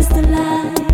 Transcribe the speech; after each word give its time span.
is 0.00 0.08
the 0.08 0.22
light. 0.22 0.89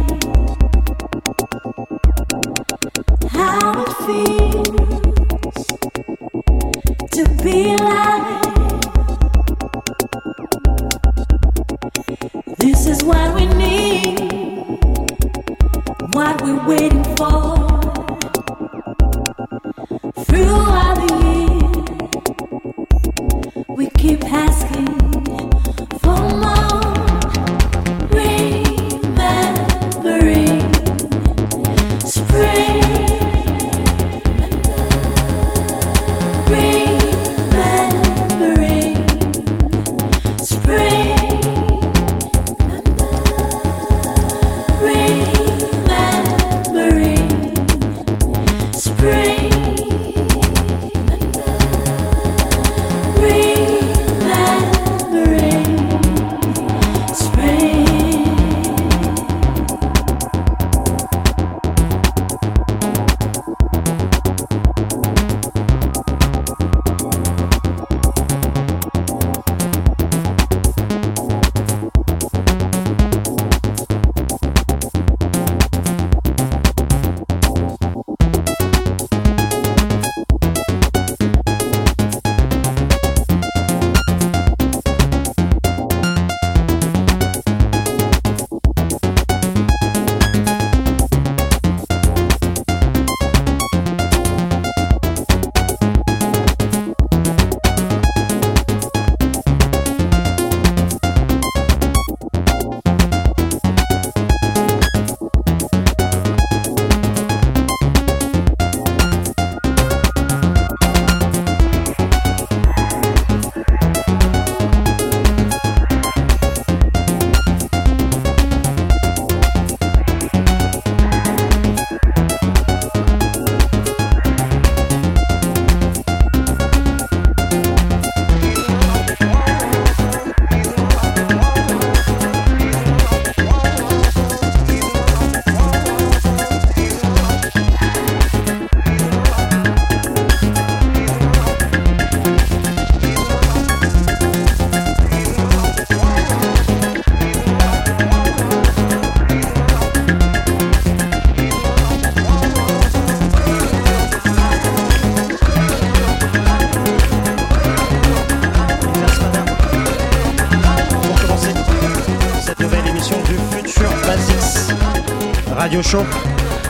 Show 165.82 166.04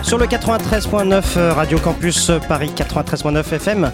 sur 0.02 0.18
le 0.18 0.26
93.9 0.26 1.22
euh, 1.36 1.52
Radio 1.52 1.78
Campus 1.78 2.30
Paris 2.48 2.72
93.9 2.76 3.54
FM. 3.54 3.90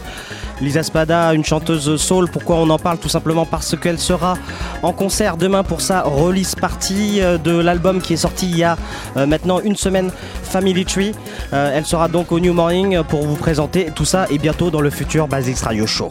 Lisa 0.62 0.84
Spada, 0.84 1.34
une 1.34 1.44
chanteuse 1.44 1.96
soul, 1.96 2.30
pourquoi 2.30 2.56
on 2.56 2.70
en 2.70 2.78
parle 2.78 2.98
Tout 2.98 3.08
simplement 3.08 3.44
parce 3.44 3.76
qu'elle 3.76 3.98
sera 3.98 4.38
en 4.82 4.92
concert 4.92 5.36
demain 5.36 5.64
pour 5.64 5.80
sa 5.80 6.02
release 6.02 6.54
party 6.54 7.20
euh, 7.20 7.36
de 7.36 7.58
l'album 7.58 8.00
qui 8.00 8.12
est 8.12 8.18
sorti 8.18 8.48
il 8.48 8.58
y 8.58 8.64
a 8.64 8.76
euh, 9.16 9.26
maintenant 9.26 9.60
une 9.60 9.76
semaine, 9.76 10.10
Family 10.44 10.84
Tree. 10.84 11.12
Euh, 11.52 11.72
elle 11.74 11.84
sera 11.84 12.06
donc 12.06 12.30
au 12.30 12.38
New 12.38 12.52
Morning 12.52 13.02
pour 13.02 13.26
vous 13.26 13.36
présenter 13.36 13.88
tout 13.94 14.04
ça 14.04 14.26
et 14.30 14.38
bientôt 14.38 14.70
dans 14.70 14.80
le 14.80 14.90
futur 14.90 15.26
Basics 15.26 15.58
Radio 15.58 15.86
Show. 15.86 16.10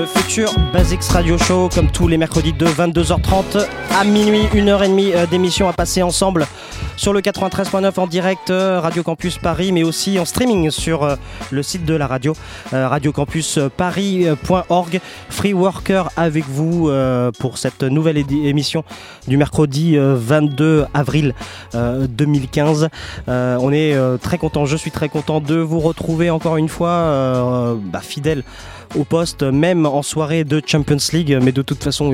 Le 0.00 0.06
futur 0.06 0.50
Basics 0.72 1.02
Radio 1.12 1.36
Show, 1.36 1.68
comme 1.68 1.90
tous 1.90 2.08
les 2.08 2.16
mercredis 2.16 2.54
de 2.54 2.64
22h30 2.64 3.66
à 4.00 4.04
minuit, 4.04 4.48
une 4.54 4.70
heure 4.70 4.82
et 4.82 4.88
demie 4.88 5.12
euh, 5.12 5.26
d'émission 5.26 5.68
à 5.68 5.74
passer 5.74 6.02
ensemble 6.02 6.46
sur 7.00 7.12
le 7.14 7.22
93.9 7.22 7.98
en 7.98 8.06
direct 8.06 8.50
euh, 8.50 8.78
Radio 8.78 9.02
Campus 9.02 9.38
Paris, 9.38 9.72
mais 9.72 9.82
aussi 9.82 10.18
en 10.18 10.26
streaming 10.26 10.70
sur 10.70 11.02
euh, 11.02 11.16
le 11.50 11.62
site 11.62 11.86
de 11.86 11.94
la 11.94 12.06
radio, 12.06 12.34
euh, 12.74 12.86
radiocampusparis.org. 12.88 15.00
Free 15.30 15.54
Worker 15.54 16.10
avec 16.18 16.44
vous 16.46 16.90
pour 17.38 17.56
cette 17.56 17.84
nouvelle 17.84 18.18
émission 18.18 18.84
du 19.28 19.38
mercredi 19.38 19.96
euh, 19.96 20.14
22 20.18 20.84
avril 20.92 21.34
euh, 21.74 22.06
2015. 22.06 22.90
Euh, 23.28 23.56
on 23.60 23.72
est 23.72 23.96
très 24.20 24.36
content, 24.36 24.66
je 24.66 24.76
suis 24.76 24.90
très 24.90 25.08
content 25.08 25.40
de 25.40 25.56
vous 25.56 25.80
retrouver 25.80 26.28
encore 26.28 26.58
une 26.58 26.68
fois, 26.68 27.78
bah, 27.82 28.00
fidèle 28.00 28.42
au 28.96 29.04
poste, 29.04 29.44
même 29.44 29.86
en 29.86 30.02
soirée 30.02 30.42
de 30.44 30.60
Champions 30.64 30.96
League. 31.12 31.38
Mais 31.42 31.52
de 31.52 31.62
toute 31.62 31.82
façon, 31.82 32.12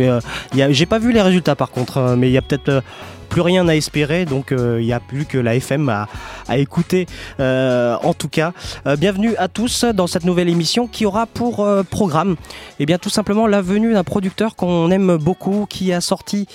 j'ai 0.54 0.86
pas 0.86 0.98
vu 0.98 1.12
les 1.12 1.22
résultats 1.22 1.56
par 1.56 1.70
contre, 1.70 1.98
hein, 1.98 2.16
mais 2.16 2.28
il 2.28 2.32
y 2.32 2.38
a 2.38 2.42
peut-être 2.42 2.82
plus 3.26 3.40
rien 3.42 3.68
à 3.68 3.74
espérer, 3.74 4.24
donc 4.24 4.52
euh, 4.52 4.78
il 4.80 4.86
n'y 4.86 4.92
a 4.92 5.00
plus 5.00 5.26
que 5.26 5.38
la 5.38 5.54
FM 5.56 5.88
à, 5.88 6.08
écouter. 6.56 7.06
Euh, 7.40 7.96
en 8.02 8.14
tout 8.14 8.28
cas, 8.28 8.52
Euh, 8.86 8.96
bienvenue 8.96 9.34
à 9.36 9.48
tous 9.48 9.84
dans 9.84 10.06
cette 10.06 10.24
nouvelle 10.24 10.48
émission 10.48 10.86
qui 10.86 11.06
aura 11.06 11.26
pour 11.26 11.66
programme, 11.90 12.36
eh 12.78 12.86
bien 12.86 12.98
tout 12.98 13.10
simplement 13.10 13.46
la 13.46 13.60
venue 13.62 13.92
d'un 13.92 14.04
producteur 14.04 14.54
qu'on 14.54 14.90
aime 14.90 15.16
beaucoup, 15.16 15.66
qui 15.68 15.92
a 15.92 16.00
sorti 16.00 16.46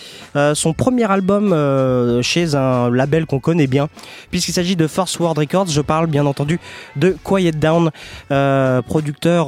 son 0.53 0.73
premier 0.73 1.09
album 1.11 1.53
chez 2.21 2.55
un 2.55 2.89
label 2.89 3.25
qu'on 3.25 3.39
connaît 3.39 3.67
bien, 3.67 3.89
puisqu'il 4.29 4.53
s'agit 4.53 4.75
de 4.75 4.87
First 4.87 5.19
World 5.19 5.37
Records. 5.37 5.67
Je 5.67 5.81
parle 5.81 6.07
bien 6.07 6.25
entendu 6.25 6.59
de 6.95 7.15
Quiet 7.23 7.51
Down, 7.51 7.91
producteur 8.87 9.47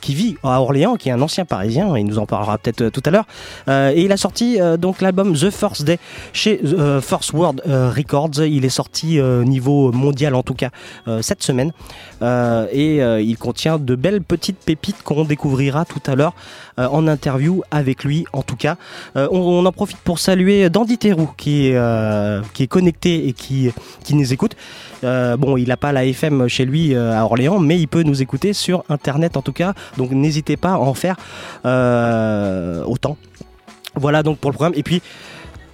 qui 0.00 0.14
vit 0.14 0.36
à 0.42 0.60
Orléans, 0.60 0.96
qui 0.96 1.08
est 1.08 1.12
un 1.12 1.22
ancien 1.22 1.44
parisien, 1.44 1.96
il 1.96 2.06
nous 2.06 2.18
en 2.18 2.26
parlera 2.26 2.58
peut-être 2.58 2.88
tout 2.88 3.02
à 3.04 3.10
l'heure. 3.10 3.26
Et 3.94 4.02
il 4.02 4.12
a 4.12 4.16
sorti 4.16 4.58
donc 4.78 5.00
l'album 5.00 5.34
The 5.34 5.50
First 5.50 5.84
Day 5.84 5.98
chez 6.32 6.60
euh, 6.64 7.00
First 7.00 7.32
World 7.32 7.62
euh, 7.66 7.90
Records. 7.94 8.42
Il 8.44 8.64
est 8.64 8.70
sorti 8.70 9.18
euh, 9.18 9.44
niveau 9.44 9.92
mondial 9.92 10.34
en 10.34 10.42
tout 10.42 10.54
cas 10.54 10.70
cette 11.20 11.42
semaine. 11.42 11.72
Et 12.72 12.98
il 12.98 13.36
contient 13.38 13.78
de 13.78 13.94
belles 13.94 14.22
petites 14.22 14.58
pépites 14.58 15.02
qu'on 15.02 15.24
découvrira 15.24 15.84
tout 15.84 16.02
à 16.06 16.14
l'heure 16.14 16.34
en 16.76 17.08
interview 17.08 17.62
avec 17.70 18.04
lui 18.04 18.24
en 18.32 18.42
tout 18.42 18.56
cas. 18.56 18.76
On, 19.14 19.66
en 19.66 19.72
profite 19.72 19.98
pour 19.98 20.18
saluer 20.18 20.70
Dandy 20.70 20.98
Terrou 20.98 21.30
qui 21.36 21.68
est, 21.68 22.66
connecté 22.68 23.28
et 23.28 23.32
qui, 23.32 23.70
qui 24.04 24.14
nous 24.14 24.32
écoute. 24.32 24.56
Bon, 25.02 25.56
il 25.56 25.68
n'a 25.68 25.76
pas 25.76 25.92
la 25.92 26.04
FM 26.04 26.48
chez 26.48 26.64
lui 26.64 26.94
à 26.94 27.24
Orléans, 27.24 27.58
mais 27.58 27.78
il 27.78 27.88
peut 27.88 28.02
nous 28.02 28.22
écouter 28.22 28.52
sur 28.52 28.84
Internet 28.88 29.36
en 29.36 29.42
tout 29.42 29.52
cas. 29.52 29.74
Donc 29.96 30.12
n'hésitez 30.12 30.56
pas 30.56 30.72
à 30.72 30.78
en 30.78 30.94
faire 30.94 31.16
autant. 32.86 33.16
Voilà 33.94 34.22
donc 34.22 34.38
pour 34.38 34.50
le 34.50 34.54
programme. 34.54 34.74
Et 34.76 34.82
puis, 34.82 35.02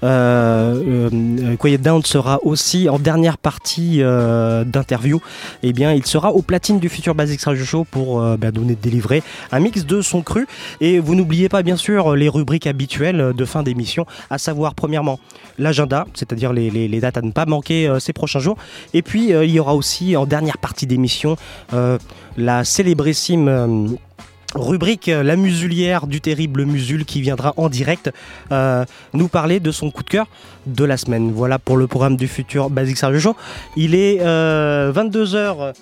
Quiet 0.00 1.78
Down 1.78 2.02
sera 2.04 2.38
aussi 2.44 2.88
en 2.88 2.98
dernière 2.98 3.38
partie 3.38 4.02
euh, 4.02 4.64
d'interview. 4.64 5.20
Eh 5.62 5.72
bien, 5.72 5.92
il 5.92 6.06
sera 6.06 6.32
au 6.32 6.42
platine 6.42 6.78
du 6.78 6.88
futur 6.88 7.14
Basics 7.14 7.42
Radio 7.42 7.64
Show 7.64 7.84
pour 7.90 8.20
euh, 8.20 8.36
bah, 8.36 8.50
donner 8.50 8.74
délivrer 8.74 9.22
un 9.52 9.60
mix 9.60 9.84
de 9.84 10.00
son 10.00 10.22
cru. 10.22 10.46
Et 10.80 10.98
vous 10.98 11.14
n'oubliez 11.14 11.48
pas 11.48 11.62
bien 11.62 11.76
sûr 11.76 12.14
les 12.16 12.28
rubriques 12.28 12.66
habituelles 12.66 13.32
de 13.36 13.44
fin 13.44 13.62
d'émission, 13.62 14.06
à 14.30 14.38
savoir 14.38 14.74
premièrement 14.74 15.18
l'agenda, 15.58 16.06
c'est-à-dire 16.14 16.52
les, 16.52 17.00
dates 17.00 17.18
à 17.18 17.22
ne 17.22 17.32
pas 17.32 17.46
manquer 17.46 17.88
euh, 17.88 17.98
ces 17.98 18.12
prochains 18.12 18.38
jours. 18.38 18.56
Et 18.94 19.02
puis 19.02 19.32
euh, 19.32 19.44
il 19.44 19.50
y 19.50 19.60
aura 19.60 19.74
aussi 19.74 20.16
en 20.16 20.26
dernière 20.26 20.58
partie 20.58 20.86
d'émission 20.86 21.36
euh, 21.72 21.98
la 22.36 22.64
célébrissime. 22.64 23.98
Euh, 24.56 24.60
Rubrique 24.60 25.08
euh, 25.08 25.22
La 25.22 25.36
Musulière 25.36 26.06
du 26.06 26.20
terrible 26.20 26.64
Musul 26.64 27.04
qui 27.04 27.20
viendra 27.20 27.54
en 27.56 27.68
direct 27.68 28.10
euh, 28.52 28.84
nous 29.12 29.28
parler 29.28 29.60
de 29.60 29.70
son 29.70 29.90
coup 29.90 30.02
de 30.02 30.10
cœur 30.10 30.26
de 30.66 30.84
la 30.84 30.96
semaine. 30.96 31.32
Voilà 31.32 31.58
pour 31.58 31.76
le 31.76 31.86
programme 31.86 32.16
du 32.16 32.28
futur 32.28 32.70
Basic 32.70 32.98
Radio 33.00 33.18
Show. 33.20 33.36
Il 33.76 33.94
est 33.94 34.20
euh, 34.20 34.92
22h. 34.92 35.74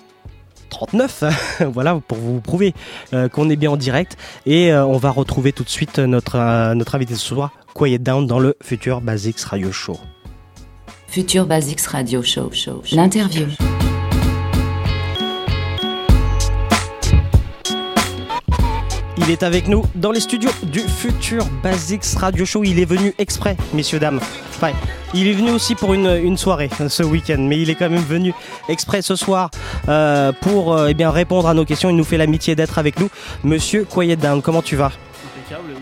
39, 0.69 1.23
voilà 1.73 1.99
pour 2.07 2.17
vous 2.17 2.41
prouver 2.41 2.73
euh, 3.13 3.29
qu'on 3.29 3.49
est 3.49 3.55
bien 3.55 3.71
en 3.71 3.77
direct 3.77 4.17
et 4.45 4.71
euh, 4.71 4.85
on 4.85 4.97
va 4.97 5.11
retrouver 5.11 5.51
tout 5.51 5.63
de 5.63 5.69
suite 5.69 5.99
notre, 5.99 6.35
euh, 6.35 6.73
notre 6.73 6.95
invité 6.95 7.15
ce 7.15 7.25
soir, 7.25 7.51
Quiet 7.73 7.99
Down 7.99 8.27
dans 8.27 8.39
le 8.39 8.55
futur 8.61 9.01
Basics 9.01 9.39
Radio 9.41 9.71
Show. 9.71 9.97
Future 11.07 11.45
Basics 11.45 11.81
Radio 11.81 12.21
Show. 12.21 12.51
show, 12.51 12.81
show. 12.83 12.95
L'interview. 12.95 13.47
Il 19.19 19.31
est 19.31 19.41
avec 19.41 19.67
nous 19.67 19.83
dans 19.95 20.11
les 20.11 20.19
studios 20.19 20.51
du 20.63 20.79
futur 20.79 21.43
Basics 21.63 22.05
Radio 22.17 22.45
Show. 22.45 22.63
Il 22.63 22.79
est 22.79 22.85
venu 22.85 23.15
exprès, 23.17 23.57
messieurs, 23.73 23.99
dames. 23.99 24.19
Enfin, 24.49 24.71
il 25.13 25.27
est 25.27 25.33
venu 25.33 25.49
aussi 25.51 25.73
pour 25.73 25.93
une, 25.93 26.37
soirée 26.37 26.69
euh, 26.81 26.87
ce 26.87 27.01
week-end, 27.01 27.39
mais 27.39 27.59
il 27.59 27.69
est 27.69 27.75
quand 27.75 27.89
même 27.89 27.99
venu 28.01 28.33
exprès 28.69 29.01
ce 29.01 29.15
soir 29.15 29.49
euh, 29.89 30.31
pour 30.41 30.73
euh, 30.73 30.91
eh 30.97 31.05
répondre 31.07 31.47
à 31.47 31.55
nos 31.55 31.65
questions. 31.65 31.89
Il 31.89 31.95
nous 31.95 32.03
fait 32.03 32.17
l'amitié 32.17 32.55
d'être 32.55 32.77
avec 32.77 32.99
nous. 32.99 33.09
Monsieur 33.43 33.85
Quiet 33.85 34.17
Down, 34.17 34.41
comment 34.41 34.61
tu 34.61 34.75
vas? 34.75 34.91
Impeccable. 35.35 35.73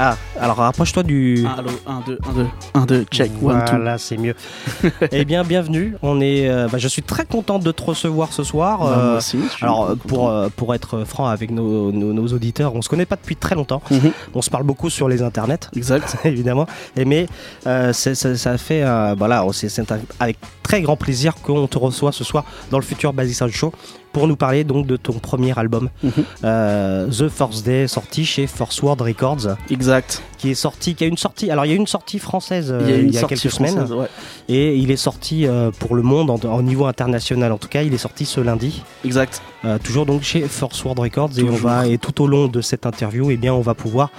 Ah, 0.00 0.16
alors 0.40 0.56
rapproche-toi 0.58 1.02
du. 1.02 1.44
Ah, 1.46 1.56
allô, 1.58 1.70
1, 1.86 2.02
2, 2.06 2.18
1, 2.24 2.32
2, 2.34 2.46
1, 2.74 2.86
2, 2.86 3.04
check, 3.10 3.30
1, 3.32 3.34
2. 3.34 3.40
Voilà, 3.40 3.98
c'est 3.98 4.16
mieux. 4.16 4.34
eh 5.12 5.24
bien, 5.24 5.42
bienvenue. 5.42 5.96
On 6.02 6.20
est, 6.20 6.48
euh, 6.48 6.68
bah, 6.70 6.78
je 6.78 6.86
suis 6.86 7.02
très 7.02 7.24
content 7.26 7.58
de 7.58 7.72
te 7.72 7.82
recevoir 7.82 8.32
ce 8.32 8.44
soir. 8.44 8.78
Bah, 8.80 8.94
Euh, 8.96 9.16
aussi, 9.18 9.38
je 9.42 9.48
suis 9.56 9.64
alors, 9.64 9.88
content. 9.88 9.96
pour, 10.06 10.28
euh, 10.28 10.48
pour 10.54 10.74
être 10.74 11.04
franc 11.04 11.26
avec 11.26 11.50
nos, 11.50 11.90
nos- 11.90 12.12
nos 12.12 12.26
auditeurs, 12.28 12.74
on 12.76 12.82
se 12.82 12.88
connaît 12.88 13.06
pas 13.06 13.16
depuis 13.16 13.34
très 13.34 13.56
longtemps. 13.56 13.82
Mhm. 13.90 14.12
On 14.34 14.42
se 14.42 14.50
parle 14.50 14.62
beaucoup 14.64 14.88
sur 14.88 15.08
les 15.08 15.20
internets. 15.22 15.68
Exact. 15.74 16.16
évidemment. 16.24 16.66
Et 16.96 17.04
mais 17.04 17.26
euh, 17.66 17.92
ça, 17.92 18.14
ça 18.14 18.56
fait, 18.58 18.84
euh, 18.84 19.16
voilà, 19.18 19.44
c'est 19.52 19.68
c'est 19.68 19.84
avec 20.20 20.38
très 20.62 20.80
grand 20.82 20.96
plaisir 20.96 21.34
qu'on 21.42 21.66
te 21.66 21.78
reçoit 21.78 22.12
ce 22.12 22.22
soir 22.24 22.44
dans 22.70 22.78
le 22.78 22.84
futur 22.84 23.12
Basic 23.12 23.34
Sound 23.34 23.50
Show 23.52 23.72
pour 24.12 24.26
nous 24.26 24.36
parler 24.36 24.64
donc 24.64 24.86
de 24.86 24.96
ton 24.96 25.12
premier 25.14 25.56
album, 25.58 25.90
Mhm. 26.02 26.12
euh, 26.44 27.06
The 27.08 27.28
First 27.28 27.64
Day, 27.64 27.86
sorti 27.86 28.24
chez 28.24 28.46
Force 28.46 28.80
World 28.82 29.00
Records, 29.02 29.56
Exact. 29.70 30.22
qui 30.38 30.50
est 30.50 30.54
sorti, 30.54 30.94
qui 30.94 31.04
a 31.04 31.06
une 31.06 31.16
sortie. 31.16 31.50
Alors 31.50 31.64
il 31.66 31.68
y 31.70 31.72
a 31.72 31.76
une 31.76 31.86
sortie 31.86 32.18
française 32.18 32.70
euh, 32.72 32.80
Il 32.84 32.90
y 32.90 32.92
a 32.92 32.96
une 32.98 33.12
sortie 33.12 33.34
quelques 33.34 33.52
semaines, 33.52 33.80
ouais. 33.92 34.06
et 34.48 34.76
il 34.76 34.90
est 34.90 34.96
sorti 34.96 35.46
euh, 35.46 35.70
pour 35.78 35.94
le 35.94 36.02
monde 36.02 36.30
en, 36.30 36.62
niveau 36.62 36.86
international. 36.86 37.52
En 37.52 37.58
tout 37.58 37.68
cas, 37.68 37.82
il 37.82 37.92
est 37.94 37.98
sorti 37.98 38.24
ce 38.24 38.40
lundi. 38.40 38.82
Exact. 39.04 39.42
Euh, 39.64 39.78
toujours 39.82 40.06
donc 40.06 40.22
chez 40.22 40.40
Force 40.42 40.82
World 40.84 41.00
Records 41.00 41.30
et 41.38 41.42
on 41.42 41.56
va 41.56 41.86
et 41.86 41.98
tout 41.98 42.22
au 42.22 42.26
long 42.26 42.46
de 42.46 42.60
cette 42.60 42.86
interview, 42.86 43.30
eh 43.30 43.36
bien 43.36 43.52
on 43.52 43.60
va 43.60 43.74
pouvoir 43.74 44.10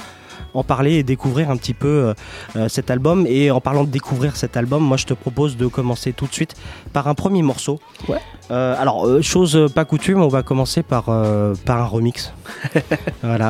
en 0.59 0.63
parler 0.63 0.93
et 0.95 1.03
découvrir 1.03 1.49
un 1.49 1.57
petit 1.57 1.73
peu 1.73 1.87
euh, 1.87 2.13
euh, 2.55 2.69
cet 2.69 2.91
album. 2.91 3.25
Et 3.27 3.49
en 3.51 3.61
parlant 3.61 3.83
de 3.83 3.89
découvrir 3.89 4.35
cet 4.35 4.57
album, 4.57 4.83
moi 4.83 4.97
je 4.97 5.05
te 5.05 5.13
propose 5.13 5.57
de 5.57 5.67
commencer 5.67 6.13
tout 6.13 6.27
de 6.27 6.33
suite 6.33 6.55
par 6.93 7.07
un 7.07 7.15
premier 7.15 7.41
morceau. 7.41 7.79
Ouais. 8.07 8.17
Euh, 8.51 8.75
alors, 8.79 9.05
euh, 9.05 9.21
chose 9.21 9.69
pas 9.75 9.85
coutume, 9.85 10.21
on 10.21 10.27
va 10.27 10.41
commencer 10.43 10.81
par, 10.83 11.05
euh, 11.09 11.53
par 11.65 11.77
un 11.81 11.85
remix. 11.85 12.33
voilà, 13.23 13.49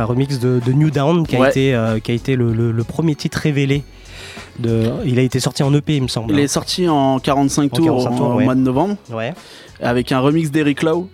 un 0.00 0.04
remix 0.04 0.38
de, 0.38 0.60
de 0.64 0.72
New 0.72 0.90
Down 0.90 1.26
qui 1.26 1.36
a 1.36 1.40
Ouais. 1.40 1.48
été, 1.50 1.76
qui 2.04 2.10
a 2.10 2.14
été 2.14 2.36
le, 2.36 2.52
le- 2.52 2.72
le 2.72 2.84
premier 2.84 3.14
titre 3.14 3.38
révélé. 3.38 3.84
De, 4.58 4.90
il 5.06 5.18
a 5.18 5.22
été 5.22 5.40
sorti 5.40 5.62
en 5.62 5.72
EP, 5.74 5.96
il 5.96 6.02
me 6.02 6.08
semble. 6.08 6.32
Il 6.32 6.38
est 6.38 6.46
sorti 6.46 6.86
en 6.88 7.18
45 7.18 7.64
En 7.64 7.68
tours 7.76 7.84
45 7.86 8.16
tours, 8.16 8.26
au 8.28 8.34
ouais. 8.34 8.44
mois 8.44 8.54
de 8.54 8.60
novembre, 8.60 8.96
Ouais. 9.10 9.32
avec 9.80 10.12
un 10.12 10.20
remix 10.20 10.50
d'Eric 10.50 10.82
Lowe, 10.82 11.08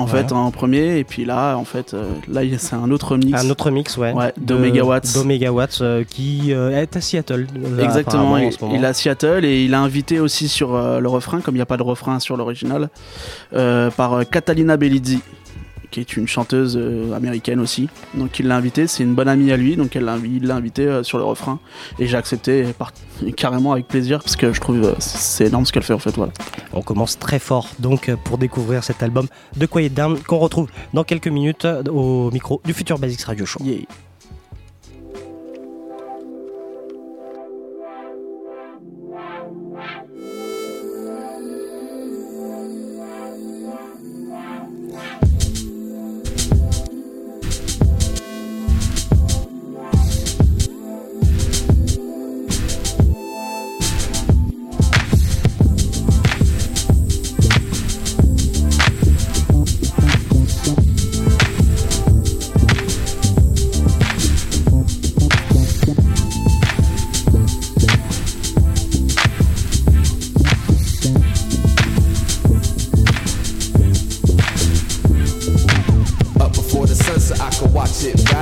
en 0.00 0.04
Ouais. 0.06 0.10
fait, 0.10 0.32
en 0.32 0.50
premier. 0.50 0.98
Et 0.98 1.04
puis 1.04 1.24
là, 1.24 1.56
en 1.56 1.64
fait, 1.64 1.94
euh, 1.94 2.04
là, 2.28 2.40
c'est 2.58 2.74
un 2.74 2.90
autre 2.90 3.12
remix. 3.12 3.38
Un 3.38 3.50
autre 3.50 3.70
mix, 3.70 3.96
ouais. 3.96 4.12
Ouais, 4.12 4.32
de 4.36 4.44
d'Omega 4.46 4.84
Watts. 4.84 5.14
D'Omega 5.14 5.52
Watts, 5.52 5.78
euh, 5.82 6.04
qui 6.04 6.52
euh, 6.52 6.70
est 6.80 6.96
à 6.96 7.00
Seattle. 7.00 7.46
euh, 7.56 7.84
Exactement, 7.84 8.36
il, 8.38 8.46
est 8.82 8.84
à 8.86 8.92
Seattle 8.94 9.44
et 9.44 9.64
il 9.64 9.74
a 9.74 9.80
invité 9.80 10.20
aussi 10.20 10.48
sur 10.48 10.72
le 11.00 11.08
refrain, 11.08 11.40
comme 11.40 11.54
il 11.54 11.58
n'y 11.58 11.62
a 11.62 11.66
pas 11.66 11.76
de 11.76 11.82
refrain 11.82 12.18
sur 12.20 12.36
l'original, 12.36 12.88
par 13.52 14.20
Catalina 14.30 14.76
Bellizzi, 14.76 15.20
qui 15.90 16.00
est 16.00 16.16
une 16.16 16.26
chanteuse 16.28 16.76
euh, 16.76 17.12
américaine 17.14 17.60
aussi. 17.60 17.88
Donc 18.14 18.38
il 18.38 18.46
l'a 18.46 18.56
invité, 18.56 18.86
c'est 18.86 19.02
une 19.02 19.14
bonne 19.14 19.28
amie 19.28 19.50
à 19.52 19.56
lui, 19.56 19.76
donc 19.76 19.94
elle 19.96 20.04
l'a 20.04 20.16
invi- 20.16 20.36
il 20.36 20.46
l'a 20.46 20.56
invité 20.56 20.86
euh, 20.86 21.02
sur 21.02 21.18
le 21.18 21.24
refrain 21.24 21.58
et 21.98 22.06
j'ai 22.06 22.16
accepté 22.16 22.64
carrément 23.36 23.72
avec 23.72 23.86
plaisir 23.88 24.20
parce 24.20 24.36
que 24.36 24.52
je 24.52 24.60
trouve 24.60 24.82
euh, 24.82 24.94
c'est 24.98 25.46
énorme 25.46 25.66
ce 25.66 25.72
qu'elle 25.72 25.82
fait 25.82 25.92
en 25.94 25.98
fait. 25.98 26.14
Voilà. 26.16 26.32
On 26.72 26.82
commence 26.82 27.18
très 27.18 27.38
fort 27.38 27.68
donc 27.78 28.10
pour 28.24 28.38
découvrir 28.38 28.84
cet 28.84 29.02
album 29.02 29.26
de 29.56 29.66
Quiet 29.66 29.88
Down 29.90 30.18
qu'on 30.20 30.38
retrouve 30.38 30.68
dans 30.94 31.04
quelques 31.04 31.28
minutes 31.28 31.66
au 31.90 32.30
micro 32.30 32.60
du 32.64 32.72
futur 32.72 32.98
Basics 32.98 33.22
Radio 33.22 33.44
Show. 33.46 33.60
Yeah. 33.64 33.80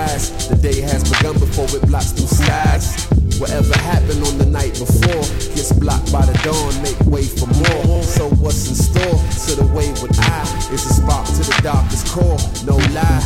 The 0.08 0.56
day 0.56 0.80
has 0.80 1.04
begun 1.04 1.38
before 1.38 1.68
it 1.68 1.84
blocks 1.86 2.12
through 2.12 2.32
skies. 2.32 3.04
Whatever 3.38 3.76
happened 3.76 4.24
on 4.24 4.38
the 4.38 4.46
night 4.46 4.72
before 4.72 5.20
gets 5.52 5.70
blocked 5.72 6.10
by 6.10 6.24
the 6.24 6.32
dawn, 6.40 6.72
make 6.80 6.98
way 7.04 7.24
for 7.28 7.46
more. 7.60 8.02
So 8.02 8.30
what's 8.40 8.66
in 8.68 8.74
store 8.74 9.04
to 9.04 9.52
the 9.60 9.68
wayward 9.76 10.16
eye 10.16 10.48
is 10.72 10.86
a 10.88 10.94
spark 10.94 11.26
to 11.26 11.44
the 11.44 11.60
darkest 11.62 12.08
core, 12.08 12.40
no 12.64 12.80
lie. 12.96 13.20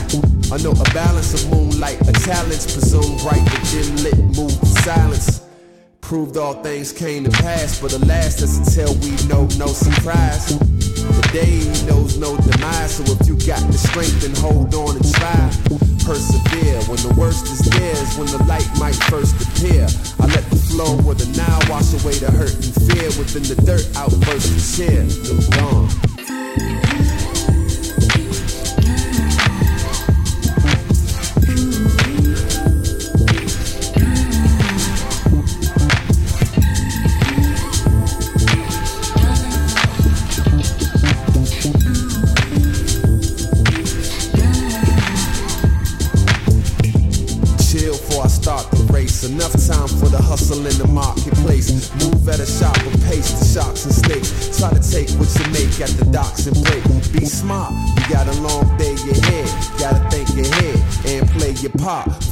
I 0.50 0.58
know 0.58 0.72
a 0.74 0.88
balance 0.92 1.32
of 1.38 1.48
moonlight, 1.54 2.02
a 2.02 2.12
challenge, 2.26 2.66
presume 2.74 3.16
bright, 3.22 3.46
but 3.46 3.62
dim 3.70 3.96
lit, 4.02 4.18
move 4.36 4.50
to 4.50 4.66
silence. 4.82 5.46
Proved 6.00 6.36
all 6.36 6.62
things 6.62 6.92
came 6.92 7.22
to 7.24 7.30
pass, 7.30 7.80
but 7.80 7.94
alas, 7.94 8.40
that's 8.42 8.58
until 8.58 8.92
we 8.98 9.14
know 9.28 9.46
no 9.56 9.68
surprise. 9.70 10.58
Day 11.32 11.64
knows 11.86 12.18
no 12.18 12.36
demise, 12.36 12.96
so 12.96 13.04
if 13.04 13.26
you 13.26 13.34
got 13.46 13.64
the 13.72 13.78
strength, 13.78 14.20
then 14.20 14.34
hold 14.36 14.74
on 14.74 14.96
and 14.96 15.14
try. 15.14 15.48
Persevere 16.04 16.82
when 16.84 17.00
the 17.00 17.14
worst 17.16 17.46
is 17.46 17.60
there, 17.70 17.96
is 17.96 18.18
when 18.18 18.26
the 18.26 18.44
light 18.44 18.68
might 18.78 18.96
first 19.08 19.34
appear. 19.40 19.86
I 20.20 20.26
let 20.26 20.44
the 20.50 20.56
flow 20.56 20.98
of 20.98 21.16
the 21.16 21.26
now 21.34 21.58
wash 21.70 21.94
away 22.04 22.18
the 22.18 22.30
hurt 22.30 22.52
and 22.52 22.74
fear. 22.84 23.08
Within 23.16 23.44
the 23.44 23.56
dirt, 23.64 23.88
outburst 23.96 24.52
and 24.52 24.60
cheer. 24.60 25.04
New 25.24 25.40
dawn. 25.56 26.81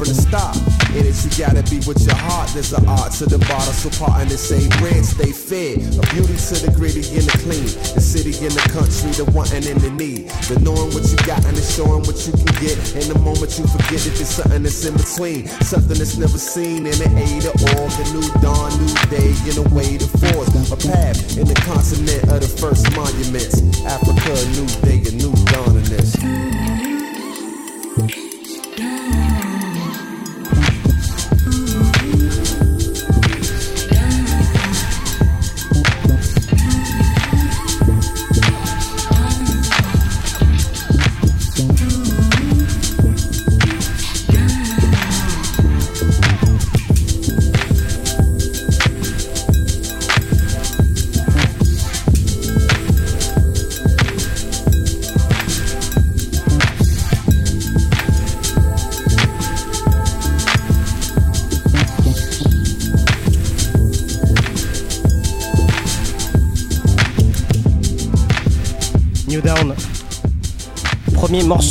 From 0.00 0.16
the 0.16 0.16
start. 0.16 0.56
In 0.96 1.04
it, 1.04 1.12
you 1.12 1.28
gotta 1.36 1.60
be 1.68 1.76
with 1.84 2.00
your 2.00 2.16
heart. 2.16 2.48
There's 2.56 2.72
an 2.72 2.88
art 2.88 3.12
to 3.20 3.28
the 3.28 3.36
bottle, 3.44 3.76
so 3.76 3.92
part 4.00 4.24
in 4.24 4.32
the 4.32 4.40
same 4.40 4.72
bread, 4.80 5.04
stay 5.04 5.28
fed. 5.28 5.76
A 6.00 6.02
beauty 6.16 6.40
to 6.40 6.56
the 6.56 6.72
gritty 6.72 7.04
and 7.12 7.28
the 7.28 7.36
clean. 7.44 7.68
The 7.92 8.00
city 8.00 8.32
and 8.40 8.56
the 8.56 8.64
country, 8.72 9.12
the 9.12 9.28
wanting 9.36 9.68
and 9.68 9.76
the 9.76 9.92
need. 9.92 10.32
The 10.48 10.56
knowing 10.64 10.88
what 10.96 11.04
you 11.04 11.20
got 11.28 11.44
and 11.44 11.52
the 11.52 11.60
showing 11.60 12.00
what 12.08 12.16
you 12.24 12.32
can 12.32 12.48
get. 12.64 12.80
And 12.96 13.12
the 13.12 13.20
moment 13.20 13.52
you 13.60 13.68
forget 13.68 14.00
it, 14.08 14.16
there's 14.16 14.32
something 14.32 14.64
that's 14.64 14.80
in 14.88 14.96
between. 14.96 15.44
Something 15.68 16.00
that's 16.00 16.16
never 16.16 16.40
seen 16.40 16.88
in 16.88 16.96
the 16.96 17.08
eight 17.20 17.44
or 17.44 17.52
all. 17.76 17.92
The 18.00 18.04
new 18.16 18.24
dawn, 18.40 18.72
new 18.80 18.96
day, 19.12 19.36
in 19.52 19.60
a 19.60 19.66
way 19.76 20.00
to 20.00 20.08
force. 20.16 20.48
A 20.72 20.80
path 20.80 21.36
in 21.36 21.44
the 21.44 21.58
continent 21.68 22.24
of 22.32 22.40
the 22.40 22.48
first 22.48 22.88
monuments. 22.96 23.60
Africa, 23.84 24.32
new 24.56 24.64
day, 24.80 25.04
a 25.04 25.12
new 25.12 25.34
dawn 25.52 25.76
in 25.76 25.84
this. 25.92 26.16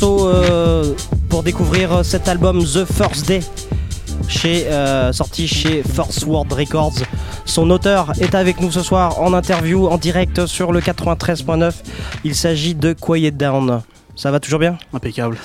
Morceau 0.02 0.28
euh, 0.30 0.94
pour 1.30 1.44
découvrir 1.44 2.06
cet 2.06 2.28
album 2.30 2.64
The 2.64 2.86
First 2.86 3.28
Day, 3.28 3.42
chez, 4.30 4.68
euh, 4.68 5.12
sorti 5.12 5.46
chez 5.48 5.84
First 5.84 6.26
World 6.26 6.54
Records. 6.54 6.94
Son 7.46 7.70
auteur 7.70 8.14
est 8.22 8.34
avec 8.34 8.62
nous 8.62 8.72
ce 8.72 8.82
soir 8.82 9.20
en 9.22 9.34
interview 9.34 9.88
en 9.88 9.98
direct 9.98 10.46
sur 10.46 10.72
le 10.72 10.80
93.9. 10.80 11.74
Il 12.24 12.34
s'agit 12.36 12.76
de 12.76 12.94
Quiet 12.94 13.32
Down. 13.32 13.82
Ça 14.16 14.32
va 14.32 14.40
toujours 14.40 14.60
bien? 14.60 14.78
Impeccable. 14.94 15.38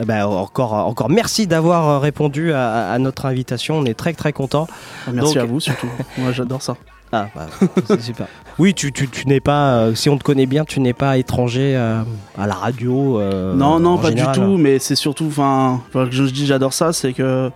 Eh 0.00 0.04
ben, 0.04 0.26
encore, 0.26 0.74
encore 0.74 1.10
merci 1.10 1.48
d'avoir 1.48 2.00
répondu 2.00 2.52
à, 2.52 2.92
à 2.92 2.98
notre 3.00 3.26
invitation. 3.26 3.78
On 3.78 3.84
est 3.84 3.94
très 3.94 4.12
très 4.12 4.32
content. 4.32 4.68
Merci 5.12 5.34
Donc- 5.34 5.42
à 5.42 5.46
vous 5.46 5.58
surtout. 5.58 5.88
Moi 6.18 6.30
j'adore 6.30 6.62
ça. 6.62 6.76
Ah, 7.12 7.28
bah, 7.34 7.46
c'est 7.86 8.00
super. 8.02 8.26
Oui, 8.58 8.74
tu, 8.74 8.92
tu, 8.92 9.08
tu 9.08 9.26
n'es 9.28 9.40
pas, 9.40 9.74
euh, 9.78 9.94
si 9.94 10.08
on 10.10 10.18
te 10.18 10.24
connaît 10.24 10.46
bien, 10.46 10.64
tu 10.64 10.80
n'es 10.80 10.92
pas 10.92 11.16
étranger 11.16 11.74
euh, 11.76 12.02
à 12.36 12.46
la 12.46 12.54
radio. 12.54 13.20
euh, 13.20 13.54
non, 13.54 13.78
non, 13.80 13.92
en 13.92 13.98
pas 13.98 14.08
général. 14.10 14.34
du 14.34 14.40
tout, 14.40 14.56
mais 14.58 14.78
c'est 14.78 14.94
surtout, 14.96 15.26
enfin, 15.26 15.80
enfin, 15.88 16.06
que 16.06 16.12
je 16.12 16.24
dis 16.24 16.44
j'adore 16.46 16.72
ça, 16.72 16.92
c'est 16.92 17.12
que. 17.12 17.50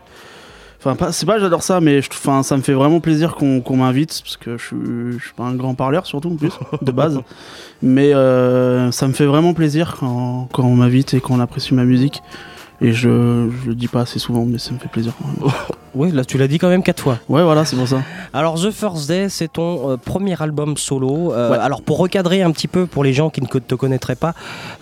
Enfin, 0.78 0.96
pas- 0.96 1.12
c'est 1.12 1.26
pas 1.26 1.38
j'adore 1.38 1.62
ça, 1.62 1.80
mais 1.80 2.02
je- 2.02 2.08
enfin, 2.10 2.42
ça 2.42 2.56
me 2.56 2.62
fait 2.62 2.72
vraiment 2.72 2.98
plaisir 2.98 3.34
qu'on 3.36 3.60
qu'on 3.60 3.76
m'invite, 3.76 4.20
parce 4.24 4.36
que 4.36 4.56
je 4.58 4.64
suis, 4.66 4.76
je 5.18 5.24
suis 5.24 5.34
pas 5.36 5.44
un 5.44 5.54
grand 5.54 5.74
parleur, 5.74 6.06
surtout 6.06 6.32
en 6.32 6.36
plus, 6.36 6.52
de 6.80 6.90
base. 6.92 7.20
Mais 7.82 8.14
euh, 8.14 8.90
ça 8.92 9.06
me 9.08 9.12
fait 9.12 9.26
vraiment 9.26 9.54
plaisir 9.54 9.96
quand, 10.00 10.48
quand 10.52 10.62
on 10.64 10.74
m'invite 10.76 11.14
et 11.14 11.20
qu'on 11.20 11.38
apprécie 11.40 11.74
ma 11.74 11.84
musique. 11.84 12.22
Et 12.82 12.92
je, 12.92 13.48
je 13.64 13.68
le 13.68 13.74
dis 13.74 13.88
pas 13.88 14.00
assez 14.02 14.18
souvent, 14.18 14.44
mais 14.44 14.58
ça 14.58 14.72
me 14.72 14.78
fait 14.78 14.88
plaisir. 14.88 15.12
Oui, 15.94 16.10
là 16.10 16.24
tu 16.24 16.38
l'as 16.38 16.48
dit 16.48 16.58
quand 16.58 16.70
même 16.70 16.82
quatre 16.82 17.02
fois. 17.02 17.18
Ouais, 17.28 17.42
voilà, 17.42 17.66
c'est 17.66 17.76
pour 17.76 17.86
ça. 17.86 17.98
Alors 18.32 18.54
The 18.54 18.70
First 18.70 19.08
Day, 19.08 19.28
c'est 19.28 19.52
ton 19.52 19.90
euh, 19.90 19.96
premier 19.98 20.40
album 20.40 20.78
solo. 20.78 21.34
Euh, 21.34 21.50
Ouais. 21.50 21.58
Alors 21.58 21.82
pour 21.82 21.98
recadrer 21.98 22.40
un 22.40 22.50
petit 22.50 22.68
peu 22.68 22.86
pour 22.86 23.04
les 23.04 23.12
gens 23.12 23.28
qui 23.28 23.42
ne 23.42 23.46
te 23.46 23.74
connaîtraient 23.74 24.16
pas, 24.16 24.32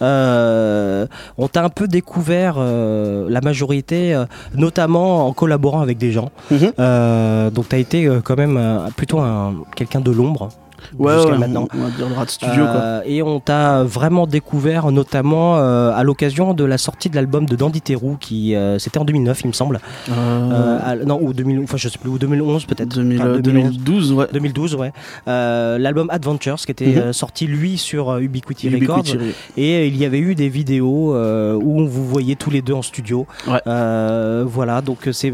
euh, 0.02 1.06
on 1.36 1.48
t'a 1.48 1.64
un 1.64 1.68
peu 1.68 1.88
découvert 1.88 2.58
la 2.60 3.40
majorité, 3.40 4.22
notamment 4.54 5.26
en 5.26 5.32
collaborant 5.32 5.80
avec 5.80 5.98
des 5.98 6.12
gens. 6.12 6.30
Mhm. 6.52 6.72
Euh, 6.78 7.50
donc 7.50 7.68
tu 7.70 7.74
as 7.74 7.78
été 7.78 8.08
quand 8.22 8.36
même 8.36 8.60
plutôt 8.96 9.18
un, 9.18 9.54
quelqu'un 9.74 10.00
de 10.00 10.12
l'ombre. 10.12 10.50
Ouais, 10.98 11.14
jusqu'à 11.14 11.30
ouais, 11.32 11.38
maintenant. 11.38 11.68
on 11.74 11.78
va 11.78 11.90
dire 11.90 12.08
le 12.08 12.14
rat 12.14 12.24
de 12.24 12.30
studio, 12.30 12.64
quoi. 12.64 12.80
Euh, 12.80 13.00
Et 13.06 13.22
on 13.22 13.40
t'a 13.40 13.82
vraiment 13.84 14.26
découvert, 14.26 14.90
notamment 14.90 15.56
euh, 15.58 15.92
à 15.94 16.02
l'occasion 16.04 16.54
de 16.54 16.64
la 16.64 16.78
sortie 16.78 17.08
de 17.10 17.16
l'album 17.16 17.46
de 17.46 17.56
Dandy 17.56 17.80
Terrou, 17.80 18.16
qui 18.18 18.54
euh, 18.54 18.78
c'était 18.78 18.98
en 18.98 19.04
2009, 19.04 19.40
il 19.44 19.46
me 19.48 19.52
semble. 19.52 19.80
À- 20.10 20.96
non, 20.96 21.18
ou 21.22 21.32
2000, 21.32 21.60
enfin 21.64 21.76
je 21.76 21.88
sais 21.88 21.98
plus, 21.98 22.10
ou 22.10 22.18
2011 22.18 22.64
peut-être. 22.66 22.88
2000, 22.88 23.20
Enfin, 23.20 23.38
2012, 23.38 24.12
ouais. 24.12 24.26
2012, 24.32 24.74
ouais. 24.74 24.92
L'album 25.26 26.08
Adventures, 26.10 26.56
qui 26.56 26.70
était 26.72 26.86
Mhm. 27.06 27.12
sorti 27.12 27.46
lui 27.46 27.78
sur 27.78 28.16
Ubiquity, 28.18 28.68
Ubiquity, 28.68 28.86
Records. 29.12 29.26
Et 29.56 29.86
il 29.86 29.96
y 29.96 30.04
avait 30.04 30.18
eu 30.18 30.34
des 30.34 30.48
vidéos 30.48 31.14
où 31.14 31.86
vous 31.86 32.06
voyez 32.06 32.36
tous 32.36 32.50
les 32.50 32.62
deux 32.62 32.74
en 32.74 32.82
studio. 32.82 33.26
Ouais. 33.46 33.60
Euh, 33.66 34.44
voilà, 34.46 34.80
donc 34.82 35.08
c'est. 35.12 35.32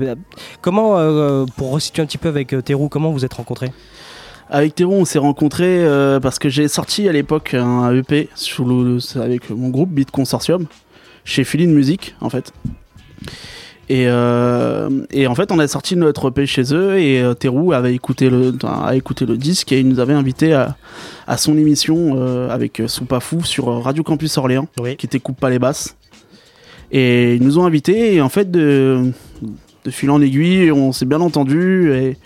Comment, 0.60 0.98
euh, 0.98 1.44
pour 1.56 1.72
resituer 1.72 2.02
un 2.02 2.06
petit 2.06 2.18
peu 2.18 2.28
avec 2.28 2.54
Terrou, 2.64 2.88
comment 2.88 3.10
vous 3.10 3.24
êtes 3.24 3.34
rencontrés? 3.34 3.72
Avec 4.48 4.74
Théron, 4.76 5.00
on 5.00 5.04
s'est 5.04 5.18
rencontrés 5.18 5.84
euh, 5.84 6.20
parce 6.20 6.38
que 6.38 6.48
j'ai 6.48 6.68
sorti 6.68 7.08
à 7.08 7.12
l'époque 7.12 7.54
un 7.54 7.92
EP 7.94 8.28
sous 8.34 8.64
le- 8.64 8.98
avec 9.20 9.50
mon 9.50 9.70
groupe 9.70 9.90
Beat 9.90 10.10
Consortium 10.10 10.66
chez 11.24 11.42
Feeling 11.44 11.72
Music 11.74 12.14
en 12.20 12.30
fait. 12.30 12.52
Et, 13.88 14.04
euh, 14.08 14.88
et 15.12 15.26
en 15.28 15.34
fait, 15.36 15.52
on 15.52 15.58
a 15.60 15.68
sorti 15.68 15.94
notre 15.96 16.28
EP 16.30 16.44
chez 16.46 16.74
eux 16.74 16.98
et 16.98 17.20
euh, 17.22 17.34
Théroux 17.34 17.72
avait 17.72 17.94
écouté 17.94 18.30
le, 18.30 18.52
a 18.64 18.94
écouté 18.96 19.26
le 19.26 19.36
disque 19.36 19.70
et 19.72 19.78
il 19.80 19.88
nous 19.88 20.00
avait 20.00 20.12
invité 20.14 20.52
à, 20.54 20.76
à 21.28 21.36
son 21.36 21.56
émission 21.56 22.14
euh, 22.16 22.48
avec 22.50 22.82
Soupa 22.88 23.20
Fou 23.20 23.44
sur 23.44 23.66
Radio 23.82 24.02
Campus 24.02 24.38
Orléans, 24.38 24.66
qui 24.96 25.06
était 25.06 25.20
Coupe 25.20 25.38
pas 25.38 25.50
les 25.50 25.60
basses. 25.60 25.96
Et 26.92 27.34
ils 27.34 27.42
nous 27.42 27.58
ont 27.58 27.64
invités 27.64 28.14
et 28.14 28.20
en 28.20 28.28
fait, 28.28 28.50
de, 28.50 29.10
de 29.86 29.90
fil 29.90 30.10
en 30.10 30.20
aiguille, 30.20 30.70
on 30.72 30.92
s'est 30.92 31.06
bien 31.06 31.20
entendu 31.20 31.92
et 31.92 32.16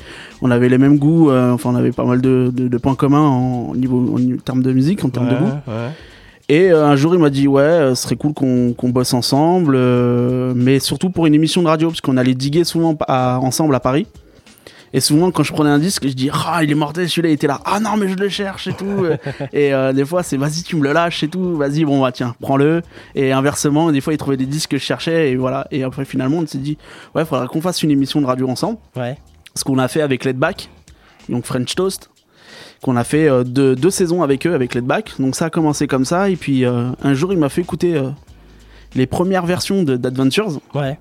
on 0.43 0.51
avait 0.51 0.69
les 0.69 0.79
mêmes 0.79 0.99
goûts, 0.99 1.31
euh, 1.31 1.53
enfin 1.53 1.71
on 1.73 1.77
avait 1.77 1.93
pas 1.93 2.05
mal 2.05 2.21
de, 2.21 2.51
de- 2.53 2.69
de 2.69 2.79
points 2.79 2.95
communs 2.95 3.21
en, 3.27 3.75
niveau, 3.75 4.15
en 4.17 4.37
termes 4.45 4.63
de 4.63 4.73
musique, 4.73 5.05
en 5.05 5.11
termes 5.11 5.29
de 5.29 5.35
goût. 5.37 5.45
ouais. 5.69 5.91
Et 6.49 6.73
euh, 6.73 6.85
un 6.85 6.97
jour, 6.97 7.15
il 7.15 7.21
m'a 7.21 7.31
dit 7.31 7.47
ouais, 7.47 7.63
euh, 7.63 7.95
ce 7.95 8.03
serait 8.03 8.17
cool 8.17 8.33
qu'on 8.35 8.89
bosse 8.89 9.15
ensemble, 9.15 9.75
euh, 9.77 10.53
mais 10.57 10.81
surtout 10.81 11.11
pour 11.11 11.27
une 11.27 11.35
émission 11.35 11.63
de 11.63 11.69
radio, 11.69 11.89
parce 11.89 12.01
qu'on 12.01 12.17
allait 12.17 12.35
diguer 12.35 12.65
souvent 12.65 12.97
à- 13.07 13.39
ensemble 13.41 13.75
à 13.75 13.81
Paris. 13.81 14.07
Et 14.93 15.01
souvent, 15.01 15.31
quand 15.31 15.43
je 15.43 15.53
prenais 15.53 15.71
un 15.71 15.79
disque, 15.79 16.07
je 16.09 16.15
dis 16.15 16.31
Ah, 16.33 16.65
il 16.65 16.71
est 16.71 16.75
mortel, 16.75 17.09
celui-là, 17.09 17.29
il 17.29 17.33
était 17.33 17.47
là. 17.47 17.61
Ah 17.65 17.79
non, 17.79 17.97
mais 17.97 18.09
je 18.09 18.17
le 18.17 18.29
cherche 18.29 18.67
et 18.67 18.73
tout. 18.73 19.07
et 19.53 19.73
euh, 19.73 19.93
des 19.93 20.05
fois, 20.05 20.23
c'est 20.23 20.37
Vas-y, 20.37 20.63
tu 20.63 20.77
me 20.77 20.83
le 20.83 20.93
lâches 20.93 21.23
et 21.23 21.29
tout. 21.29 21.57
Vas-y, 21.57 21.85
bon, 21.85 22.01
bah 22.01 22.13
tiens, 22.13 22.35
prends-le. 22.41 22.83
Et 23.15 23.33
inversement, 23.33 23.93
des 23.93 24.01
fois, 24.01 24.13
il 24.13 24.17
trouvait 24.17 24.37
des 24.37 24.47
disques 24.47 24.71
que 24.71 24.79
je 24.79 24.83
cherchais. 24.83 25.31
Et 25.31 25.37
voilà. 25.37 25.67
Et 25.71 25.85
après, 25.85 26.05
finalement, 26.05 26.39
on 26.39 26.47
s'est 26.47 26.59
dit 26.59 26.77
Ouais, 27.15 27.25
faudra 27.25 27.47
qu'on 27.47 27.61
fasse 27.61 27.83
une 27.83 27.91
émission 27.91 28.21
de 28.21 28.27
radio 28.27 28.49
ensemble. 28.49 28.79
Ouais. 28.97 29.17
Ce 29.55 29.65
qu'on 29.65 29.79
a 29.79 29.89
fait 29.89 30.03
avec 30.03 30.25
Ledback, 30.25 30.71
donc 31.29 31.45
French 31.45 31.75
Toast. 31.75 32.11
Qu'on 32.83 32.97
a 32.97 33.05
fait 33.05 33.29
euh, 33.29 33.45
deux, 33.45 33.77
deux 33.77 33.91
saisons 33.91 34.23
avec 34.23 34.47
eux, 34.47 34.55
avec 34.55 34.75
Ledback. 34.75 35.13
Donc 35.19 35.37
ça 35.37 35.47
a 35.47 35.51
commencé 35.51 35.87
comme 35.87 36.05
ça. 36.05 36.31
Et 36.31 36.37
puis, 36.37 36.65
euh, 36.65 36.91
un 37.03 37.15
jour, 37.15 37.33
il 37.33 37.39
m'a 37.39 37.51
fait 37.51 37.61
écouter 37.61 37.95
euh, 37.95 38.09
les 38.95 39.07
premières 39.07 39.47
versions 39.47 39.83
d'Adventures. 39.83 40.61
Ouais. 40.75 40.99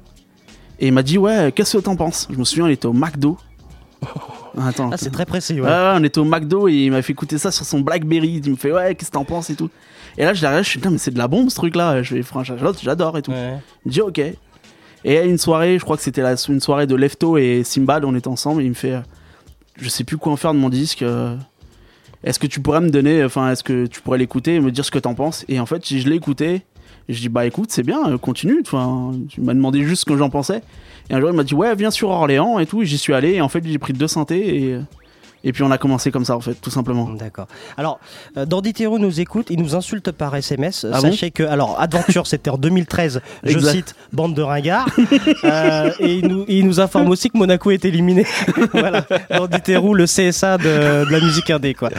Et 0.80 0.88
il 0.88 0.94
m'a 0.94 1.04
dit 1.04 1.18
Ouais, 1.18 1.52
qu'est-ce 1.56 1.78
que 1.78 1.84
t'en 1.84 1.96
penses? 1.96 2.28
Je 2.32 2.38
me 2.38 2.44
souviens, 2.44 2.68
il 2.68 2.74
était 2.74 2.86
au 2.86 2.94
McDo. 2.94 3.38
Attends. 4.62 4.90
Ah, 4.92 4.98
c'est 4.98 5.12
très 5.12 5.26
précis, 5.26 5.60
ouais. 5.62 5.68
Ouais, 5.68 5.92
on 5.96 6.04
était 6.04 6.20
au 6.20 6.26
McDo 6.26 6.68
et 6.68 6.74
il 6.74 6.92
m'a 6.92 7.02
fait 7.02 7.14
écouter 7.14 7.38
ça 7.38 7.52
sur 7.52 7.66
son 7.66 7.80
Blackberry. 7.82 8.42
Il 8.44 8.52
me 8.52 8.56
fait 8.56 8.72
ouais, 8.72 8.96
qu'est-ce 8.96 9.10
que 9.12 9.16
t'en 9.16 9.26
penses 9.26 9.50
et 9.50 9.56
tout. 9.56 9.70
Et 10.18 10.26
là, 10.26 10.34
je 10.34 10.42
l'arrête, 10.42 10.64
je 10.64 10.70
suis 10.70 10.80
putain, 10.80 10.90
mais 10.92 10.98
c'est 10.98 11.12
de 11.12 11.18
la 11.18 11.28
bombe 11.28 11.50
ce 11.50 11.56
truc-là. 11.56 12.02
Je 12.04 12.16
vais, 12.16 12.24
franchement, 12.24 12.58
j'adore 12.82 13.18
et 13.18 13.22
tout. 13.22 13.32
Ouais. 13.32 13.58
Il 13.86 13.90
me 13.90 13.92
dit 13.94 14.02
ok. 14.02 14.22
Et 15.06 15.18
à 15.18 15.24
une 15.24 15.38
soirée, 15.38 15.78
je 15.80 15.84
crois 15.84 15.96
que 15.96 16.04
c'était 16.04 16.22
la- 16.22 16.36
une 16.50 16.60
soirée 16.60 16.88
de 16.88 16.96
Lefto 16.96 17.38
et 17.38 17.64
Simbad, 17.64 18.04
on 18.04 18.16
était 18.16 18.28
ensemble. 18.28 18.62
Et 18.62 18.66
il 18.66 18.70
me 18.70 18.76
fait, 18.76 18.96
je 19.78 19.88
sais 19.88 20.04
plus 20.04 20.18
quoi 20.18 20.34
en 20.34 20.36
faire 20.36 20.54
de 20.54 20.60
mon 20.60 20.70
disque. 20.70 21.04
euh, 21.04 21.36
Est-ce 22.24 22.38
que 22.38 22.48
tu 22.48 22.60
pourrais 22.60 22.82
me 22.82 22.90
donner, 22.90 23.24
enfin, 23.24 23.50
est-ce 23.52 23.64
que 23.64 23.86
tu 23.86 24.02
pourrais 24.02 24.18
l'écouter 24.18 24.56
et 24.56 24.60
me 24.60 24.72
dire 24.72 24.84
ce 24.84 24.92
que 24.92 25.00
t'en 25.00 25.14
penses? 25.16 25.46
Et 25.48 25.58
en 25.62 25.66
fait, 25.66 25.88
je 25.88 26.10
l'ai 26.10 26.16
écouté. 26.18 26.64
Et 27.10 27.14
je 27.14 27.22
dis 27.22 27.30
bah 27.30 27.48
écoute, 27.48 27.72
c'est 27.72 27.82
bien, 27.84 28.08
euh, 28.08 28.18
continue. 28.20 28.62
Enfin, 28.62 29.12
tu 29.28 29.42
m'as 29.42 29.56
demandé 29.56 29.84
juste 29.84 30.02
ce 30.02 30.06
que 30.06 30.16
j'en 30.16 30.30
pensais. 30.30 30.62
Et 31.10 31.16
un 31.16 31.20
jour, 31.20 31.32
il 31.32 31.36
m'a 31.36 31.44
dit 31.44 31.56
ouais, 31.56 31.76
viens 31.76 31.90
sur 31.90 32.10
Orléans 32.10 32.60
et 32.60 32.68
tout. 32.68 32.84
J'y 32.84 33.00
suis 33.00 33.16
allé. 33.16 33.34
Et 33.34 33.42
en 33.42 33.50
fait, 33.50 33.66
j'ai 33.66 33.80
pris 33.80 33.94
deux 33.94 34.08
synthés 34.08 34.56
et 34.56 34.80
et 35.44 35.52
puis 35.54 35.64
on 35.64 35.72
a 35.72 35.78
commencé 35.78 36.12
comme 36.12 36.26
ça 36.26 36.36
en 36.36 36.40
fait, 36.42 36.54
tout 36.56 36.70
simplement. 36.70 37.10
D'accord. 37.10 37.48
Alors, 37.78 38.00
euh, 38.38 38.46
Dandy 38.46 38.74
Thérault 38.74 39.00
nous 39.00 39.20
écoute, 39.20 39.48
il 39.50 39.60
nous 39.62 39.76
insulte 39.76 40.12
par 40.12 40.36
SMS. 40.36 40.86
Ah 40.92 41.00
Sachez 41.00 41.32
que, 41.32 41.44
alors, 41.44 41.80
Adventure, 41.80 42.28
c'était 42.28 42.50
en 42.50 42.58
2013, 42.58 43.22
je 43.44 43.52
Exact. 43.52 43.72
cite, 43.72 43.96
bande 44.14 44.34
de 44.34 44.42
ringards. 44.42 44.88
Euh, 45.44 45.92
et 46.00 46.16
il 46.16 46.28
nous, 46.28 46.46
il 46.48 46.66
nous 46.66 46.80
informe 46.80 47.10
aussi 47.10 47.30
que 47.30 47.38
Monaco 47.38 47.72
est 47.72 47.86
éliminé. 47.86 48.26
voilà, 48.74 49.06
Dandy 49.30 49.62
Thérault, 49.62 49.94
le 49.94 50.06
CSA 50.06 50.58
de, 50.58 51.06
de 51.06 51.12
la 51.12 51.20
musique 51.20 51.50
indé, 51.50 51.74
quoi. 51.74 51.90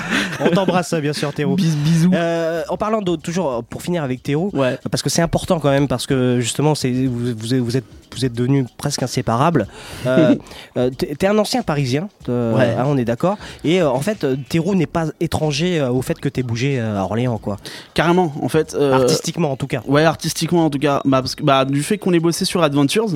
On 0.41 0.49
t'embrasse, 0.51 0.95
bien 0.95 1.13
sûr, 1.13 1.33
Thérault. 1.33 1.57
bisous. 1.57 2.11
Euh, 2.15 2.63
en 2.69 2.77
parlant 2.77 3.01
de, 3.03 3.17
toujours, 3.17 3.63
pour 3.65 3.83
finir 3.83 4.03
avec 4.03 4.23
Thérault, 4.23 4.53
parce 4.91 5.03
que 5.03 5.11
c'est 5.11 5.23
important 5.23 5.61
quand 5.61 5.71
même, 5.71 5.89
parce 5.89 6.07
que 6.07 6.41
justement, 6.41 6.75
c'est, 6.75 6.91
vous, 6.93 7.35
vous, 7.37 7.55
êtes- 7.55 7.61
vous 7.61 7.77
êtes, 7.77 7.85
vous 8.15 8.25
êtes 8.25 8.33
devenus 8.33 8.67
presque 8.77 9.03
inséparables. 9.03 9.67
Euh, 10.07 10.35
euh, 10.77 10.91
t'es 10.91 11.27
un 11.27 11.39
ancien 11.39 11.63
parisien, 11.63 12.09
Ouais. 12.29 12.75
hein, 12.79 12.85
on 12.87 12.97
est 12.97 13.05
d'accord. 13.05 13.30
Et 13.65 13.81
euh, 13.83 13.91
en 13.91 14.01
fait, 14.01 14.25
euh, 14.25 14.37
Thérault 14.49 14.75
n'est 14.75 14.87
pas 14.87 15.07
étranger 15.21 15.81
euh, 15.81 15.91
au 15.91 16.03
fait 16.03 16.19
que 16.19 16.29
t'aies 16.29 16.43
bougé 16.43 16.79
euh, 16.81 16.99
à 16.99 17.03
Orléans, 17.03 17.39
quoi. 17.39 17.57
Carrément, 17.95 18.33
en 18.43 18.49
fait. 18.49 18.75
euh, 18.75 18.93
Artistiquement, 18.95 19.53
en 19.53 19.57
tout 19.57 19.67
cas. 19.67 19.83
Ouais, 19.87 20.05
artistiquement 20.05 20.65
en 20.65 20.71
tout 20.71 20.79
cas. 20.79 21.01
Bah, 21.05 21.21
parce 21.23 21.35
que, 21.35 21.43
bah, 21.43 21.65
du 21.65 21.83
fait 21.83 21.99
qu'on 21.99 22.13
ait 22.13 22.21
bossé 22.21 22.45
sur 22.45 22.63
Adventures, 22.63 23.09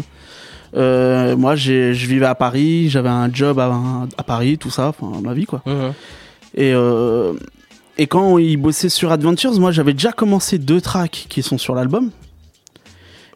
euh, 0.77 1.37
moi 1.37 1.55
j'ai- 1.55 1.95
je 1.95 2.07
vivais 2.09 2.27
à 2.27 2.35
Paris, 2.35 2.89
j'avais 2.91 3.09
un 3.09 3.33
job 3.33 3.59
à, 3.61 3.73
à 4.19 4.23
Paris, 4.25 4.59
tout 4.59 4.71
ça, 4.71 4.89
enfin 4.89 5.21
ma 5.23 5.33
vie 5.35 5.45
quoi. 5.47 5.63
Et, 6.57 6.73
euh, 6.75 7.33
et 7.97 8.07
quand 8.09 8.39
il 8.39 8.57
bossait 8.57 8.89
sur 8.89 9.13
Adventures, 9.13 9.53
moi 9.61 9.71
j'avais 9.71 9.93
déjà 9.93 10.11
commencé 10.13 10.59
deux 10.59 10.81
tracks 10.81 11.27
qui 11.29 11.43
sont 11.43 11.59
sur 11.59 11.75
l'album. 11.77 12.11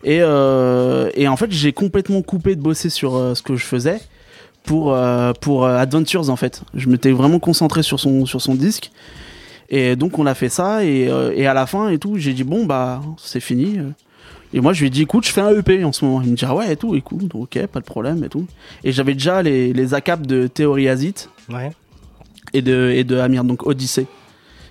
Et, 0.04 0.18
euh, 0.20 1.10
et 1.14 1.26
en 1.28 1.36
fait, 1.36 1.50
j'ai 1.50 1.72
complètement 1.72 2.22
coupé 2.22 2.54
de 2.54 2.60
bosser 2.60 2.88
sur 2.90 3.16
euh, 3.16 3.34
ce 3.34 3.42
que 3.42 3.56
je 3.56 3.64
faisais 3.64 4.00
pour, 4.68 4.92
euh, 4.94 5.32
pour 5.40 5.64
euh, 5.64 5.76
Adventures 5.78 6.30
en 6.30 6.36
fait. 6.36 6.62
Je 6.74 6.88
m'étais 6.88 7.10
vraiment 7.10 7.38
concentré 7.38 7.82
sur 7.82 7.98
son, 7.98 8.26
sur 8.26 8.40
son 8.42 8.54
disque. 8.54 8.90
Et 9.70 9.96
donc 9.96 10.18
on 10.18 10.26
a 10.26 10.34
fait 10.34 10.48
ça 10.48 10.84
et, 10.84 11.08
euh, 11.10 11.32
et 11.34 11.46
à 11.46 11.54
la 11.54 11.66
fin 11.66 11.88
et 11.88 11.98
tout, 11.98 12.16
j'ai 12.16 12.32
dit 12.34 12.44
bon 12.44 12.64
bah 12.66 13.00
c'est 13.18 13.40
fini. 13.40 13.78
Et 14.54 14.60
moi 14.60 14.72
je 14.72 14.80
lui 14.80 14.86
ai 14.86 14.90
dit 14.90 15.02
écoute 15.02 15.26
je 15.26 15.32
fais 15.32 15.40
un 15.42 15.50
EP 15.50 15.84
en 15.84 15.92
ce 15.92 16.04
moment. 16.04 16.22
Il 16.22 16.30
me 16.30 16.36
dit 16.36 16.44
ah 16.46 16.54
ouais 16.54 16.72
et 16.72 16.76
tout, 16.76 16.94
écoute 16.94 17.30
ok 17.34 17.66
pas 17.66 17.80
de 17.80 17.84
problème 17.84 18.22
et 18.24 18.28
tout. 18.28 18.46
Et 18.84 18.92
j'avais 18.92 19.12
déjà 19.14 19.42
les, 19.42 19.72
les 19.72 19.94
ACAP 19.94 20.26
de 20.26 20.46
Théorie 20.46 20.88
Azit 20.88 21.28
Ouais. 21.52 21.70
et 22.52 22.62
de, 22.62 22.92
et 22.94 23.04
de 23.04 23.16
Amir, 23.18 23.44
donc 23.44 23.66
Odyssée. 23.66 24.06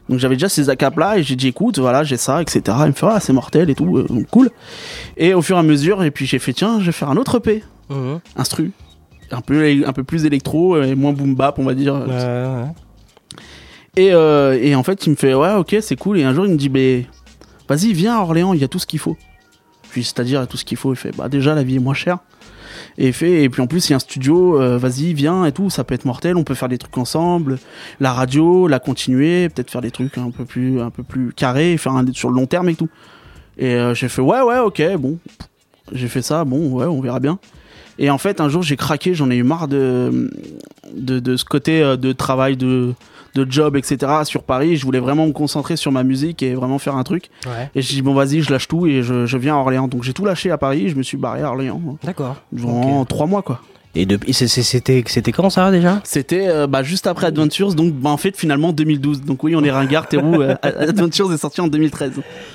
Donc 0.09 0.19
j'avais 0.19 0.35
déjà 0.35 0.47
ces 0.49 0.69
ACAP 0.69 0.97
là 0.97 1.17
et 1.17 1.23
j'ai 1.23 1.35
dit 1.35 1.47
écoute 1.49 1.77
voilà 1.79 2.03
j'ai 2.03 2.17
ça 2.17 2.41
etc. 2.41 2.61
Il 2.81 2.87
me 2.87 2.91
fait 2.93 3.05
ah 3.09 3.19
c'est 3.19 3.33
mortel 3.33 3.69
et 3.69 3.75
tout, 3.75 4.01
donc 4.03 4.25
cool. 4.31 4.49
Et 5.17 5.33
au 5.33 5.41
fur 5.41 5.57
et 5.57 5.59
à 5.59 5.63
mesure 5.63 6.01
et 6.03 6.11
puis 6.11 6.25
j'ai 6.25 6.39
fait 6.39 6.53
tiens 6.53 6.79
je 6.79 6.85
vais 6.87 6.91
faire 6.91 7.09
un 7.09 7.17
autre 7.17 7.37
EP, 7.37 7.61
Mhm. 7.89 8.19
instru, 8.35 8.71
un 9.31 9.41
peu, 9.41 9.83
un 9.85 9.93
peu 9.93 10.03
plus 10.03 10.25
électro 10.25 10.81
et 10.81 10.95
moins 10.95 11.13
boom 11.13 11.35
bap 11.35 11.59
on 11.59 11.63
va 11.63 11.73
dire. 11.73 11.93
Ouais, 11.93 12.07
ouais. 12.07 12.71
Et, 13.97 14.13
euh, 14.13 14.57
et 14.61 14.75
en 14.75 14.83
fait, 14.83 15.07
il 15.07 15.09
me 15.09 15.15
fait 15.15 15.33
ouais, 15.33 15.55
ok, 15.55 15.75
c'est 15.81 15.95
cool. 15.95 16.19
Et 16.19 16.23
un 16.23 16.33
jour, 16.33 16.45
il 16.45 16.51
me 16.51 16.57
dit, 16.57 16.69
ben, 16.69 17.03
vas-y, 17.67 17.93
viens 17.93 18.15
à 18.15 18.21
Orléans, 18.21 18.53
il 18.53 18.61
y 18.61 18.63
a 18.63 18.67
tout 18.67 18.79
ce 18.79 18.85
qu'il 18.85 18.99
faut. 18.99 19.17
Puis, 19.89 20.03
c'est-à-dire, 20.03 20.39
il 20.39 20.43
y 20.43 20.45
a 20.45 20.47
tout 20.47 20.57
ce 20.57 20.65
qu'il 20.65 20.77
faut. 20.77 20.93
Il 20.93 20.97
fait, 20.97 21.15
bah, 21.17 21.29
déjà, 21.29 21.55
la 21.55 21.63
vie 21.63 21.77
est 21.77 21.79
moins 21.79 21.95
chère. 21.95 22.19
Et, 22.99 23.11
fait, 23.11 23.43
et 23.43 23.49
puis, 23.49 23.59
en 23.59 23.65
plus, 23.65 23.87
il 23.87 23.91
y 23.91 23.93
a 23.93 23.95
un 23.95 23.99
studio, 23.99 24.61
euh, 24.61 24.77
vas-y, 24.77 25.13
viens 25.13 25.45
et 25.45 25.51
tout, 25.51 25.71
ça 25.71 25.83
peut 25.83 25.95
être 25.95 26.05
mortel, 26.05 26.37
on 26.37 26.43
peut 26.43 26.53
faire 26.53 26.69
des 26.69 26.77
trucs 26.77 26.97
ensemble. 26.97 27.57
La 27.99 28.13
radio, 28.13 28.67
la 28.67 28.79
continuer, 28.79 29.49
peut-être 29.49 29.71
faire 29.71 29.81
des 29.81 29.91
trucs 29.91 30.15
un 30.19 30.29
peu 30.29 30.45
plus, 30.45 30.79
un 30.79 30.91
peu 30.91 31.01
plus 31.01 31.33
carrés, 31.33 31.75
faire 31.77 31.93
un, 31.93 32.05
sur 32.13 32.29
le 32.29 32.35
long 32.35 32.45
terme 32.45 32.69
et 32.69 32.75
tout. 32.75 32.89
Et 33.57 33.73
euh, 33.73 33.95
j'ai 33.95 34.09
fait, 34.09 34.21
ouais, 34.21 34.41
ouais, 34.41 34.59
ok, 34.59 34.95
bon. 34.97 35.17
J'ai 35.91 36.07
fait 36.07 36.21
ça, 36.21 36.45
bon, 36.45 36.69
ouais, 36.73 36.85
on 36.85 37.01
verra 37.01 37.19
bien. 37.19 37.39
Et 37.99 38.09
en 38.09 38.17
fait, 38.17 38.41
un 38.41 38.49
jour, 38.49 38.63
j'ai 38.63 38.75
craqué, 38.75 39.13
j'en 39.13 39.29
ai 39.31 39.35
eu 39.35 39.43
marre 39.43 39.67
de, 39.67 40.29
de, 40.95 41.19
de 41.19 41.35
ce 41.37 41.45
côté 41.45 41.81
euh, 41.81 41.97
de 41.97 42.11
travail, 42.13 42.55
de, 42.57 42.93
de 43.35 43.47
job, 43.49 43.75
etc. 43.75 44.11
sur 44.23 44.43
Paris. 44.43 44.77
Je 44.77 44.85
voulais 44.85 44.99
vraiment 44.99 45.27
me 45.27 45.31
concentrer 45.33 45.75
sur 45.77 45.91
ma 45.91 46.03
musique 46.03 46.43
et 46.43 46.53
vraiment 46.53 46.79
faire 46.79 46.95
un 46.95 47.03
truc. 47.03 47.29
Ouais. 47.45 47.69
Et 47.75 47.81
j'ai 47.81 47.95
dit, 47.95 48.01
bon, 48.01 48.13
vas-y, 48.13 48.41
je 48.41 48.51
lâche 48.51 48.67
tout 48.67 48.85
et 48.87 49.01
je, 49.03 49.25
je 49.25 49.37
viens 49.37 49.55
à 49.55 49.59
Orléans. 49.59 49.87
Donc 49.87 50.03
j'ai 50.03 50.13
tout 50.13 50.25
lâché 50.25 50.51
à 50.51 50.57
Paris, 50.57 50.89
je 50.89 50.95
me 50.95 51.03
suis 51.03 51.17
barré 51.17 51.41
à 51.41 51.49
Orléans. 51.49 51.81
D'accord. 52.03 52.35
Durant 52.51 53.03
trois 53.05 53.25
mois, 53.25 53.41
quoi. 53.41 53.61
Et 53.95 54.05
c'est- 54.31 54.47
c'était, 54.47 55.03
c'était 55.07 55.31
quand 55.31 55.49
ça 55.49 55.71
déjà? 55.71 56.01
C'était 56.03 56.47
euh, 56.49 56.67
bah, 56.67 56.83
juste 56.83 57.07
après 57.07 57.25
Adventures, 57.27 57.73
donc 57.73 57.93
bah, 57.93 58.11
en 58.11 58.17
fait, 58.17 58.37
finalement, 58.37 58.71
2012. 58.71 59.21
Donc 59.23 59.43
oui, 59.43 59.55
on 59.55 59.63
est 59.63 59.71
ringard, 59.71 60.07
Théroux. 60.07 60.39
euh, 60.39 60.53
Adventures 60.61 61.33
est 61.33 61.37
sorti 61.37 61.61
en 61.61 61.67
2013. 61.67 62.11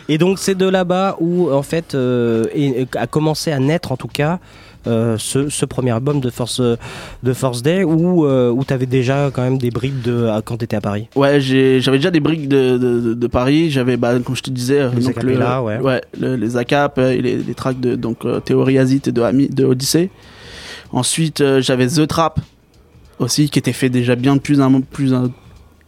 Et 0.09 0.19
donc 0.19 0.39
c'est 0.39 0.55
de 0.55 0.69
là-bas 0.69 1.17
où 1.19 1.51
en 1.51 1.63
fait 1.65 1.97
euh, 1.97 2.45
et- 2.55 2.87
a 2.97 3.09
commencé 3.09 3.51
à 3.51 3.59
naître 3.59 3.91
en 3.91 3.97
tout 3.97 4.07
cas 4.07 4.39
euh, 4.87 5.17
ce, 5.19 5.49
ce 5.49 5.65
premier 5.65 5.91
album 5.93 6.21
de 6.21 6.31
Force 6.31 6.61
de 6.61 7.33
Force 7.33 7.63
Day 7.63 7.85
où 7.85 8.27
euh, 8.27 8.51
où 8.51 8.65
t'avais 8.65 8.87
déjà 8.87 9.31
quand 9.33 9.43
même 9.43 9.59
des 9.59 9.71
bribes 9.71 10.03
de 10.03 10.29
quand 10.45 10.57
t'étais 10.59 10.77
à 10.77 10.81
Paris? 10.81 11.09
Ouais, 11.17 11.41
j'avais 11.41 11.99
déjà 11.99 12.11
des 12.11 12.21
briques 12.21 12.49
de, 12.49 12.77
de, 12.79 13.27
Paris. 13.27 13.71
J'avais, 13.71 13.97
bah, 13.97 14.19
comme 14.25 14.37
je 14.37 14.43
te 14.43 14.51
disais, 14.51 14.89
Les 14.95 15.01
donc 15.03 15.11
acapellas, 15.11 15.63
ouais. 15.63 16.01
le- 16.21 16.37
les 16.37 16.57
ACAP 16.57 16.99
et 16.99 17.23
les, 17.23 17.37
les 17.37 17.55
tracks 17.55 17.81
de 17.81 17.95
donc, 17.97 18.25
euh, 18.25 18.41
Théorie 18.41 18.79
Azit 18.79 19.07
et 19.09 19.13
de, 19.13 19.23
Ami, 19.23 19.49
de 19.49 19.65
Odyssée. 19.65 20.11
Ensuite, 20.93 21.41
euh, 21.41 21.61
j'avais 21.63 21.87
The 21.87 22.07
Trap 22.07 22.41
aussi, 23.19 23.49
qui 23.49 23.59
était 23.59 23.73
fait 23.73 23.89
déjà 23.89 24.15
bien 24.15 24.37
depuis, 24.37 24.61
un, 24.61 24.81
plus, 24.81 25.15
un- 25.15 25.31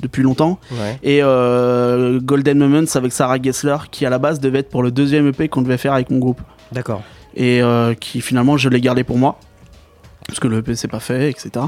depuis 0.01 0.23
longtemps. 0.23 0.59
Ouais. 0.73 0.99
Et 1.03 1.19
euh, 1.23 2.21
Golden 2.21 2.59
Moments 2.59 2.87
avec 2.95 3.13
Sarah 3.13 3.41
Gessler, 3.43 3.77
qui 3.91 4.07
à 4.07 4.11
la 4.11 4.19
base 4.19 4.41
devait 4.41 4.61
être 4.61 4.71
pour 4.71 4.83
le 4.83 4.91
deuxième 4.91 5.27
EP 5.29 5.49
qu'on 5.49 5.63
devait 5.63 5.77
faire 5.79 5.93
avec 5.93 6.11
mon 6.11 6.19
groupe. 6.19 6.41
D'accord. 6.73 7.03
Et 7.37 7.63
euh, 7.63 7.95
qui 7.95 8.21
finalement, 8.21 8.57
je 8.57 8.69
l'ai 8.69 8.81
gardé 8.81 9.05
pour 9.05 9.19
moi. 9.19 9.39
Parce 10.27 10.41
que 10.41 10.49
le 10.49 10.59
EP 10.59 10.75
c'est 10.75 10.89
pas 10.89 11.01
fait, 11.01 11.29
etc. 11.29 11.67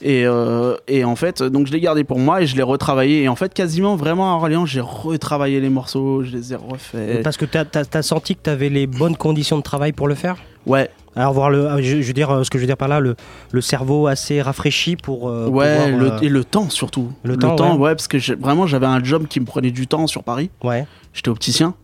Et, 0.00 0.24
euh, 0.24 0.74
et 0.88 1.04
en 1.04 1.16
fait, 1.16 1.42
donc 1.42 1.66
je 1.66 1.72
l'ai 1.72 1.80
gardé 1.80 2.02
pour 2.02 2.18
moi 2.18 2.40
et 2.40 2.46
je 2.46 2.56
l'ai 2.56 2.62
retravaillé. 2.62 3.22
Et 3.24 3.28
en 3.28 3.36
fait, 3.36 3.52
quasiment 3.52 3.94
vraiment 3.94 4.32
à 4.32 4.36
Orléans, 4.36 4.64
j'ai 4.64 4.80
retravaillé 4.80 5.60
les 5.60 5.68
morceaux, 5.68 6.24
je 6.24 6.30
les 6.30 6.54
ai 6.54 6.56
refaits. 6.56 7.22
Parce 7.22 7.36
que 7.36 7.44
t'as 7.44 7.64
as, 7.92 8.02
senti 8.02 8.36
que 8.36 8.40
t'avais 8.40 8.70
les 8.70 8.86
bonnes 8.86 9.16
conditions 9.16 9.58
de 9.58 9.62
travail 9.62 9.92
pour 9.92 10.08
le 10.08 10.14
faire? 10.14 10.36
Ouais. 10.64 10.88
Alors 11.16 11.34
voir 11.34 11.50
le, 11.50 11.68
je, 11.82 12.00
je 12.00 12.06
veux 12.06 12.12
dire 12.12 12.30
euh, 12.30 12.44
ce 12.44 12.50
que 12.50 12.56
je 12.56 12.62
veux 12.62 12.66
dire 12.66 12.76
par 12.76 12.88
là, 12.88 13.00
le, 13.00 13.16
le 13.50 13.60
cerveau 13.60 14.06
assez 14.06 14.40
rafraîchi 14.40 14.96
pour. 14.96 15.28
euh, 15.28 15.48
ouais, 15.48 15.76
pouvoir, 15.76 15.98
le, 15.98 16.12
euh, 16.12 16.20
et 16.22 16.28
le 16.28 16.44
temps 16.44 16.70
surtout. 16.70 17.12
Le 17.24 17.36
temps, 17.36 17.76
ouais. 17.76 17.94
parce 17.94 18.08
que 18.08 18.16
vraiment 18.40 18.66
j'avais 18.66 18.86
un 18.86 19.02
job 19.02 19.26
qui 19.28 19.40
me 19.40 19.44
prenait 19.44 19.72
du 19.72 19.86
temps 19.86 20.06
sur 20.06 20.22
Paris. 20.22 20.50
Ouais. 20.62 20.86
J'étais 21.12 21.28
opticien. 21.28 21.74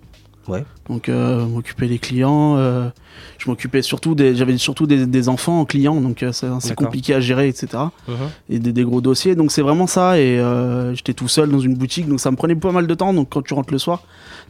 Ouais. 0.48 0.64
Donc 0.88 1.08
euh, 1.08 1.44
m'occuper 1.44 1.88
des 1.88 1.98
clients, 1.98 2.56
euh, 2.56 2.88
je 3.38 3.50
m'occupais 3.50 3.82
surtout 3.82 4.14
des, 4.14 4.36
j'avais 4.36 4.56
surtout 4.58 4.86
des, 4.86 5.04
des 5.06 5.28
enfants 5.28 5.60
en 5.60 5.64
clients, 5.64 6.00
donc 6.00 6.22
euh, 6.22 6.30
c'est 6.32 6.46
compliqué 6.76 7.14
à 7.14 7.20
gérer, 7.20 7.48
etc. 7.48 7.82
Et 8.48 8.58
des, 8.60 8.72
des 8.72 8.84
gros 8.84 9.00
dossiers, 9.00 9.34
donc 9.34 9.50
c'est 9.50 9.62
vraiment 9.62 9.86
ça. 9.88 10.18
Et 10.20 10.38
euh, 10.38 10.94
j'étais 10.94 11.14
tout 11.14 11.26
seul 11.28 11.50
dans 11.50 11.58
une 11.58 11.74
boutique, 11.74 12.08
donc 12.08 12.20
ça 12.20 12.30
me 12.30 12.36
prenait 12.36 12.54
pas 12.54 12.70
mal 12.72 12.86
de 12.86 12.94
temps. 12.94 13.12
Donc 13.12 13.28
quand 13.30 13.42
tu 13.42 13.54
rentres 13.54 13.72
le 13.72 13.78
soir, 13.78 14.02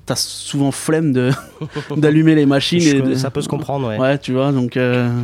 t'as 0.05 0.17
souvent 0.17 0.71
flemme 0.71 1.13
de 1.15 1.31
d'allumer 1.97 2.35
les 2.35 2.45
machines. 2.47 2.81
Je 2.81 2.97
et 2.97 3.01
connais- 3.01 3.15
de- 3.15 3.19
ça 3.19 3.31
peut 3.31 3.41
se 3.41 3.49
comprendre, 3.49 3.89
ouais. 3.89 3.99
Ouais, 3.99 4.19
tu 4.19 4.33
vois, 4.33 4.53
donc 4.53 4.79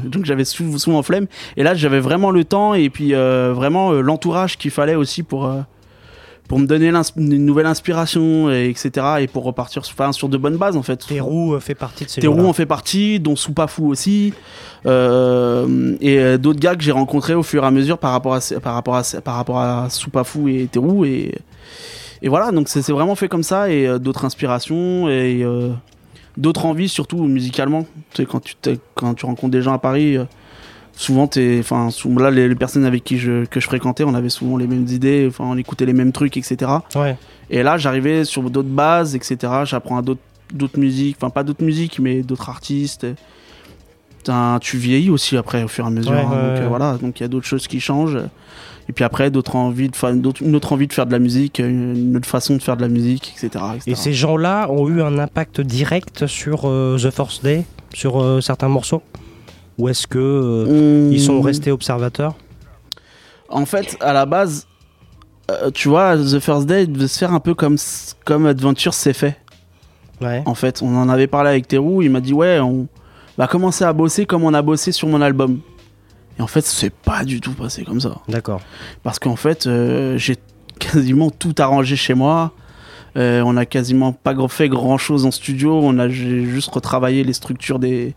donc 0.05 0.25
j'avais 0.25 0.45
sou- 0.45 0.79
souvent 0.79 1.03
flemme. 1.03 1.27
Et 1.59 1.63
là, 1.63 1.75
j'avais 1.75 2.01
vraiment 2.01 2.31
le 2.31 2.45
temps 2.45 2.73
et 2.73 2.89
puis 2.89 3.13
vraiment 3.13 3.93
l'entourage 3.93 4.57
qu'il 4.57 4.71
fallait 4.71 4.95
aussi 4.95 5.23
pour 5.23 5.53
pour 6.49 6.59
me 6.59 6.67
donner 6.67 6.93
une 7.17 7.47
nouvelle 7.47 7.67
inspiration, 7.67 8.51
et 8.51 8.69
etc. 8.69 9.07
Et 9.21 9.27
pour 9.27 9.45
repartir 9.45 9.85
sur, 9.85 9.95
enfin, 9.95 10.13
sur 10.13 10.29
de 10.29 10.37
bonnes 10.37 10.57
bases 10.57 10.77
en 10.77 10.83
fait. 10.83 10.97
Térou 10.97 11.55
euh, 11.55 11.61
fait 11.61 11.75
partie 11.75 12.05
de 12.05 12.11
ces 12.11 12.21
Térou 12.21 12.47
en 12.47 12.53
fait 12.53 12.67
partie, 12.67 13.21
dont 13.21 13.37
Soupafou 13.37 13.89
aussi, 13.89 14.35
euh, 14.87 15.97
et 16.01 16.19
euh, 16.19 16.39
d'autres 16.39 16.61
gars 16.61 16.75
que 16.75 16.83
j'ai 16.83 16.93
rencontrés 16.93 17.35
au 17.35 17.43
fur 17.43 17.65
et 17.65 17.67
à 17.67 17.71
mesure 17.71 17.99
par 17.99 18.13
rapport 18.13 18.35
à 18.35 18.41
par 18.63 18.75
rapport 18.75 18.97
à 18.97 19.03
par 19.25 19.37
rapport 19.37 19.61
à 19.61 19.89
Soupafou 19.89 20.49
et 20.49 20.69
Térou 20.71 21.05
et 21.05 21.35
et 22.21 22.29
voilà 22.29 22.53
donc 22.53 22.69
c'est 22.69 22.87
vraiment 22.93 23.15
fait 23.15 23.29
comme 23.29 23.43
ça 23.43 23.71
et 23.71 23.99
d'autres 23.99 24.25
inspirations 24.25 25.09
et 25.09 25.43
euh, 25.43 25.71
d'autres 26.37 26.67
envies 26.67 26.89
surtout 26.89 27.25
musicalement. 27.25 27.87
Tu 28.13 28.23
sais 28.23 28.27
quand 28.27 28.41
tu 28.41 28.55
quand 28.95 29.15
tu 29.15 29.27
rencontres 29.27 29.53
des 29.53 29.63
gens 29.63 29.73
à 29.73 29.79
Paris. 29.79 30.19
Euh, 30.95 30.99
Souvent, 30.99 31.27
t'es, 31.27 31.59
enfin, 31.61 31.89
là, 32.19 32.31
les, 32.31 32.49
les 32.49 32.55
personnes 32.55 32.85
avec 32.85 33.05
qui 33.05 33.19
je, 33.19 33.45
que 33.45 33.61
je 33.61 33.67
fréquentais, 33.67 34.05
on 34.05 34.15
avait 34.15 34.29
souvent 34.29 34.57
les 34.57 34.67
mêmes 34.67 34.87
idées, 34.89 35.27
enfin, 35.29 35.45
on 35.45 35.57
écoutait 35.57 35.87
les 35.87 35.93
mêmes 35.93 36.13
trucs, 36.13 36.37
etc. 36.37 36.71
Ouais. 36.95 37.17
Et 37.51 37.63
là, 37.63 37.77
j'arrivais 37.77 38.25
sur 38.25 38.43
d'autres 38.51 38.69
bases, 38.69 39.15
etc. 39.15 39.37
J'apprends 39.65 39.99
à 39.99 40.03
d'autres, 40.03 40.21
d'autres 40.53 40.79
musiques, 40.79 41.17
enfin 41.19 41.31
pas 41.31 41.43
d'autres 41.43 41.65
musiques, 41.65 41.99
mais 41.99 42.23
d'autres 42.23 42.49
artistes. 42.49 43.07
Putain, 44.19 44.59
tu 44.61 44.77
vieillis 44.77 45.11
aussi 45.11 45.37
après, 45.37 45.65
au 45.65 45.69
fur 45.69 45.85
et 45.85 45.89
à 45.89 45.91
mesure. 45.91 46.13
Ouais, 46.13 46.19
hein, 46.19 46.31
donc 46.31 46.59
euh, 46.59 46.67
voilà, 46.69 46.97
donc 46.97 47.19
il 47.19 47.25
y 47.25 47.27
a 47.27 47.29
d'autres 47.29 47.47
choses 47.47 47.67
qui 47.67 47.81
changent. 47.81 48.19
Et 48.89 48.93
puis 48.93 49.05
après, 49.05 49.31
d'autres 49.31 49.57
envies 49.57 49.89
de 49.89 49.97
faire, 49.97 50.11
une 50.11 50.55
autre 50.55 50.73
envie 50.73 50.87
de 50.87 50.93
faire 50.93 51.07
de 51.07 51.13
la 51.13 51.19
musique, 51.19 51.59
une 51.59 52.17
autre 52.17 52.29
façon 52.29 52.57
de 52.57 52.63
faire 52.63 52.77
de 52.77 52.83
la 52.83 52.89
musique, 52.89 53.33
etc. 53.37 53.65
etc. 53.75 53.91
Et 53.91 53.95
ces 53.95 54.13
gens-là 54.13 54.71
ont 54.71 54.89
eu 54.89 55.03
un 55.03 55.19
impact 55.19 55.61
direct 55.61 56.27
sur 56.27 56.63
euh, 56.65 56.97
The 56.99 57.11
First 57.11 57.45
Day, 57.45 57.65
sur 57.95 58.21
euh, 58.21 58.41
certains 58.41 58.69
morceaux? 58.69 59.03
Ou 59.83 59.89
est-ce 59.89 60.07
que 60.07 60.19
euh, 60.21 61.11
ils 61.11 61.21
sont 61.21 61.41
Mmh. 61.43 61.45
restés 61.45 61.73
observateurs? 61.73 62.37
En 63.49 63.67
fait, 63.67 63.97
à 64.01 64.13
la 64.13 64.27
base, 64.27 64.69
euh, 65.51 65.73
tu 65.73 65.89
vois, 65.89 66.17
The 66.17 66.39
First 66.39 66.67
Day 66.67 66.87
devait 66.87 67.09
se 67.09 67.19
faire 67.19 67.33
un 67.33 67.41
peu 67.41 67.55
comme, 67.55 67.77
comme 68.25 68.47
Adventure 68.47 68.95
s'est 68.95 69.13
fait. 69.13 69.37
Ouais. 70.21 70.41
En 70.47 70.55
fait, 70.55 70.83
on 70.83 70.97
en 70.97 71.09
avait 71.09 71.27
parlé 71.27 71.51
avec 71.51 71.67
Terou, 71.67 72.01
il 72.01 72.11
m'a 72.11 72.21
dit 72.21 72.33
ouais, 72.33 72.61
on 72.61 72.87
va 73.37 73.49
commencer 73.49 73.83
à 73.85 73.93
bosser 73.93 74.25
comme 74.25 74.45
on 74.45 74.55
a 74.55 74.63
bossé 74.63 74.93
sur 74.93 75.09
mon 75.09 75.21
album. 75.21 75.59
Et 76.39 76.43
en 76.43 76.47
fait, 76.47 76.65
c'est 76.65 76.93
pas 76.93 77.25
du 77.25 77.41
tout 77.41 77.53
passé 77.53 77.83
comme 77.83 78.01
ça. 78.01 78.19
D'accord. 78.29 78.61
Parce 79.03 79.19
qu'en 79.19 79.35
fait, 79.35 79.67
euh, 79.67 80.17
j'ai 80.17 80.37
quasiment 80.79 81.31
tout 81.31 81.57
arrangé 81.59 81.97
chez 81.97 82.15
moi. 82.15 82.53
Euh, 83.17 83.43
on 83.45 83.57
a 83.57 83.67
quasiment 83.67 84.13
pas 84.13 84.33
fait 84.49 84.69
grand 84.69 84.97
chose 84.97 85.27
en 85.27 85.33
studio. 85.33 85.81
On 85.83 85.99
a 85.99 86.09
juste 86.09 86.71
retravaillé 86.73 87.25
les 87.25 87.33
structures 87.33 87.81
des. 87.81 88.15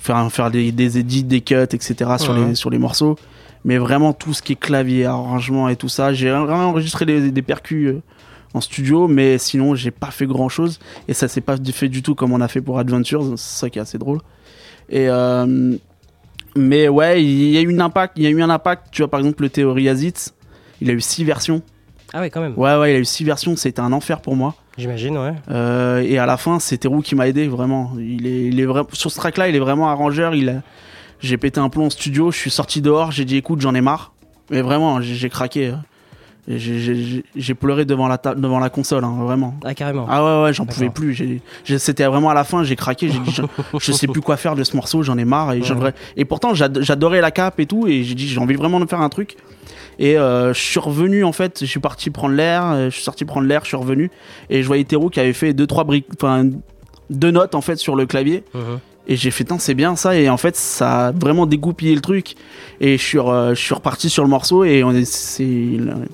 Faire, 0.00 0.32
faire 0.32 0.50
des, 0.50 0.72
des 0.72 0.98
edits, 0.98 1.24
des 1.24 1.40
cuts, 1.40 1.54
etc. 1.54 1.94
sur, 2.18 2.34
les, 2.34 2.54
sur 2.54 2.70
les 2.70 2.78
morceaux. 2.78 3.16
Mais 3.64 3.78
vraiment 3.78 4.12
tout 4.12 4.32
ce 4.32 4.42
qui 4.42 4.54
est 4.54 4.60
clavier, 4.60 5.04
arrangement 5.06 5.68
et 5.68 5.76
tout 5.76 5.88
ça. 5.88 6.12
J'ai 6.12 6.30
vraiment 6.30 6.70
enregistré 6.70 7.04
des 7.04 7.42
percus 7.42 7.88
euh, 7.88 8.02
en 8.54 8.60
studio, 8.60 9.06
mais 9.06 9.38
sinon 9.38 9.74
j'ai 9.74 9.90
pas 9.90 10.10
fait 10.10 10.26
grand 10.26 10.48
chose. 10.48 10.80
Et 11.08 11.14
ça 11.14 11.28
s'est 11.28 11.42
pas 11.42 11.56
fait 11.72 11.88
du 11.88 12.02
tout 12.02 12.14
comme 12.14 12.32
on 12.32 12.40
a 12.40 12.48
fait 12.48 12.62
pour 12.62 12.78
Adventures. 12.78 13.34
C'est 13.36 13.60
ça 13.60 13.70
qui 13.70 13.78
est 13.78 13.82
assez 13.82 13.98
drôle. 13.98 14.18
Et. 14.88 15.08
euh, 15.08 15.76
mais 16.56 16.88
ouais, 16.88 17.22
il 17.22 17.50
y 17.50 17.58
a 17.58 17.60
eu 17.60 17.72
un 17.72 17.80
impact. 17.80 18.14
Il 18.16 18.24
y 18.24 18.26
a 18.26 18.30
eu 18.30 18.42
un 18.42 18.50
impact. 18.50 18.88
Tu 18.90 19.02
vois, 19.02 19.10
par 19.10 19.20
exemple, 19.20 19.42
le 19.42 19.50
Theory 19.50 19.88
Azit, 19.88 20.34
il 20.80 20.90
a 20.90 20.92
eu 20.92 21.00
six 21.00 21.22
versions. 21.24 21.62
Ah 22.12 22.20
ouais, 22.20 22.30
quand 22.30 22.40
même. 22.40 22.54
Ouais, 22.56 22.76
ouais, 22.76 22.92
il 22.92 22.96
a 22.96 22.98
eu 22.98 23.04
six 23.04 23.24
versions. 23.24 23.54
C'était 23.56 23.80
un 23.80 23.92
enfer 23.92 24.20
pour 24.20 24.34
moi. 24.34 24.56
J'imagine, 24.78 25.18
ouais. 25.18 25.34
Euh, 25.50 26.00
et 26.00 26.18
à 26.18 26.26
la 26.26 26.36
fin, 26.36 26.58
c'est 26.58 26.78
Terou 26.78 27.00
qui 27.02 27.14
m'a 27.14 27.28
aidé 27.28 27.48
vraiment. 27.48 27.92
Il 27.98 28.26
est, 28.26 28.44
il 28.46 28.60
est 28.60 28.64
vrai... 28.66 28.82
Sur 28.92 29.10
ce 29.10 29.16
track-là, 29.16 29.48
il 29.48 29.56
est 29.56 29.60
vraiment 29.60 29.90
arrangeur. 29.90 30.34
Il 30.34 30.48
a... 30.48 30.62
J'ai 31.20 31.36
pété 31.36 31.60
un 31.60 31.68
plomb 31.68 31.86
en 31.86 31.90
studio. 31.90 32.30
Je 32.30 32.38
suis 32.38 32.50
sorti 32.50 32.80
dehors. 32.80 33.10
J'ai 33.12 33.24
dit, 33.26 33.36
écoute, 33.36 33.60
j'en 33.60 33.74
ai 33.74 33.80
marre. 33.82 34.12
Mais 34.50 34.62
vraiment, 34.62 35.00
j'ai 35.02 35.28
craqué. 35.28 35.74
Et 36.48 36.58
j'ai- 36.58 37.54
pleuré 37.54 37.84
devant 37.84 38.08
la, 38.08 38.16
ta- 38.16 38.34
devant 38.34 38.58
la 38.58 38.70
console, 38.70 39.04
hein, 39.04 39.14
vraiment. 39.20 39.54
Ah, 39.62 39.74
carrément. 39.74 40.06
Ah 40.08 40.24
ouais, 40.24 40.42
ouais, 40.44 40.52
j'en 40.54 40.64
pouvais 40.64 40.88
plus. 40.88 41.40
C'était 41.78 42.06
vraiment 42.06 42.30
à 42.30 42.34
la 42.34 42.44
fin, 42.44 42.64
j'ai 42.64 42.74
craqué. 42.76 43.08
J'ai 43.10 43.18
dit, 43.18 43.30
je, 43.30 43.42
je 43.78 43.92
sais 43.92 44.06
plus 44.06 44.22
quoi 44.22 44.36
faire 44.38 44.54
de 44.56 44.64
ce 44.64 44.74
morceau, 44.74 45.02
j'en 45.02 45.18
ai 45.18 45.24
marre. 45.26 45.52
Et, 45.52 45.60
et 46.16 46.24
pourtant, 46.24 46.54
j'ad- 46.54 46.80
j'adorais 46.80 47.20
la 47.20 47.30
cape 47.30 47.60
et 47.60 47.66
tout. 47.66 47.86
Et 47.86 48.02
j'ai 48.02 48.14
dit, 48.14 48.26
j'ai 48.26 48.40
envie 48.40 48.54
vraiment 48.54 48.80
de 48.80 48.86
faire 48.86 49.00
un 49.02 49.10
truc. 49.10 49.36
Et 50.02 50.16
euh, 50.18 50.52
je 50.54 50.58
suis 50.60 50.80
revenu, 50.80 51.24
en 51.24 51.32
fait, 51.32 51.60
je 51.60 51.66
suis 51.66 51.78
parti 51.78 52.08
prendre 52.10 52.34
l'air. 52.34 52.64
euh, 52.64 52.84
Je 52.90 52.94
suis 52.96 53.04
sorti 53.04 53.24
prendre 53.26 53.46
l'air, 53.46 53.60
je 53.64 53.68
suis 53.68 53.76
revenu. 53.76 54.10
Et 54.48 54.62
je 54.62 54.66
voyais 54.66 54.82
Théro 54.84 55.10
qui 55.10 55.20
avait 55.20 55.34
fait 55.34 55.52
deux, 55.52 55.66
trois 55.66 55.84
briques, 55.84 56.06
deux 57.10 57.30
notes, 57.30 57.54
en 57.54 57.60
fait, 57.60 57.76
sur 57.76 57.94
le 57.96 58.06
clavier. 58.06 58.42
Mhm. 58.54 58.80
Et 59.08 59.16
j'ai 59.16 59.30
fait, 59.32 59.44
Tain, 59.44 59.58
c'est 59.58 59.74
bien 59.74 59.96
ça. 59.96 60.14
Et 60.14 60.28
en 60.28 60.36
fait, 60.36 60.54
ça 60.54 61.08
a 61.08 61.12
vraiment 61.12 61.46
dégoupillé 61.46 61.94
le 61.94 62.00
truc. 62.00 62.34
Et 62.80 62.96
je 62.96 63.02
suis, 63.02 63.18
re- 63.18 63.50
je 63.54 63.60
suis 63.60 63.74
reparti 63.74 64.08
sur 64.08 64.22
le 64.22 64.28
morceau. 64.28 64.62
Et 64.62 64.84
on 64.84 64.92
est, 64.92 65.04
c'est, 65.04 65.46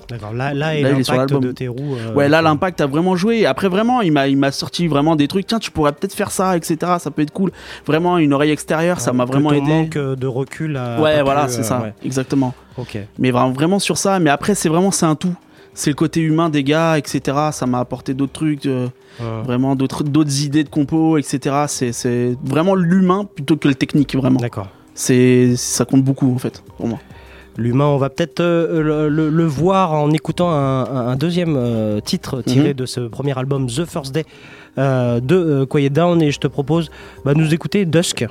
D'accord. 0.09 0.33
Là, 0.33 0.53
là, 0.53 0.75
est 0.75 0.81
Là, 0.81 0.91
il 0.91 0.99
est 0.99 1.03
sur 1.03 1.13
l'impact 1.15 1.41
de 1.43 1.51
Térou. 1.51 1.95
euh, 1.95 2.13
Ouais, 2.15 2.27
là, 2.27 2.41
l'impact 2.41 2.81
a 2.81 2.87
vraiment 2.87 3.15
joué. 3.15 3.39
Et 3.39 3.45
après, 3.45 3.67
vraiment, 3.67 4.01
il 4.01 4.11
m'a, 4.11 4.51
sorti 4.51 4.87
vraiment 4.87 5.15
des 5.15 5.27
trucs. 5.27 5.45
Tiens, 5.45 5.59
tu 5.59 5.69
pourrais 5.69 5.91
peut-être 5.91 6.13
faire 6.15 6.31
ça, 6.31 6.57
etc. 6.57 6.77
Ça 6.99 7.11
peut 7.11 7.21
être 7.21 7.31
cool. 7.33 7.51
Vraiment, 7.85 8.17
une 8.17 8.33
oreille 8.33 8.51
extérieure, 8.51 8.99
ça 8.99 9.13
m'a 9.13 9.25
vraiment 9.25 9.51
aidé. 9.51 9.61
manque 9.69 9.95
euh, 9.97 10.15
de 10.15 10.25
recul 10.25 10.75
a 10.77 10.99
Ouais, 10.99 11.21
voilà, 11.21 11.45
pu, 11.45 11.51
c'est 11.51 11.59
euh, 11.59 11.63
ça. 11.63 11.81
ouais. 11.81 11.93
Exactement. 12.03 12.55
Ok. 12.77 12.97
Mais 13.19 13.29
vraiment, 13.31 13.51
vraiment 13.51 13.79
sur 13.79 13.97
ça. 13.97 14.19
Mais 14.19 14.29
après, 14.31 14.55
c'est 14.55 14.69
vraiment, 14.69 14.91
c'est 14.91 15.05
un 15.05 15.15
tout. 15.15 15.35
C'est 15.75 15.91
le 15.91 15.95
côté 15.95 16.21
humain 16.21 16.49
des 16.49 16.63
gars, 16.63 16.97
etc. 16.97 17.37
Ça 17.51 17.67
m'a 17.67 17.79
apporté 17.79 18.15
d'autres 18.15 18.33
trucs, 18.33 18.65
euh, 18.65 18.87
Ouais. 19.19 19.41
vraiment 19.43 19.75
d'autres, 19.75 20.03
d'autres 20.03 20.43
idées 20.43 20.63
de 20.63 20.69
compos, 20.69 21.17
etc. 21.17 21.55
C'est, 21.67 21.91
c'est 21.91 22.35
vraiment 22.43 22.75
l'humain 22.75 23.25
plutôt 23.35 23.57
que 23.57 23.67
le 23.67 23.75
technique, 23.75 24.15
vraiment. 24.15 24.39
D'accord. 24.39 24.67
C'est, 24.93 25.55
ça 25.55 25.85
compte 25.85 26.03
beaucoup, 26.03 26.33
en 26.33 26.37
fait, 26.37 26.63
pour 26.77 26.87
moi. 26.87 26.99
L'humain, 27.59 27.85
on 27.85 27.97
va 27.97 28.09
peut-être 28.11 28.39
euh, 28.39 28.83
le, 28.83 29.09
le- 29.09 29.29
le 29.29 29.43
voir 29.45 29.93
en 29.93 30.11
écoutant 30.11 30.51
un, 30.51 31.15
deuxième 31.15 31.55
euh, 31.57 31.99
titre 32.01 32.43
tiré 32.43 32.69
Mhm. 32.69 32.73
de 32.75 32.85
ce 32.85 32.99
premier 33.01 33.35
album 33.37 33.65
The 33.67 33.85
First 33.85 34.13
Day 34.13 34.25
euh, 34.77 35.19
de 35.19 35.35
euh, 35.35 35.65
Quiet 35.65 35.89
Down 35.89 36.21
et 36.21 36.29
je 36.29 36.37
te 36.39 36.45
propose 36.45 36.91
bah, 37.25 37.33
nous 37.35 37.51
écouter 37.55 37.85
Dusk. 37.85 38.27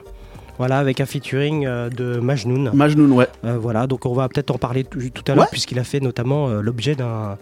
Voilà, 0.58 0.78
avec 0.78 1.00
un 1.00 1.06
featuring 1.06 1.66
euh, 1.66 1.90
de 1.90 2.18
Majnoun. 2.18 2.70
Majnoun, 2.72 3.12
ouais. 3.12 3.28
Euh, 3.44 3.58
voilà, 3.58 3.86
donc 3.86 4.06
on 4.06 4.14
va 4.14 4.28
peut-être 4.28 4.50
en 4.50 4.58
parler 4.58 4.84
tout, 4.84 4.98
tout 5.10 5.22
à 5.30 5.34
l'heure 5.34 5.44
Ouais. 5.44 5.48
puisqu'il 5.50 5.78
a 5.78 5.84
fait 5.84 6.00
notamment 6.00 6.48
euh, 6.48 6.62
l'objet 6.62 6.94
d'un, 6.94 7.36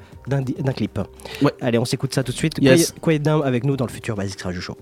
clip. 0.75 0.99
Ouais. 1.43 1.53
Allez, 1.61 1.79
on 1.79 1.85
s'écoute 1.85 2.15
ça 2.15 2.23
tout 2.25 2.33
de 2.33 2.37
suite. 2.37 2.55
Yes. 2.61 2.95
Down 3.21 3.43
avec 3.45 3.65
nous 3.65 3.77
dans 3.77 3.87
le 3.87 3.93
futur 3.93 4.17
Basics 4.17 4.43
Radio 4.43 4.61
Show. 4.61 4.77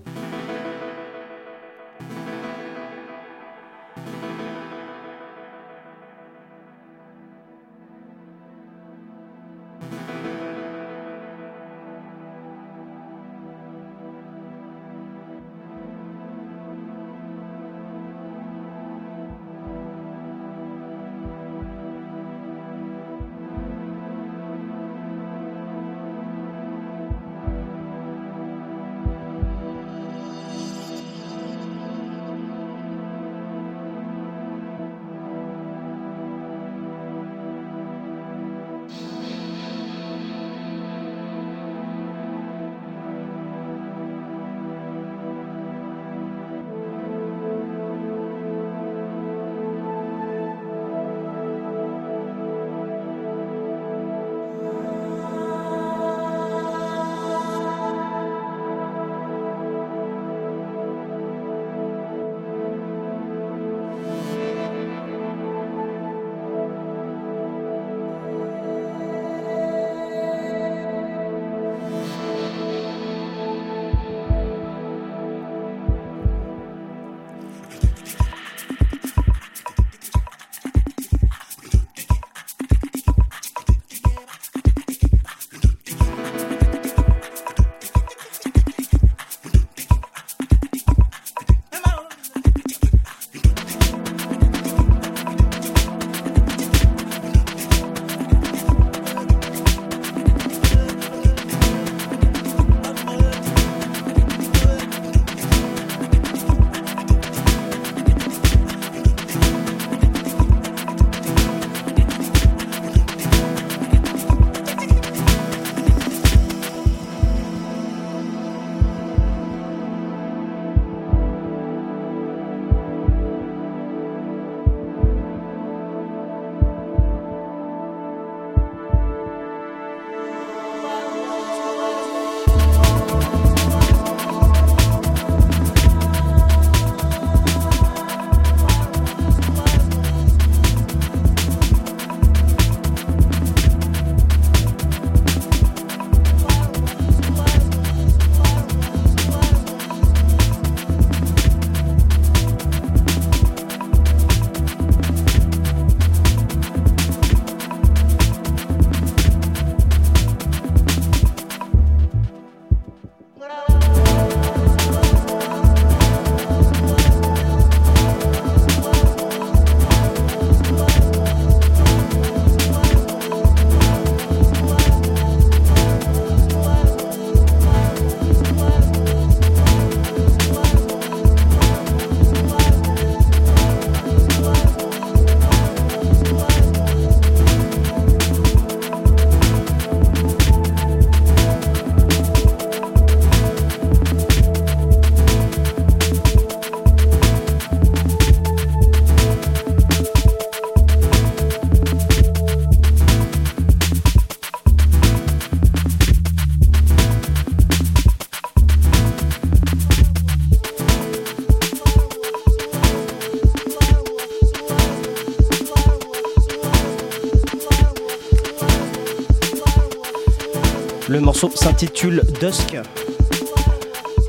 Le 221.13 221.19
morceau 221.19 221.51
s'intitule 221.53 222.23
Dusk. 222.41 222.75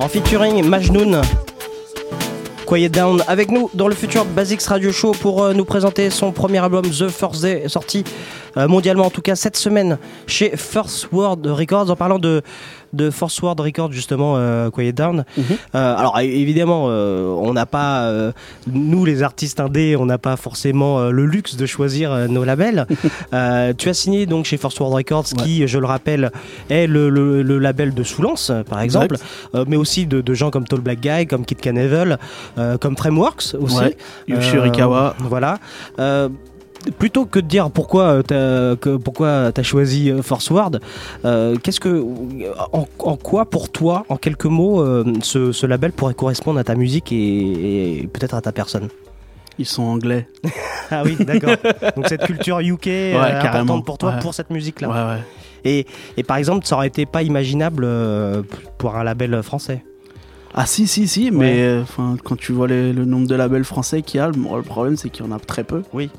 En 0.01 0.07
featuring 0.07 0.62
Majnoun. 0.68 1.23
Quiet 2.66 2.90
Down 2.90 3.25
avec 3.27 3.51
nous 3.51 3.70
dans 3.73 3.88
le 3.88 3.94
futur 3.94 4.27
Basics 4.27 4.61
Radio 4.64 4.92
Show 4.92 5.12
pour 5.12 5.42
euh, 5.42 5.55
nous 5.55 5.64
présenter 5.64 6.11
son 6.11 6.31
premier 6.31 6.59
album 6.59 6.85
The 6.85 7.09
First 7.09 7.40
Day 7.40 7.68
sorti 7.68 8.05
euh, 8.59 8.68
mondialement 8.68 9.07
en 9.07 9.11
tout 9.11 9.23
cas 9.23 9.35
cette 9.35 9.57
semaine 9.57 9.97
chez 10.27 10.59
First 10.59 11.09
World 11.11 11.47
Records 11.47 11.90
en 11.90 11.97
parlant 11.97 12.18
de 12.18 12.42
de 12.95 13.11
First 13.11 13.43
World 13.43 13.61
Records 13.61 13.93
justement 13.93 14.35
euh, 14.37 14.71
Quiet 14.71 14.93
Down. 14.93 15.25
Mhm. 15.37 15.45
Euh, 15.75 15.97
alors 15.97 16.19
évidemment 16.21 16.87
euh, 16.89 17.27
on 17.27 17.53
n'a 17.53 17.67
pas 17.67 18.05
euh, 18.05 18.33
nous 18.67 19.05
les 19.05 19.23
artistes 19.23 19.61
indés 19.61 19.97
on 19.97 20.07
n'a 20.07 20.19
pas 20.19 20.37
forcément 20.37 21.11
le 21.11 21.27
luxe 21.27 21.57
de 21.57 21.67
choisir 21.67 22.29
nos 22.29 22.45
labels. 22.45 22.87
Tu 23.79 23.89
as 23.89 23.95
signé 23.95 24.27
donc 24.27 24.45
chez 24.47 24.57
First 24.57 24.79
World 24.81 24.95
Records 24.97 25.25
qui 25.43 25.67
je 25.67 25.79
le 25.79 25.87
rappelle 25.87 26.31
est 26.71 26.87
le, 26.87 27.09
le- 27.11 27.43
le 27.43 27.59
label 27.59 27.93
de 27.95 28.03
Soulance 28.03 28.53
par 28.69 28.81
exemple 28.81 29.17
mais 29.67 29.77
aussi 29.77 30.07
de, 30.07 30.21
de 30.21 30.35
gens 30.35 30.51
comme 30.51 30.67
Tall 30.67 30.81
Black 30.81 31.01
Guy 31.01 31.27
comme 31.27 31.45
Kid 31.45 31.59
euh, 32.59 32.79
comme 32.79 32.97
Frameworks 32.97 33.55
aussi. 33.61 33.77
Ouais, 33.77 33.97
Yoshi 34.29 34.59
Rikawa. 34.59 35.15
Voilà. 35.19 35.59
Euh, 36.87 36.90
plutôt 36.99 37.25
que 37.27 37.38
de 37.38 37.47
dire 37.47 37.70
pourquoi 37.70 38.05
euh, 38.05 38.23
t'as 38.23 38.77
que- 38.77 38.97
pourquoi 38.97 39.53
t'as 39.53 39.62
choisi 39.62 40.11
euh, 40.11 40.23
Force 40.23 40.51
Word, 40.51 40.73
euh, 41.25 41.57
qu'est-ce 41.62 41.81
que 41.81 42.05
en, 42.73 42.87
en 42.99 43.16
quoi 43.16 43.47
pour 43.47 43.70
toi, 43.70 44.05
en 44.09 44.16
quelques 44.16 44.47
mots, 44.47 44.81
euh, 44.83 45.05
ce, 45.23 45.53
ce 45.53 45.66
label 45.66 45.92
pourrait 45.92 46.14
correspondre 46.14 46.59
à 46.59 46.64
ta 46.64 46.75
musique 46.75 47.12
et, 47.12 48.01
et 48.01 48.07
peut-être 48.07 48.35
à 48.35 48.40
ta 48.40 48.53
personne? 48.53 48.88
Ils 49.59 49.66
sont 49.66 49.85
anglais. 49.85 50.29
Ah 50.90 51.03
oui, 51.03 51.16
d'accord. 51.18 51.57
Donc 51.97 52.07
cette 52.09 52.25
culture 52.27 52.61
UK 52.61 52.88
euh, 52.88 53.12
carrément. 53.40 53.49
importante 53.77 53.85
pour 53.87 53.97
toi, 53.99 54.11
Ouais. 54.12 54.18
pour 54.20 54.35
cette 54.35 54.51
musique-là. 54.51 54.88
Ouais, 54.88 55.14
ouais. 55.14 55.23
Et, 55.64 55.87
et 56.18 56.23
par 56.23 56.37
exemple, 56.37 56.66
ça 56.66 56.77
aurait 56.77 56.88
été 56.88 57.07
pas 57.07 57.23
imaginable 57.23 57.85
euh, 57.87 58.42
pour 58.77 58.94
un 58.94 59.03
label 59.03 59.42
français. 59.42 59.83
Ah 60.53 60.66
si 60.66 60.87
si 60.87 61.09
si 61.09 61.31
mais 61.33 61.62
euh, 61.62 61.81
enfin 61.83 62.16
quand 62.23 62.37
tu 62.37 62.53
vois 62.53 62.68
les- 62.68 62.92
le 62.92 63.07
nombre 63.07 63.27
de 63.27 63.35
labels 63.35 63.64
français 63.64 64.03
qu'il 64.03 64.18
y 64.18 64.20
a 64.20 64.29
le, 64.29 64.35
le 64.35 64.62
problème 64.62 64.97
c'est 64.97 65.09
qu'il 65.09 65.25
y 65.25 65.29
en 65.29 65.33
a 65.33 65.38
très 65.40 65.64
peu 65.64 65.83
Oui. 65.94 66.11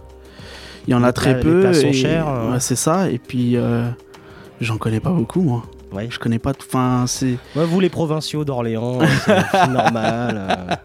Il 0.87 0.91
y 0.91 0.93
en 0.93 1.03
a 1.03 1.11
très 1.13 1.35
les 1.35 1.39
peu 1.41 1.61
places 1.61 1.81
sont 1.81 1.87
et- 1.87 1.93
chères, 1.93 2.27
euh. 2.27 2.51
ouais, 2.53 2.59
c'est 2.59 2.75
ça 2.75 3.09
et 3.09 3.17
puis 3.19 3.55
euh, 3.57 3.87
j'en 4.61 4.77
connais 4.77 4.99
pas 4.99 5.09
beaucoup 5.11 5.41
moi 5.41 5.63
Ouais. 5.93 6.07
je 6.09 6.19
connais 6.19 6.39
pas 6.39 6.51
enfin 6.59 7.05
c'est 7.07 7.37
Ouais, 7.55 7.65
vous 7.65 7.79
les 7.79 7.89
provinciaux 7.89 8.43
d'Orléans, 8.43 8.99
c'est 9.51 9.67
normal. 9.71 10.35
euh. 10.37 10.75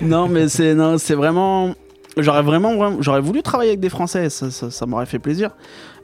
non 0.00 0.28
mais 0.28 0.48
c'est 0.48 0.74
non 0.74 0.98
c'est 0.98 1.14
vraiment 1.14 1.74
j'aurais 2.16 2.42
vraiment, 2.42 2.74
vraiment- 2.76 2.96
j'aurais 3.00 3.20
voulu 3.20 3.42
travailler 3.42 3.70
avec 3.70 3.80
des 3.80 3.88
français 3.90 4.28
ça, 4.30 4.50
ça, 4.50 4.70
ça 4.70 4.86
m'aurait 4.86 5.06
fait 5.06 5.18
plaisir 5.20 5.50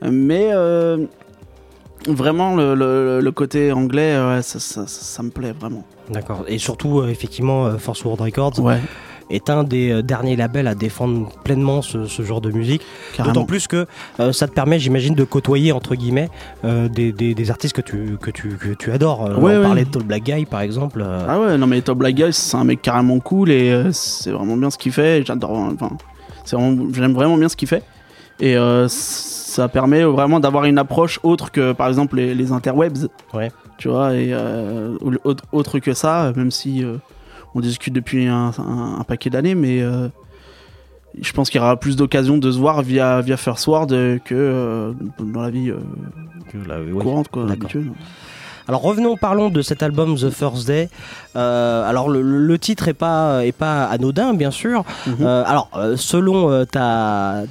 mais 0.01 0.49
euh, 0.51 1.05
vraiment 2.07 2.55
le, 2.55 2.75
le- 2.75 3.19
le 3.21 3.31
côté 3.31 3.71
anglais 3.71 4.15
ouais, 4.17 4.41
ça, 4.41 4.59
ça- 4.59 5.23
me 5.23 5.29
plaît 5.29 5.53
vraiment 5.57 5.83
D'accord. 6.09 6.43
Et 6.49 6.57
surtout, 6.57 6.99
euh, 6.99 7.07
effectivement, 7.07 7.77
Force 7.77 8.03
World 8.03 8.19
Records 8.21 8.59
ouais 8.59 8.81
est 9.35 9.49
un 9.49 9.63
des 9.63 9.91
euh, 9.91 10.01
derniers 10.01 10.35
labels 10.35 10.67
à 10.67 10.75
défendre 10.75 11.29
pleinement 11.43 11.81
ce, 11.81 12.05
ce 12.05 12.21
genre 12.23 12.41
de 12.41 12.51
musique. 12.51 12.81
D'autant 13.23 13.45
plus 13.45 13.67
que 13.67 13.85
euh, 14.19 14.31
ça 14.31 14.47
te 14.47 14.53
permet, 14.53 14.79
j'imagine, 14.79 15.15
de 15.15 15.23
côtoyer 15.23 15.71
entre 15.71 15.95
guillemets 15.95 16.29
euh, 16.65 16.87
des, 16.89 17.11
des- 17.11 17.33
des 17.35 17.51
artistes 17.51 17.75
que 17.75 17.81
tu, 17.81 18.17
que 18.21 18.31
tu, 18.31 18.49
que 18.57 18.69
tu 18.73 18.91
adores. 18.91 19.25
Euh, 19.25 19.35
Ouais, 19.35 19.53
on 19.55 19.57
ouais. 19.57 19.63
parlait 19.63 19.85
de 19.85 19.89
Tall 19.89 20.03
Black 20.03 20.23
Guy, 20.23 20.45
par 20.45 20.61
exemple. 20.61 21.03
Ah 21.27 21.39
ouais, 21.39 21.57
non 21.57 21.67
mais 21.67 21.81
Top 21.81 21.97
Black 21.97 22.15
Guy, 22.15 22.31
c'est 22.31 22.57
un 22.57 22.63
mec 22.63 22.81
carrément 22.81 23.19
cool 23.19 23.49
et 23.51 23.83
c'est 23.91 24.31
vraiment 24.31 24.55
bien 24.57 24.69
ce 24.69 24.77
qu'il 24.77 24.91
fait. 24.91 25.23
J'adore, 25.25 25.51
enfin, 25.51 25.91
c'est 26.45 26.55
vraiment, 26.55 26.87
j'aime 26.93 27.13
vraiment 27.13 27.37
bien 27.37 27.49
ce 27.49 27.55
qu'il 27.55 27.67
fait. 27.67 27.83
Et 28.39 28.55
ça 28.87 29.67
permet 29.67 30.03
vraiment 30.03 30.39
d'avoir 30.39 30.65
une 30.65 30.77
approche 30.77 31.19
autre 31.23 31.51
que 31.51 31.71
par 31.71 31.87
exemple 31.87 32.15
les, 32.17 32.33
les 32.33 32.51
interwebs. 32.51 33.07
Ouais. 33.33 33.51
Tu 33.77 33.87
vois, 33.89 34.13
et 34.15 34.33
autre, 35.23 35.43
autre 35.51 35.79
que 35.79 35.93
ça, 35.93 36.31
même 36.35 36.51
si 36.51 36.83
on 37.55 37.59
discute 37.59 37.93
depuis 37.93 38.27
un, 38.27 38.51
un- 38.57 38.99
un 38.99 39.03
paquet 39.03 39.29
d'années, 39.29 39.55
mais 39.55 39.81
euh, 39.81 40.07
je 41.21 41.31
pense 41.33 41.49
qu'il 41.49 41.59
y 41.61 41.63
aura 41.63 41.77
plus 41.79 41.95
d'occasions 41.95 42.37
de 42.37 42.51
se 42.51 42.57
voir 42.57 42.81
via, 42.81 43.21
via 43.21 43.37
First 43.37 43.67
Word 43.67 43.87
que 43.87 44.19
euh, 44.33 44.93
dans 45.19 45.41
la 45.41 45.49
vie 45.49 45.69
euh, 45.69 45.77
que 46.51 46.93
courante, 46.99 47.27
quoi, 47.29 47.49
habituelle. 47.51 47.91
Alors 48.65 48.81
revenons, 48.81 49.17
parlons 49.17 49.49
de 49.49 49.61
cet 49.61 49.83
album 49.83 50.15
The 50.15 50.29
First 50.29 50.67
Day. 50.67 50.87
Euh, 51.35 51.83
alors 51.89 52.07
le, 52.07 52.21
le 52.21 52.57
titre 52.57 52.87
est 52.87 52.93
pas 52.93 53.45
est 53.45 53.51
pas 53.51 53.83
anodin 53.87 54.33
bien 54.33 54.51
sûr. 54.51 54.85
Mhm. 55.05 55.15
Euh, 55.19 55.43
alors 55.45 55.69
selon 55.97 56.49
euh, 56.49 56.63
ta 56.63 57.43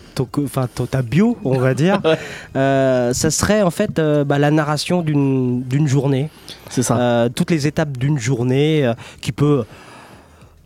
enfin 0.42 0.68
ta 0.90 1.02
bio 1.02 1.36
on 1.44 1.58
va 1.58 1.74
dire, 1.74 2.00
ça 2.54 3.30
serait 3.30 3.60
en 3.60 3.70
fait 3.70 4.00
bah, 4.00 4.38
la 4.38 4.50
narration 4.50 5.02
d'une 5.02 5.62
d'une 5.64 5.86
journée. 5.86 6.30
C'est 6.70 6.82
ça. 6.82 7.28
Toutes 7.34 7.50
les 7.50 7.66
étapes 7.66 7.98
d'une 7.98 8.18
journée 8.18 8.90
qui 9.20 9.32
peut 9.32 9.64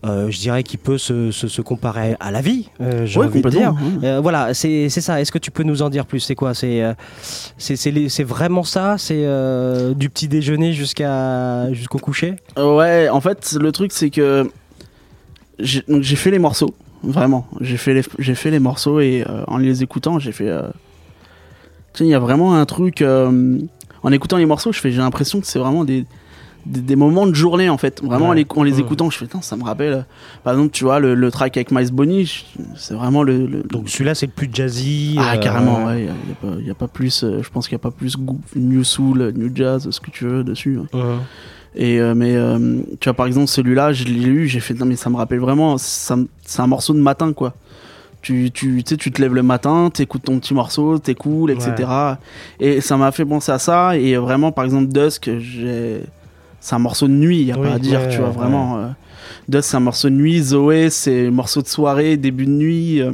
euh, 0.07 0.31
je 0.31 0.39
dirais 0.39 0.63
qui 0.63 0.77
peut 0.77 0.99
se, 0.99 1.31
se- 1.31 1.49
se 1.49 1.61
comparer 1.63 2.17
à 2.21 2.31
la 2.31 2.41
vie, 2.41 2.69
euh, 2.81 3.07
envie 3.27 3.43
de 3.43 3.49
dire. 3.51 3.71
complètement, 3.71 4.01
ouais. 4.03 4.09
Euh, 4.09 4.21
voilà, 4.21 4.55
c'est 4.55 4.89
ça. 4.89 5.21
Est-ce 5.21 5.33
que 5.33 5.39
tu 5.39 5.51
peux 5.51 5.63
nous 5.65 5.83
en 5.83 5.91
dire 5.91 6.07
plus? 6.07 6.21
C'est 6.21 6.35
quoi? 6.35 6.55
C'est 6.55 6.83
euh, 6.83 6.95
vraiment 8.25 8.63
ça? 8.63 8.97
C'est 8.99 9.25
du 9.95 10.09
petit 10.11 10.29
déjeuner 10.29 10.73
jusqu'à 10.73 11.73
jusqu'au 11.73 11.99
coucher? 11.99 12.37
Ouais, 12.57 13.09
en 13.09 13.21
fait, 13.21 13.57
le 13.61 13.73
truc, 13.73 13.93
c'est 13.93 14.11
que 14.11 14.49
j'ai 15.59 16.17
fait 16.17 16.31
les 16.31 16.39
morceaux, 16.39 16.75
vraiment. 17.03 17.47
J'ai 17.61 17.77
fait 17.77 17.95
les, 17.95 18.03
fait 18.35 18.51
les 18.51 18.59
morceaux 18.61 19.01
et 19.01 19.25
en 19.47 19.57
les 19.59 19.83
écoutant, 19.83 20.19
j'ai 20.19 20.33
fait. 20.33 20.51
Tiens, 21.93 22.07
il 22.07 22.11
y 22.11 22.15
a 22.15 22.19
vraiment 22.19 22.55
un 22.55 22.65
truc. 22.67 23.03
En 24.03 24.13
écoutant 24.13 24.37
les 24.37 24.47
morceaux, 24.47 24.71
j'ai 24.73 24.99
l'impression 24.99 25.41
que 25.41 25.47
c'est 25.47 25.59
vraiment 25.59 25.85
des, 25.85 26.05
des, 26.67 26.81
des 26.81 26.97
moments 26.97 27.27
de 27.27 27.35
journée, 27.35 27.69
en 27.71 27.79
fait. 27.79 28.03
Vraiment, 28.03 28.29
en 28.29 28.33
les, 28.33 28.47
en 28.55 28.63
les 28.63 28.75
Ouais. 28.75 28.81
écoutant, 28.81 29.09
je 29.11 29.19
fais, 29.19 29.27
ça 29.41 29.57
me 29.57 29.65
rappelle. 29.65 29.93
euh, 29.93 30.03
Par 30.45 30.53
exemple, 30.55 30.71
tu 30.73 30.85
vois, 30.85 30.99
le, 31.01 31.15
le 31.15 31.31
track 31.31 31.57
avec 31.57 31.71
Miles 31.71 31.93
Bonny, 31.93 32.45
c'est 32.77 32.95
vraiment 32.95 33.23
le. 33.23 33.47
le- 33.47 33.63
Donc 33.63 33.89
celui-là, 33.89 34.15
c'est 34.15 34.27
le 34.27 34.33
plus 34.33 34.49
jazzy. 34.53 35.17
ah, 35.19 35.35
euh, 35.35 35.39
carrément, 35.39 35.85
ouais. 35.87 36.01
Il 36.01 36.05
n'y 36.05 36.11
a, 36.11 36.35
pas- 36.57 36.61
y 36.63 36.71
a 36.71 36.75
pas 36.75 36.89
plus. 36.89 37.23
euh, 37.25 37.43
je 37.43 37.49
pense 37.51 37.69
qu'il 37.69 37.77
n'y 37.77 37.81
a 37.81 37.85
pas 37.85 37.91
plus 37.91 38.17
goût- 38.17 38.41
New 38.55 38.85
Soul, 38.85 39.33
New 39.37 39.51
Jazz, 39.55 39.89
ce 39.91 40.01
que 40.01 40.11
tu 40.11 40.25
veux 40.25 40.45
dessus. 40.45 40.79
hein. 40.83 40.87
ouais. 40.99 41.17
Et 41.79 42.01
euh, 42.01 42.15
mais 42.15 42.35
tu 43.01 43.05
vois 43.09 43.13
par 43.15 43.27
exemple 43.27 43.49
celui-là, 43.49 43.93
je 43.93 44.05
l'ai 44.05 44.13
lu, 44.25 44.49
j'ai 44.49 44.61
fait 44.61 44.73
non 44.73 44.87
mais 44.87 44.97
ça 44.97 45.11
me 45.11 45.17
rappelle 45.17 45.41
vraiment, 45.41 45.77
c'est 45.77 46.15
un 46.59 46.67
morceau 46.67 46.95
de 46.95 47.01
matin 47.01 47.35
quoi. 47.35 47.53
Tu 48.23 48.51
tu 48.51 48.83
tu 48.83 48.89
sais 48.89 48.97
tu 48.97 49.13
te 49.13 49.21
lèves 49.21 49.35
le 49.35 49.43
matin, 49.43 49.91
t'écoutes 49.93 50.23
ton 50.23 50.39
petit 50.39 50.55
morceau, 50.55 50.99
t'es 50.99 51.15
cool, 51.15 51.51
etc. 51.51 51.87
Et 52.61 52.81
ça 52.81 52.97
m'a 52.97 53.13
fait 53.13 53.27
penser 53.27 53.53
à 53.53 53.59
ça 53.59 53.95
et 53.99 54.17
vraiment 54.17 54.53
par 54.53 54.65
exemple 54.65 54.87
Dusk, 54.91 55.29
j'ai 55.39 56.01
c'est 56.61 56.75
un 56.75 56.79
morceau 56.81 57.07
de 57.09 57.13
nuit, 57.13 57.43
y 57.45 57.53
a 57.53 57.59
Oui, 57.59 57.67
pas 57.69 57.75
à 57.75 57.79
dire, 57.79 58.01
ouais, 58.01 58.09
tu 58.09 58.19
vois 58.19 58.29
ouais. 58.29 58.35
vraiment. 58.35 58.79
euh, 58.79 58.87
Dusk 59.49 59.65
c'est 59.71 59.77
un 59.77 59.81
morceau 59.81 60.09
de 60.09 60.15
nuit, 60.15 60.41
Zoé 60.43 60.91
c'est 60.91 61.27
un 61.29 61.31
morceau 61.31 61.63
de 61.63 61.69
soirée, 61.69 62.17
début 62.17 62.47
de 62.47 62.51
nuit. 62.51 63.01
euh, 63.01 63.13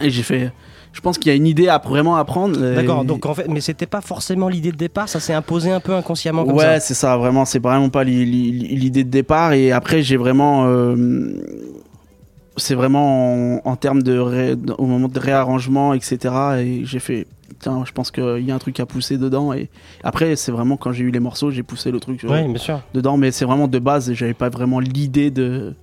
et 0.00 0.08
j'ai 0.10 0.22
fait, 0.22 0.50
je 0.92 1.00
pense 1.00 1.18
qu'il 1.18 1.30
y 1.30 1.32
a 1.32 1.36
une 1.36 1.46
idée 1.46 1.68
à 1.68 1.78
vraiment 1.78 2.16
apprendre. 2.16 2.58
D'accord. 2.58 3.04
Donc 3.04 3.24
en 3.26 3.34
fait, 3.34 3.46
mais 3.48 3.60
c'était 3.60 3.86
pas 3.86 4.00
forcément 4.00 4.48
l'idée 4.48 4.72
de 4.72 4.76
départ. 4.76 5.08
Ça 5.08 5.20
s'est 5.20 5.32
imposé 5.34 5.70
un 5.70 5.80
peu 5.80 5.94
inconsciemment 5.94 6.44
comme 6.44 6.56
ouais, 6.56 6.64
ça. 6.64 6.80
c'est 6.80 6.94
ça, 6.94 7.16
vraiment, 7.16 7.44
c'est 7.44 7.62
vraiment 7.62 7.88
pas 7.90 8.04
li- 8.04 8.24
li- 8.24 8.52
li- 8.52 8.76
l'idée 8.76 9.04
de 9.04 9.10
départ. 9.10 9.52
Et 9.52 9.72
après, 9.72 10.02
j'ai 10.02 10.16
vraiment. 10.16 10.64
euh, 10.66 10.96
c'est 12.56 12.74
vraiment 12.74 13.56
en, 13.64 13.70
en 13.70 13.76
termes 13.76 14.02
de. 14.02 14.18
ré- 14.18 14.56
au 14.78 14.86
moment 14.86 15.08
de 15.08 15.18
réarrangement, 15.18 15.94
etc. 15.94 16.18
Et 16.58 16.82
j'ai 16.84 16.98
fait. 17.00 17.26
Tiens, 17.58 17.84
je 17.86 17.92
pense 17.92 18.10
qu'il 18.10 18.44
y 18.46 18.50
a 18.50 18.54
un 18.54 18.58
truc 18.58 18.78
à 18.80 18.86
pousser 18.86 19.18
dedans. 19.18 19.52
Et 19.52 19.68
après, 20.04 20.36
c'est 20.36 20.52
vraiment 20.52 20.76
quand 20.76 20.92
j'ai 20.92 21.04
eu 21.04 21.10
les 21.10 21.20
morceaux, 21.20 21.50
j'ai 21.50 21.62
poussé 21.62 21.90
le 21.90 22.00
truc 22.00 22.24
euh, 22.24 22.28
Oui, 22.30 22.48
bien 22.48 22.58
sûr. 22.58 22.80
dedans. 22.94 23.16
Mais 23.16 23.30
c'est 23.30 23.44
vraiment 23.44 23.68
de 23.68 23.78
base, 23.78 24.10
et 24.10 24.14
j'avais 24.14 24.34
pas 24.34 24.48
vraiment 24.48 24.80
l'idée 24.80 25.30
de. 25.30 25.74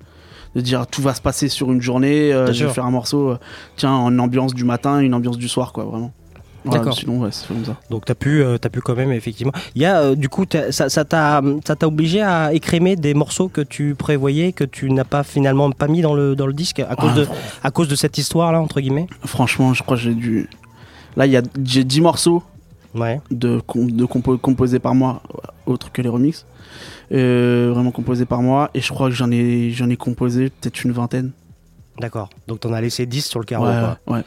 De 0.56 0.62
dire 0.62 0.88
tout 0.88 1.04
va 1.04 1.14
se 1.14 1.22
passer 1.22 1.48
sur 1.48 1.72
une 1.72 1.80
journée, 1.80 2.34
euh, 2.34 2.52
je 2.52 2.66
vais 2.66 2.72
faire 2.74 2.84
un 2.86 2.90
morceau, 2.90 3.30
euh, 3.30 3.38
tiens, 3.76 3.94
en 3.94 4.18
ambiance 4.18 4.56
du 4.56 4.64
matin, 4.64 4.98
une 5.00 5.14
ambiance 5.14 5.38
du 5.38 5.48
soir, 5.48 5.72
quoi, 5.74 5.84
vraiment. 5.84 6.12
Voilà, 6.66 6.80
D'accord. 6.80 6.98
Sinon, 6.98 7.20
ouais, 7.20 7.30
c'est 7.32 7.48
comme 7.48 7.64
ça. 7.64 7.78
Donc 7.92 8.06
t'as 8.06 8.16
pu, 8.16 8.42
euh, 8.42 8.58
t'as 8.58 8.70
pu 8.70 8.82
quand 8.82 8.96
même 8.96 9.12
effectivement. 9.12 9.54
Il 9.76 9.84
y 9.84 9.86
a 9.86 10.16
du 10.16 10.28
coup, 10.28 10.46
ça, 10.72 10.90
ça 10.90 11.06
t'a, 11.06 11.44
ça 11.68 11.76
t'a 11.76 11.88
obligé 11.88 12.24
à 12.24 12.52
écrémer 12.52 12.96
des 12.96 13.14
morceaux 13.14 13.48
que 13.48 13.62
tu 13.62 13.94
prévoyais, 13.94 14.52
que 14.52 14.64
tu 14.64 14.90
n'as 14.92 15.04
pas 15.04 15.22
finalement 15.24 15.70
pas 15.70 15.88
mis 15.88 16.02
dans 16.02 16.16
le 16.16 16.36
dans 16.36 16.48
le 16.48 16.54
disque 16.54 16.80
à 16.80 16.96
cause 16.96 17.12
Ah, 17.14 17.20
de, 17.20 17.28
à 17.64 17.70
cause 17.70 17.88
de 17.88 17.96
cette 17.96 18.18
histoire 18.18 18.52
là 18.52 18.60
entre 18.60 18.82
guillemets? 18.82 19.06
Franchement, 19.26 19.76
je 19.76 19.84
crois 19.84 19.98
que 19.98 20.04
j'ai 20.04 20.16
dû. 20.16 20.50
Là, 21.18 21.26
il 21.26 21.32
y 21.32 21.38
a 21.38 21.42
j'ai 21.64 21.84
10 21.84 22.02
morceaux 22.02 22.44
Ouais. 22.96 23.22
de, 23.30 23.62
de 23.76 24.06
compo- 24.06 24.38
composés 24.40 24.80
par 24.80 24.96
moi, 24.96 25.22
autres 25.68 25.92
que 25.92 26.02
les 26.02 26.10
remixes. 26.10 26.46
Euh, 27.12 27.72
vraiment 27.74 27.92
composés 27.92 28.26
par 28.26 28.42
moi. 28.42 28.70
Et 28.74 28.82
je 28.82 28.92
crois 28.92 29.10
que 29.10 29.16
j'en 29.16 29.30
ai, 29.32 29.72
j'en 29.72 29.90
ai 29.90 29.98
composé 29.98 30.50
peut-être 30.50 30.84
une 30.84 30.92
vingtaine. 30.92 31.32
D'accord. 32.00 32.30
Donc 32.48 32.62
t'en 32.62 32.74
as 32.74 32.82
laissé 32.82 33.06
10 33.06 33.26
sur 33.26 33.40
le 33.40 33.46
carreau. 33.46 33.66
ouais, 33.68 33.74
quoi. 34.06 34.16
ouais. 34.16 34.24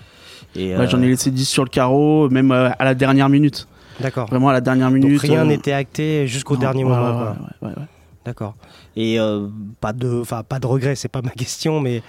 Et, 0.54 0.74
Ouais, 0.76 0.82
euh, 0.82 0.88
J'en 0.88 1.00
ai 1.00 1.08
laissé 1.08 1.30
10 1.30 1.44
sur 1.48 1.64
le 1.64 1.70
carreau, 1.70 2.28
même 2.28 2.52
euh, 2.52 2.70
à 2.78 2.84
la 2.84 2.94
dernière 2.94 3.28
minute. 3.28 3.66
D'accord. 4.00 4.28
Vraiment 4.28 4.48
à 4.50 4.52
la 4.52 4.60
dernière 4.60 4.90
minute. 4.90 5.10
Donc 5.12 5.20
rien 5.20 5.40
euh, 5.42 5.44
n'était 5.46 5.72
acté 5.72 6.26
jusqu'au 6.26 6.56
dernier 6.56 6.84
moment. 6.84 6.96
quoi. 6.96 7.36
ouais, 7.62 7.68
ouais, 7.68 7.74
ouais. 7.78 7.82
D'accord. 8.24 8.54
Et 8.96 9.18
euh, 9.18 9.48
pas 9.80 9.92
de, 9.92 10.20
enfin 10.20 10.42
pas 10.48 10.58
de 10.60 10.66
regret, 10.66 10.94
c'est 10.94 11.08
pas 11.08 11.22
ma 11.22 11.30
question, 11.30 11.80
mais 11.80 12.02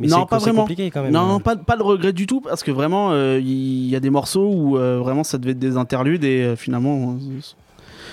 mais 0.00 0.06
non, 0.06 0.24
pas 0.24 0.38
vraiment. 0.38 0.62
compliqué 0.62 0.90
quand 0.90 1.02
même. 1.02 1.12
Non, 1.12 1.40
pas, 1.40 1.56
pas 1.56 1.76
de 1.76 1.82
regret 1.82 2.12
du 2.12 2.26
tout, 2.26 2.40
parce 2.40 2.62
que 2.62 2.70
vraiment, 2.70 3.10
euh, 3.12 3.38
il 3.38 3.86
y 3.88 3.94
a 3.94 4.00
des 4.00 4.10
morceaux 4.10 4.48
où 4.50 4.78
euh, 4.78 4.98
vraiment 4.98 5.24
ça 5.24 5.36
devait 5.36 5.50
être 5.52 5.58
des 5.58 5.76
interludes 5.76 6.24
et 6.24 6.54
finalement, 6.56 7.16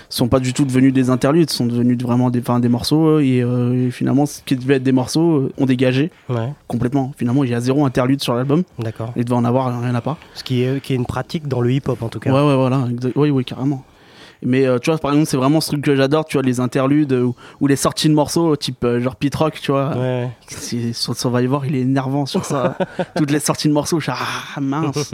sont 0.09 0.27
pas 0.27 0.39
du 0.39 0.53
tout 0.53 0.65
devenus 0.65 0.93
des 0.93 1.09
interludes, 1.09 1.49
sont 1.49 1.65
devenus 1.65 1.97
vraiment 2.01 2.29
des, 2.29 2.41
des 2.41 2.69
morceaux 2.69 3.19
et, 3.19 3.37
et 3.37 3.91
finalement 3.91 4.25
ce 4.25 4.41
qui 4.43 4.55
devait 4.55 4.75
être 4.75 4.83
des 4.83 4.91
morceaux 4.91 5.49
ont 5.57 5.65
dégagé 5.65 6.11
Ouais, 6.29 6.51
complètement. 6.67 7.13
Finalement, 7.17 7.43
il 7.43 7.49
y 7.51 7.53
a 7.55 7.61
zéro 7.61 7.85
interlude 7.85 8.21
sur 8.21 8.35
l'album. 8.35 8.63
d'accord. 8.79 9.13
Il 9.15 9.23
devait 9.25 9.35
en 9.35 9.45
avoir, 9.45 9.69
il 9.81 9.87
y 9.87 9.91
en 9.91 9.95
a 9.95 10.01
pas. 10.01 10.17
Ce 10.33 10.43
qui 10.43 10.61
est, 10.63 10.81
qui 10.81 10.93
est 10.93 10.95
une 10.97 11.05
pratique 11.05 11.47
dans 11.47 11.61
le 11.61 11.71
hip-hop 11.71 12.01
en 12.01 12.09
tout 12.09 12.19
cas. 12.19 12.31
Ouais, 12.31 12.45
ouais, 12.45 12.55
voilà. 12.55 12.87
Oui, 13.15 13.29
oui, 13.29 13.45
carrément. 13.45 13.83
Mais 14.45 14.65
euh, 14.67 14.77
tu 14.79 14.89
vois, 14.91 14.99
par 14.99 15.11
exemple, 15.11 15.27
c'est 15.29 15.37
vraiment 15.37 15.59
ce 15.59 15.69
truc 15.69 15.81
que 15.83 15.95
j'adore, 15.95 16.25
tu 16.25 16.37
vois, 16.37 16.43
les 16.43 16.59
interludes 16.59 17.13
ou, 17.13 17.35
ou 17.59 17.67
les 17.67 17.75
sorties 17.75 18.07
de 18.09 18.13
morceaux, 18.13 18.55
type 18.55 18.83
euh, 18.83 18.99
genre 19.01 19.15
Pete 19.15 19.35
Rock, 19.35 19.59
tu 19.61 19.71
vois. 19.71 19.95
Ouais, 19.97 20.29
Sur 20.93 21.15
Survivor, 21.15 21.65
il 21.65 21.75
est 21.75 21.81
énervant 21.81 22.25
sur 22.25 22.45
ça. 22.45 22.77
Toutes 23.15 23.31
les 23.31 23.39
sorties 23.39 23.67
de 23.67 23.73
morceaux, 23.73 23.99
je 23.99 24.11
suis 24.11 24.13
ah 24.13 24.59
mince. 24.61 25.13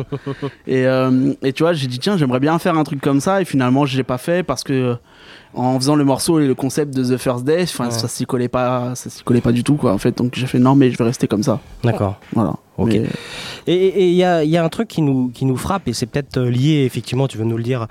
et, 0.67 0.85
euh, 0.85 1.33
et 1.41 1.53
tu 1.53 1.63
vois, 1.63 1.73
j'ai 1.73 1.87
dit 1.87 1.99
tiens, 1.99 2.17
j'aimerais 2.17 2.39
bien 2.39 2.57
faire 2.59 2.77
un 2.77 2.83
truc 2.83 3.01
comme 3.01 3.21
ça. 3.21 3.41
Et 3.41 3.45
finalement, 3.45 3.85
je 3.85 3.95
l'ai 3.97 4.03
pas 4.03 4.17
fait 4.17 4.43
parce 4.43 4.63
que 4.63 4.97
en 5.53 5.77
faisant 5.77 5.95
le 5.95 6.05
morceau 6.05 6.39
et 6.39 6.47
le 6.47 6.55
concept 6.55 6.95
de 6.95 7.03
The 7.03 7.17
First 7.17 7.43
Day, 7.43 7.63
enfin, 7.63 7.85
Ouais. 7.85 7.91
ça 7.91 8.07
s'y 8.07 8.25
collait 8.25 8.47
pas, 8.47 8.95
ça 8.95 9.09
s'y 9.09 9.21
collait 9.23 9.41
pas 9.41 9.51
du 9.51 9.63
tout 9.65 9.75
quoi. 9.75 9.91
En 9.91 9.97
fait, 9.97 10.17
donc 10.17 10.33
j'ai 10.35 10.47
fait 10.47 10.59
non, 10.59 10.75
mais 10.75 10.91
je 10.91 10.97
vais 10.97 11.03
rester 11.03 11.27
comme 11.27 11.43
ça. 11.43 11.59
D'accord. 11.83 12.19
Voilà. 12.33 12.53
Ok. 12.77 12.89
Mais- 12.93 13.03
Et 13.67 14.09
il 14.09 14.15
y 14.15 14.23
a, 14.23 14.43
y 14.45 14.55
a 14.57 14.63
un 14.63 14.69
truc 14.69 14.87
qui 14.87 15.01
nous, 15.01 15.29
qui 15.29 15.45
nous 15.45 15.57
frappe, 15.57 15.87
et 15.87 15.93
c'est 15.93 16.05
peut-être 16.05 16.39
lié, 16.41 16.83
effectivement, 16.85 17.27
tu 17.27 17.37
veux 17.37 17.43
nous 17.43 17.57
le 17.57 17.63
dire, 17.63 17.87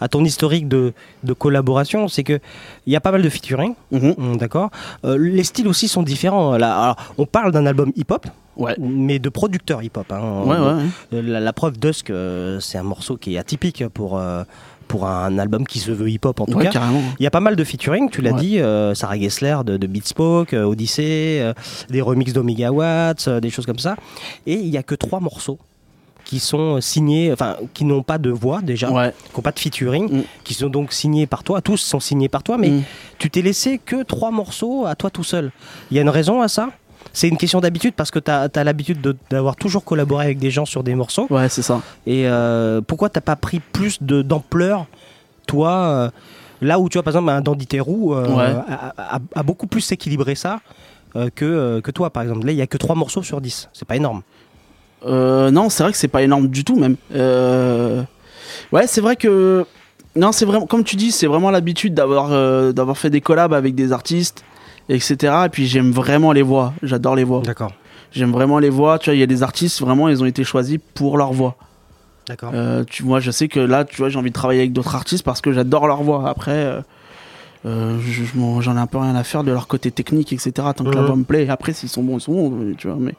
à 0.00 0.08
ton 0.08 0.24
historique 0.24 0.68
de, 0.68 0.92
de 1.24 1.32
collaboration, 1.32 2.08
c'est 2.08 2.24
que 2.24 2.38
il 2.86 2.92
y 2.92 2.96
a 2.96 3.00
pas 3.00 3.12
mal 3.12 3.22
de 3.22 3.28
featuring, 3.28 3.74
Mhm. 3.90 4.14
hum, 4.18 4.36
d'accord 4.36 4.70
Euh, 5.04 5.16
Les 5.18 5.44
styles 5.44 5.68
aussi 5.68 5.88
sont 5.88 6.02
différents. 6.02 6.56
Là, 6.56 6.76
alors, 6.82 6.96
on 7.18 7.26
parle 7.26 7.52
d'un 7.52 7.66
album 7.66 7.92
hip-hop, 7.96 8.26
Ouais. 8.56 8.74
mais 8.78 9.18
de 9.18 9.28
producteurs 9.28 9.82
hip-hop. 9.82 10.10
hein. 10.10 10.42
Ouais, 10.44 10.56
ouais, 10.56 10.58
ouais. 10.58 10.82
Euh, 11.14 11.22
La, 11.22 11.40
la 11.40 11.52
preuve, 11.52 11.78
Dusk, 11.78 12.10
euh, 12.10 12.58
c'est 12.60 12.78
un 12.78 12.82
morceau 12.82 13.16
qui 13.16 13.34
est 13.34 13.38
atypique 13.38 13.86
pour, 13.88 14.18
euh, 14.18 14.42
pour 14.88 15.06
un 15.06 15.38
album 15.38 15.66
qui 15.66 15.78
se 15.80 15.90
veut 15.92 16.08
hip-hop 16.08 16.40
en 16.40 16.46
tout 16.46 16.58
cas. 16.58 16.70
carrément. 16.70 17.02
Il 17.20 17.22
y 17.22 17.26
a 17.26 17.30
pas 17.30 17.40
mal 17.40 17.56
de 17.56 17.62
featuring, 17.64 18.08
tu 18.10 18.22
l'as 18.22 18.32
dit, 18.32 18.58
euh, 18.58 18.94
Sarah 18.94 19.18
Gessler 19.18 19.58
de, 19.66 19.76
de 19.76 19.86
Beatspoke, 19.86 20.54
Odyssey, 20.54 21.52
des 21.90 22.00
remixes 22.00 22.32
d'Omega 22.32 22.72
Watts, 22.72 23.28
des 23.28 23.50
choses 23.50 23.66
comme 23.66 23.78
ça. 23.78 23.96
Et 24.46 24.54
il 24.54 24.68
y 24.68 24.78
a 24.78 24.82
que 24.82 24.94
trois 24.94 25.20
morceaux 25.20 25.58
qui 26.28 26.40
sont 26.40 26.78
signés, 26.82 27.32
enfin, 27.32 27.56
qui 27.72 27.86
n'ont 27.86 28.02
pas 28.02 28.18
de 28.18 28.28
voix 28.28 28.60
déjà, 28.60 28.90
Ouais. 28.92 29.14
qui 29.30 29.36
n'ont 29.36 29.42
pas 29.42 29.50
de 29.50 29.58
featuring, 29.58 30.12
Mm. 30.12 30.22
qui 30.44 30.52
sont 30.52 30.68
donc 30.68 30.92
signés 30.92 31.26
par 31.26 31.42
toi. 31.42 31.62
Tous 31.62 31.78
sont 31.78 32.00
signés 32.00 32.28
par 32.28 32.42
toi, 32.42 32.58
mais 32.58 32.68
Mm. 32.68 32.82
tu 33.18 33.30
t'es 33.30 33.40
laissé 33.40 33.78
que 33.82 34.02
trois 34.02 34.30
morceaux 34.30 34.84
à 34.84 34.94
toi 34.94 35.08
tout 35.08 35.24
seul. 35.24 35.50
Il 35.90 35.96
y 35.96 35.98
a 35.98 36.02
une 36.02 36.10
raison 36.10 36.42
à 36.42 36.48
ça? 36.48 36.68
C'est 37.14 37.28
une 37.28 37.38
question 37.38 37.60
d'habitude 37.60 37.94
parce 37.94 38.10
que 38.10 38.18
tu 38.18 38.30
as, 38.30 38.50
l'habitude 38.62 39.00
de- 39.00 39.16
d'avoir 39.30 39.56
toujours 39.56 39.84
collaboré 39.84 40.26
avec 40.26 40.38
des 40.38 40.50
gens 40.50 40.66
sur 40.66 40.82
des 40.82 40.94
morceaux. 40.94 41.26
Ouais, 41.30 41.48
c'est 41.48 41.62
ça. 41.62 41.80
Et 42.06 42.28
euh, 42.28 42.82
pourquoi 42.86 43.08
t'as 43.08 43.22
pas 43.22 43.36
pris 43.36 43.60
plus 43.60 43.96
d'ampleur, 44.02 44.84
toi, 45.46 45.70
euh, 45.72 46.10
là 46.60 46.78
où 46.78 46.90
tu 46.90 46.98
vois 46.98 47.02
par 47.04 47.14
exemple 47.14 47.30
un 47.30 47.40
Dandy 47.40 47.66
Terrou 47.66 48.12
euh, 48.14 48.28
Ouais. 48.28 48.54
a, 48.68 48.92
a- 49.16 49.20
a 49.34 49.42
beaucoup 49.42 49.66
plus 49.66 49.90
équilibré 49.92 50.34
ça 50.34 50.60
euh, 51.16 51.30
que, 51.34 51.46
euh, 51.46 51.80
que 51.80 51.90
toi 51.90 52.10
par 52.10 52.22
exemple. 52.22 52.44
Là 52.44 52.52
il 52.52 52.58
y 52.58 52.62
a 52.62 52.66
que 52.66 52.76
3 52.76 52.94
morceaux 52.96 53.22
sur 53.22 53.40
10, 53.40 53.70
c'est 53.72 53.88
pas 53.88 53.96
énorme. 53.96 54.20
Euh, 55.06 55.50
non, 55.50 55.68
c'est 55.70 55.82
vrai 55.82 55.92
que 55.92 55.98
c'est 55.98 56.08
pas 56.08 56.22
énorme 56.22 56.48
du 56.48 56.64
tout 56.64 56.76
même. 56.76 56.96
Euh, 57.14 58.02
Ouais, 58.72 58.86
c'est 58.86 59.00
vrai 59.00 59.16
que 59.16 59.64
non, 60.16 60.32
c'est 60.32 60.44
vraiment 60.44 60.66
comme 60.66 60.84
tu 60.84 60.96
dis, 60.96 61.12
c'est 61.12 61.26
vraiment 61.26 61.50
l'habitude 61.50 61.94
d'avoir 61.94 62.32
euh, 62.32 62.72
d'avoir 62.72 62.98
fait 62.98 63.08
des 63.08 63.20
collabs 63.20 63.54
avec 63.54 63.74
des 63.74 63.92
artistes, 63.92 64.44
etc. 64.88 65.16
Et 65.46 65.48
puis 65.48 65.66
j'aime 65.66 65.90
vraiment 65.90 66.32
les 66.32 66.42
voix. 66.42 66.74
J'adore 66.82 67.14
les 67.16 67.24
voix. 67.24 67.42
D'accord. 67.42 67.72
J'aime 68.12 68.32
vraiment 68.32 68.58
les 68.58 68.68
voix. 68.68 68.98
Tu 68.98 69.10
vois, 69.10 69.14
il 69.14 69.20
y 69.20 69.22
a 69.22 69.26
des 69.26 69.42
artistes 69.42 69.80
vraiment, 69.80 70.08
ils 70.08 70.22
ont 70.22 70.26
été 70.26 70.44
choisis 70.44 70.78
pour 70.94 71.16
leur 71.16 71.32
voix. 71.32 71.56
D'accord. 72.26 72.52
Tu 72.90 73.02
vois, 73.02 73.20
je 73.20 73.30
sais 73.30 73.48
que 73.48 73.60
là, 73.60 73.84
tu 73.84 73.96
vois, 73.96 74.10
j'ai 74.10 74.18
envie 74.18 74.30
de 74.30 74.34
travailler 74.34 74.60
avec 74.60 74.72
d'autres 74.72 74.94
artistes 74.94 75.24
parce 75.24 75.40
que 75.40 75.52
j'adore 75.52 75.86
leur 75.86 76.02
voix. 76.02 76.28
Après, 76.28 76.82
euh, 77.66 77.98
je- 78.00 78.24
j'en 78.60 78.76
ai 78.76 78.80
un 78.80 78.86
peu 78.86 78.98
rien 78.98 79.14
à 79.16 79.24
faire 79.24 79.44
de 79.44 79.50
leur 79.52 79.66
côté 79.66 79.90
technique, 79.90 80.32
etc. 80.32 80.52
Tant 80.76 80.84
que 80.84 80.90
la 80.94 81.02
voix 81.02 81.16
me 81.16 81.24
plaît. 81.24 81.48
Après, 81.48 81.72
s'ils 81.72 81.88
sont 81.88 82.02
bons, 82.02 82.18
ils 82.18 82.20
sont 82.20 82.32
bons, 82.32 82.52
euh, 82.62 82.74
tu 82.76 82.86
vois. 82.88 82.96
Mais 83.00 83.14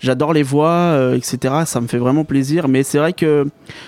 j'adore 0.00 0.32
les 0.32 0.42
voix, 0.42 0.70
euh, 0.70 1.16
etc. 1.16 1.54
Ça 1.66 1.80
me 1.80 1.86
fait 1.86 1.98
vraiment 1.98 2.24
plaisir. 2.24 2.68
Mais 2.68 2.82
c'est 2.82 2.98
vrai 2.98 3.12
que 3.12 3.46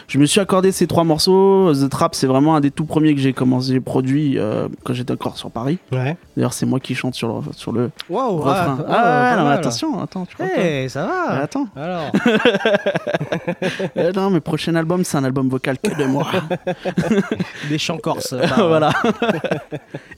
je 0.09 0.19
me 0.19 0.27
suis 0.27 0.41
accordé 0.41 0.73
ces 0.73 0.87
trois 0.87 1.05
morceaux. 1.05 1.73
The 1.75 1.89
Trap, 1.89 2.15
c'est 2.15 2.27
vraiment 2.27 2.55
un 2.57 2.61
des 2.61 2.71
tout 2.71 2.85
premiers 2.85 3.15
que 3.15 3.21
j'ai 3.21 3.33
commencé, 3.33 3.81
produit 3.81 4.39
euh, 4.39 4.69
quand 4.85 4.95
j'étais 4.95 5.13
encore 5.13 5.37
sur 5.37 5.51
Paris. 5.51 5.79
Ouais. 5.93 6.17
D'ailleurs, 6.37 6.53
c'est 6.53 6.67
moi 6.67 6.81
qui 6.81 6.95
chante 6.95 7.15
sur 7.15 7.29
le, 7.29 7.53
sur 7.55 7.73
le 7.73 7.91
Wow, 8.09 8.39
refrain. 8.39 8.79
ah, 8.81 8.85
Ah, 8.89 8.95
ah, 8.97 9.31
ouais, 9.33 9.37
non, 9.39 9.45
mal. 9.49 9.59
attention, 9.59 10.01
attends, 10.03 10.25
tu 10.27 10.35
crois 10.35 10.47
Eh, 10.59 10.89
ça 10.89 11.07
va. 11.07 11.43
Attends. 11.43 11.67
Alors, 11.77 12.11
Eh 13.97 14.13
non, 14.15 14.31
mais 14.31 14.41
prochain 14.41 14.75
album, 14.75 15.05
c'est 15.05 15.17
un 15.17 15.25
album 15.25 15.49
vocal 15.49 15.79
que 15.79 15.97
de 15.97 16.05
moi. 16.05 16.27
des 17.69 17.79
chants 17.79 17.99
corses. 17.99 18.35
voilà. 18.57 18.93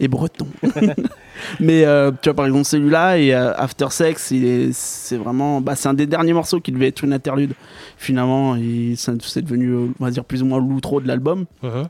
Et 0.01 0.09
breton. 0.09 0.47
Mais 1.61 1.85
euh, 1.85 2.11
tu 2.23 2.29
vois, 2.29 2.35
par 2.35 2.47
exemple, 2.47 2.65
celui-là 2.65 3.19
et 3.19 3.35
euh, 3.35 3.53
After 3.57 3.87
Sex, 3.91 4.33
c'est 4.73 5.17
vraiment. 5.17 5.61
Bah, 5.61 5.77
c'est 5.77 5.89
un 5.89 5.95
des 5.95 6.07
derniers 6.07 6.33
morceaux 6.33 6.61
qui 6.61 6.73
devait 6.73 6.89
être 6.89 7.03
une 7.05 7.13
interlude. 7.13 7.53
Finalement, 7.97 8.57
c'est 8.97 9.43
devenu, 9.43 9.69
euh, 9.71 9.87
on 10.01 10.05
va 10.05 10.11
dire, 10.11 10.25
plus 10.25 10.43
ou 10.43 10.47
moins 10.47 10.59
l'outro 10.59 11.01
de 11.01 11.09
l'album. 11.09 11.45
Mhm. 11.63 11.85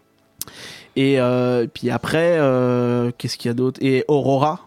Et 0.97 1.21
euh, 1.21 1.67
puis 1.73 1.91
après, 1.91 2.39
qu'est-ce 3.19 3.37
qu'il 3.37 3.49
y 3.49 3.51
a 3.51 3.55
d'autre? 3.55 3.81
Et 3.83 4.05
Aurora. 4.09 4.61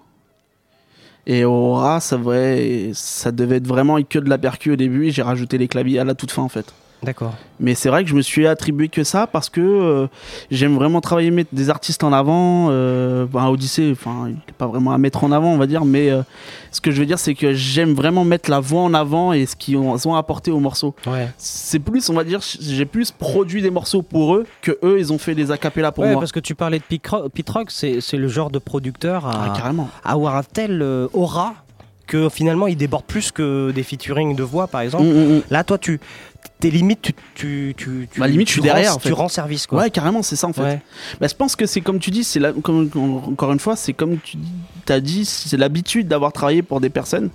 Et 1.26 1.44
Aurora, 1.44 2.00
ça, 2.00 2.18
devait- 2.18 2.92
ça 2.94 3.32
devait 3.32 3.58
être 3.58 3.68
vraiment 3.68 4.02
que 4.02 4.18
de 4.20 4.30
la 4.30 4.38
percu 4.38 4.72
au 4.72 4.76
début 4.78 5.12
j'ai 5.12 5.22
rajouté 5.22 5.58
les 5.58 5.68
claviers 5.68 6.00
à 6.00 6.06
la 6.06 6.16
toute 6.16 6.32
fin 6.32 6.42
en 6.42 6.48
fait. 6.48 6.74
D'accord. 7.04 7.34
Mais 7.60 7.76
c'est 7.76 7.90
vrai 7.90 8.04
que 8.04 8.10
je 8.10 8.16
me 8.16 8.22
suis 8.22 8.48
attribué 8.48 8.90
que 8.90 9.04
ça 9.04 9.28
parce 9.28 9.50
que 9.50 9.62
euh, 9.62 10.08
j'aime 10.52 10.76
vraiment 10.76 11.00
travailler 11.00 11.32
mettre 11.32 11.54
des 11.54 11.70
artistes 11.70 12.04
en 12.04 12.12
avant. 12.12 12.68
Euh, 12.70 13.26
bah, 13.26 13.50
Odyssey, 13.50 13.92
enfin, 13.92 14.26
il 14.28 14.34
n'est 14.34 14.54
pas 14.58 14.68
vraiment 14.68 14.92
à 14.92 14.98
mettre 14.98 15.24
en 15.24 15.32
avant, 15.32 15.52
on 15.52 15.58
va 15.58 15.68
dire. 15.68 15.86
Mais 15.86 16.10
euh, 16.10 16.24
ce 16.72 16.82
que 16.82 16.92
je 16.92 17.00
veux 17.00 17.06
dire, 17.06 17.20
c'est 17.20 17.36
que 17.36 17.54
j'aime 17.54 17.94
vraiment 17.94 18.24
mettre 18.26 18.50
la 18.50 18.60
voix 18.60 18.82
en 18.82 18.94
avant 18.94 19.32
et 19.34 19.46
ce 19.46 19.56
qu'ils 19.56 19.78
ont, 19.78 20.16
apporté 20.16 20.52
au 20.52 20.60
morceau. 20.60 20.96
Ouais. 21.06 21.30
C'est 21.38 21.80
plus, 21.80 22.10
on 22.10 22.14
va 22.14 22.24
dire, 22.24 22.40
j'ai 22.42 22.86
plus 22.86 23.12
produit 23.12 23.62
des 23.62 23.70
morceaux 23.72 24.02
pour 24.02 24.36
eux 24.36 24.46
que 24.62 24.78
eux, 24.84 24.98
ils 25.00 25.14
ont 25.14 25.18
fait 25.18 25.36
des 25.36 25.52
acapellas 25.52 25.92
pour 25.92 26.04
Ouais, 26.04 26.12
moi. 26.12 26.20
parce 26.22 26.32
que 26.32 26.40
tu 26.40 26.56
parlais 26.56 26.80
de 26.80 26.84
Pete 26.84 27.50
Rock, 27.50 27.72
c'est 27.72 28.02
c'est 28.02 28.18
le 28.18 28.28
genre 28.28 28.50
de 28.50 28.60
producteur 28.60 29.26
à, 29.28 29.48
Ah, 29.52 29.54
carrément. 29.56 29.90
à 30.04 30.14
avoir 30.14 30.36
un 30.36 30.44
tel 30.44 30.82
euh, 30.82 31.08
aura 31.14 31.54
que 32.08 32.30
finalement 32.30 32.68
il 32.68 32.78
déborde 32.78 33.04
plus 33.04 33.32
que 33.32 33.72
des 33.72 33.84
featuring 33.84 34.36
de 34.36 34.44
voix 34.44 34.68
par 34.68 34.82
exemple. 34.82 35.04
Mm, 35.04 35.12
mm, 35.12 35.36
mm. 35.38 35.42
Là, 35.52 35.64
toi, 35.64 35.78
tu 35.78 36.00
t'es 36.60 36.70
limite, 36.70 37.02
tu, 37.02 37.14
tu, 37.36 37.74
tu, 37.78 38.08
tu- 38.12 38.20
Bah, 38.20 38.28
limite, 38.28 38.48
je 38.48 38.54
tu 38.54 38.60
suis 38.60 38.62
derrière, 38.62 38.92
rends- 38.92 38.96
en 38.98 39.00
fait. 39.00 39.10
Tu 39.10 39.14
rends 39.14 39.28
service 39.30 39.68
quoi. 39.68 39.80
Ouais, 39.84 39.90
carrément, 39.90 40.22
c'est 40.24 40.36
ça 40.36 40.48
en 40.48 40.54
fait. 40.54 40.62
Ouais. 40.62 40.82
Bah, 41.22 41.28
je 41.28 41.36
pense 41.36 41.56
que 41.56 41.66
c'est 41.66 41.82
comme 41.82 42.00
tu 42.00 42.12
dis, 42.12 42.24
c'est 42.24 42.40
comme, 42.62 42.90
encore 43.28 43.52
une 43.52 43.60
fois, 43.60 43.76
c'est 43.76 43.94
comme 43.94 44.18
tu 44.24 44.38
as 44.92 45.00
dit, 45.00 45.26
c'est 45.26 45.58
l'habitude 45.58 46.08
d'avoir 46.08 46.32
travaillé 46.34 46.62
pour 46.62 46.80
des 46.82 46.90
personnes, 46.90 47.30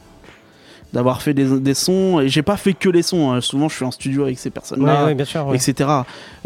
d'avoir 0.92 1.22
fait 1.22 1.34
des, 1.34 1.60
des 1.60 1.74
sons. 1.74 2.20
Et 2.20 2.28
j'ai 2.28 2.42
pas 2.42 2.56
fait 2.56 2.74
que 2.74 2.88
les 2.88 3.02
sons. 3.02 3.32
hein. 3.32 3.40
Souvent, 3.40 3.68
je 3.68 3.76
suis 3.76 3.84
en 3.84 3.90
studio 3.90 4.24
avec 4.24 4.38
ces 4.38 4.50
personnes-là, 4.50 5.06
ouais, 5.06 5.14
ouais. 5.14 5.56
etc. 5.56 5.88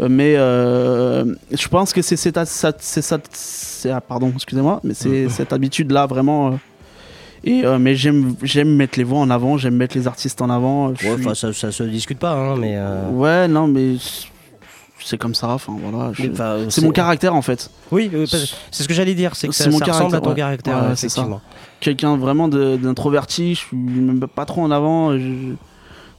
Euh, 0.01 0.07
Mais 0.09 0.35
euh, 0.37 1.25
je 1.51 1.67
pense 1.67 1.91
que 1.93 2.01
c'est 2.01 2.15
cette, 2.17 2.37
ah, 3.91 4.01
pardon, 4.01 4.31
excusez-moi, 4.35 4.79
mais 4.83 4.93
c'est 4.93 5.27
cette 5.29 5.51
habitude-là 5.53 6.05
vraiment. 6.05 6.47
euh, 6.47 6.55
et 7.43 7.63
euh, 7.65 7.77
mais 7.79 7.95
j'aime, 7.95 8.35
j'aime 8.43 8.75
mettre 8.75 8.97
les 8.97 9.03
voix 9.03 9.19
en 9.19 9.29
avant, 9.29 9.57
j'aime 9.57 9.75
mettre 9.75 9.95
les 9.97 10.07
artistes 10.07 10.41
en 10.41 10.49
avant. 10.49 10.89
Ouais, 10.89 10.95
suis- 10.97 11.35
ça, 11.35 11.53
ça 11.53 11.71
se 11.71 11.83
discute 11.83 12.19
pas, 12.19 12.33
hein, 12.33 12.55
mais. 12.57 12.73
euh, 12.75 13.09
Ouais, 13.11 13.47
non, 13.47 13.67
mais 13.67 13.95
c'est 15.03 15.17
comme 15.17 15.35
ça. 15.35 15.49
Enfin 15.49 15.75
voilà. 15.81 16.11
je- 16.13 16.23
c'est 16.69 16.81
mon 16.83 16.91
caractère 16.91 17.33
en 17.35 17.41
fait. 17.41 17.69
Oui, 17.91 18.09
euh, 18.13 18.25
c'est 18.25 18.83
ce 18.83 18.87
que 18.87 18.93
j'allais 18.93 19.15
dire, 19.15 19.35
c'est 19.35 19.47
que 19.47 19.53
ça, 19.55 19.69
mon 19.69 19.77
ça 19.77 19.85
ressemble 19.85 20.15
à 20.15 20.19
ton 20.21 20.29
ouais. 20.31 20.35
caractère, 20.35 20.83
Ouais, 20.83 20.91
effectivement. 20.93 21.41
quelqu'un 21.79 22.17
vraiment 22.17 22.47
d'introverti, 22.47 23.55
je 23.55 23.59
suis 23.59 23.77
même 23.77 24.19
pas 24.27 24.45
trop 24.45 24.61
en 24.63 24.71
avant. 24.71 25.17
je- 25.17 25.53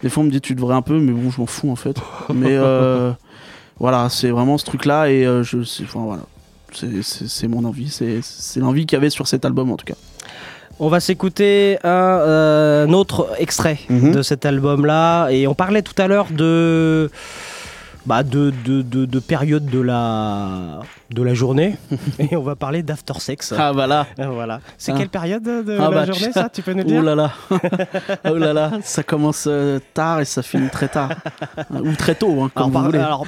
Des 0.00 0.08
fois, 0.10 0.22
on 0.22 0.26
me 0.26 0.30
dit 0.30 0.40
tu 0.40 0.54
devrais 0.54 0.76
un 0.76 0.82
peu, 0.82 0.98
mais 1.00 1.10
bon, 1.10 1.28
je 1.30 1.40
m'en 1.40 1.46
fous 1.46 1.70
en 1.70 1.76
fait. 1.76 1.96
mais 2.32 2.52
euh, 2.56 3.10
voilà, 3.80 4.08
c'est 4.08 4.30
vraiment 4.30 4.56
ce 4.56 4.64
truc-là 4.64 5.10
et 5.10 5.26
euh, 5.26 5.42
je, 5.42 5.64
c'est- 5.64 5.82
enfin, 5.82 6.00
voilà, 6.04 6.22
c'est- 6.72 7.48
mon 7.48 7.64
envie, 7.64 7.88
c'est 7.90 8.60
l'envie 8.60 8.86
qu'il 8.86 8.96
y 8.96 9.00
avait 9.00 9.10
sur 9.10 9.26
cet 9.26 9.44
album 9.44 9.72
en 9.72 9.76
tout 9.76 9.84
cas. 9.86 9.96
On 10.80 10.88
va 10.88 11.00
s'écouter 11.00 11.78
un, 11.82 11.88
euh, 11.88 12.86
un 12.86 12.92
autre 12.92 13.28
extrait 13.38 13.78
Mhm. 13.88 14.12
de 14.12 14.22
cet 14.22 14.46
album-là. 14.46 15.28
Et 15.30 15.46
on 15.46 15.54
parlait 15.54 15.82
tout 15.82 16.00
à 16.00 16.06
l'heure 16.06 16.28
de, 16.30 17.10
bah, 18.06 18.22
de, 18.22 18.52
de, 18.64 18.82
de, 18.82 19.04
de 19.04 19.18
période 19.18 19.66
de 19.66 19.80
la, 19.80 20.80
de 21.10 21.22
la 21.22 21.34
journée. 21.34 21.76
et 22.18 22.36
on 22.36 22.42
va 22.42 22.56
parler 22.56 22.82
d'after 22.82 23.18
sex. 23.18 23.54
Ah 23.56 23.72
voilà. 23.72 24.06
Voilà. 24.18 24.60
C'est 24.76 24.92
Ah. 24.92 24.96
quelle 24.98 25.08
période 25.08 25.42
de 25.42 25.76
Ah 25.78 25.84
la 25.84 25.90
bah, 25.90 26.06
journée, 26.06 26.32
ça 26.32 26.48
Tu 26.52 26.62
peux 26.62 26.72
nous 26.72 26.82
Oh 26.84 26.86
dire 26.88 27.02
là 27.02 27.14
là, 27.14 27.32
oh 28.28 28.34
là 28.34 28.52
là, 28.52 28.72
ça 28.82 29.02
commence 29.02 29.44
euh, 29.46 29.78
tard 29.94 30.20
et 30.20 30.24
ça 30.24 30.42
finit 30.42 30.68
très 30.70 30.88
tard 30.88 31.10
ou 31.70 31.92
très 31.94 32.14
tôt, 32.14 32.42
hein, 32.42 32.50
comme 32.54 32.70
alors, 32.76 32.80
vous 32.80 32.86
voulez. 32.86 32.98
alors, 32.98 33.26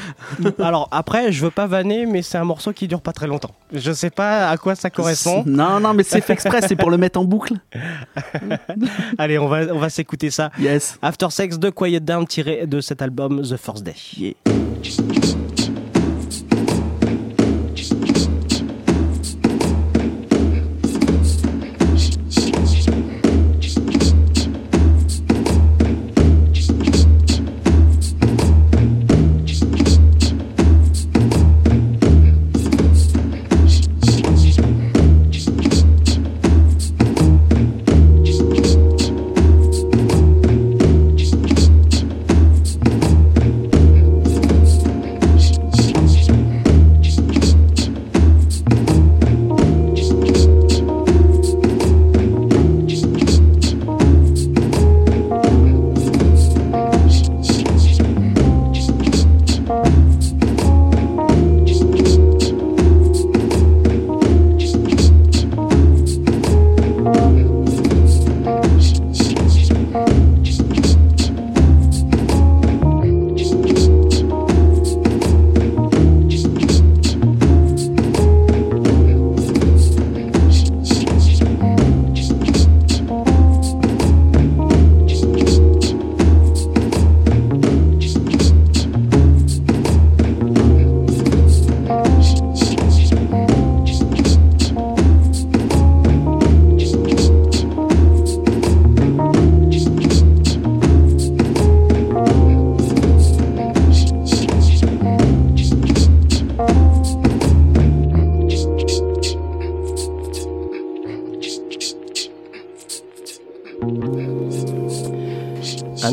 alors, 0.60 0.88
après, 0.90 1.32
je 1.32 1.42
veux 1.44 1.50
pas 1.50 1.66
vanner, 1.66 2.06
mais 2.06 2.22
c'est 2.22 2.38
un 2.38 2.44
morceau 2.44 2.72
qui 2.72 2.86
dure 2.88 3.00
pas 3.00 3.12
très 3.12 3.26
longtemps. 3.26 3.50
Je 3.72 3.92
sais 3.92 4.10
pas 4.10 4.48
à 4.50 4.56
quoi 4.56 4.74
ça 4.74 4.90
correspond. 4.90 5.42
Non, 5.46 5.80
non, 5.80 5.94
mais 5.94 6.02
c'est 6.02 6.20
fait 6.20 6.32
exprès, 6.34 6.60
c'est 6.66 6.76
pour 6.76 6.90
le 6.90 6.96
mettre 6.98 7.18
en 7.18 7.24
boucle. 7.24 7.54
Allez, 9.18 9.38
on 9.38 9.48
va, 9.48 9.60
on 9.72 9.78
va 9.78 9.88
s'écouter 9.90 10.30
ça. 10.30 10.50
Yes. 10.58 10.98
After 11.02 11.28
Sex 11.30 11.58
de 11.58 11.70
Quiet 11.70 12.00
Down 12.00 12.26
tiré 12.26 12.66
de 12.66 12.80
cet 12.80 13.02
album 13.02 13.42
The 13.42 13.56
First 13.56 13.84
Day. 13.84 14.36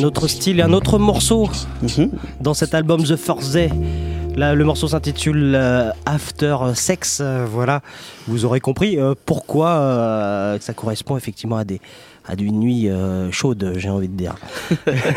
Autre 0.07 0.27
style 0.27 0.59
et 0.59 0.63
un 0.63 0.73
autre 0.73 0.97
morceau 0.97 1.49
Mhm. 1.83 2.09
dans 2.41 2.53
cet 2.55 2.73
album 2.73 3.03
The 3.03 3.15
First 3.15 3.53
Day. 3.53 3.69
Là, 4.35 4.53
le 4.53 4.63
morceau 4.65 4.87
s'intitule 4.87 5.53
euh, 5.55 5.89
After 6.05 6.55
Sex. 6.75 7.19
euh, 7.21 7.45
voilà, 7.51 7.81
vous 8.27 8.45
aurez 8.45 8.59
compris 8.59 8.99
euh, 8.99 9.13
pourquoi 9.25 10.57
ça 10.59 10.73
correspond 10.73 11.17
effectivement 11.17 11.57
à 11.57 11.63
des 11.63 11.81
à 12.27 12.33
une 12.37 12.59
nuit 12.59 12.89
euh, 12.89 13.31
chaude, 13.31 13.73
j'ai 13.77 13.89
envie 13.89 14.09
de 14.09 14.17
dire. 14.17 14.35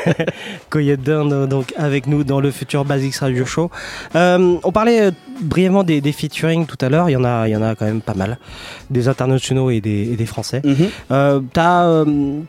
Coyote 0.71 1.09
euh, 1.09 1.47
donc 1.47 1.75
avec 1.77 2.07
nous 2.07 2.25
dans 2.25 2.41
le 2.41 2.51
futur 2.51 2.85
Basics 2.85 3.17
Radio 3.17 3.45
Show. 3.45 3.71
Euh, 4.15 4.57
on 4.63 4.73
parlait 4.73 5.01
euh, 5.01 5.11
brièvement 5.41 5.83
des, 5.83 6.01
des 6.01 6.13
featuring 6.13 6.67
tout 6.67 6.79
à 6.81 6.89
l'heure. 6.89 7.09
Il 7.11 7.13
y 7.13 7.17
en 7.17 7.25
a, 7.25 7.49
il 7.49 7.53
y 7.53 7.57
en 7.57 7.63
a 7.63 7.75
quand 7.75 7.85
même 7.85 8.01
pas 8.01 8.15
mal, 8.15 8.39
des 8.91 9.09
internationaux 9.09 9.71
et 9.71 9.81
des, 9.81 10.13
et 10.13 10.17
des 10.17 10.27
français. 10.27 10.63
Mhm. 10.65 10.89
Euh, 11.11 11.41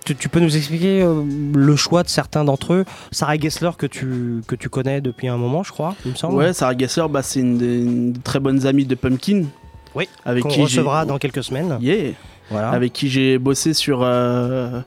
tu, 0.05 0.15
tu 0.15 0.29
peux 0.29 0.39
nous 0.39 0.55
expliquer 0.55 1.05
le 1.53 1.75
choix 1.75 2.03
de 2.03 2.09
certains 2.09 2.43
d'entre 2.43 2.73
eux? 2.73 2.85
Sarah 3.11 3.37
Gessler 3.37 3.71
que 3.77 3.87
tu, 3.87 4.41
que 4.47 4.55
tu 4.55 4.69
connais 4.69 5.01
depuis 5.01 5.27
un 5.27 5.37
moment, 5.37 5.63
je 5.63 5.71
crois, 5.71 5.95
il 6.05 6.11
me 6.11 6.15
semble. 6.15 6.35
Ouais, 6.35 6.53
Sarah 6.53 6.77
Gessler, 6.77 7.05
bah, 7.09 7.23
c'est 7.23 7.39
une, 7.39 8.13
très 8.23 8.39
bonne 8.39 8.65
amie 8.65 8.85
de 8.85 8.95
Pumpkin. 8.95 9.45
Oui, 9.93 10.07
avec 10.23 10.43
qu'on 10.43 10.49
recevra 10.49 11.05
dans 11.05 11.17
quelques 11.17 11.43
semaines. 11.43 11.77
Yeah. 11.81 12.13
Voilà. 12.51 12.69
Avec 12.71 12.93
qui 12.93 13.09
j'ai 13.09 13.37
bossé 13.39 13.73
sur, 13.73 14.01
euh, 14.03 14.81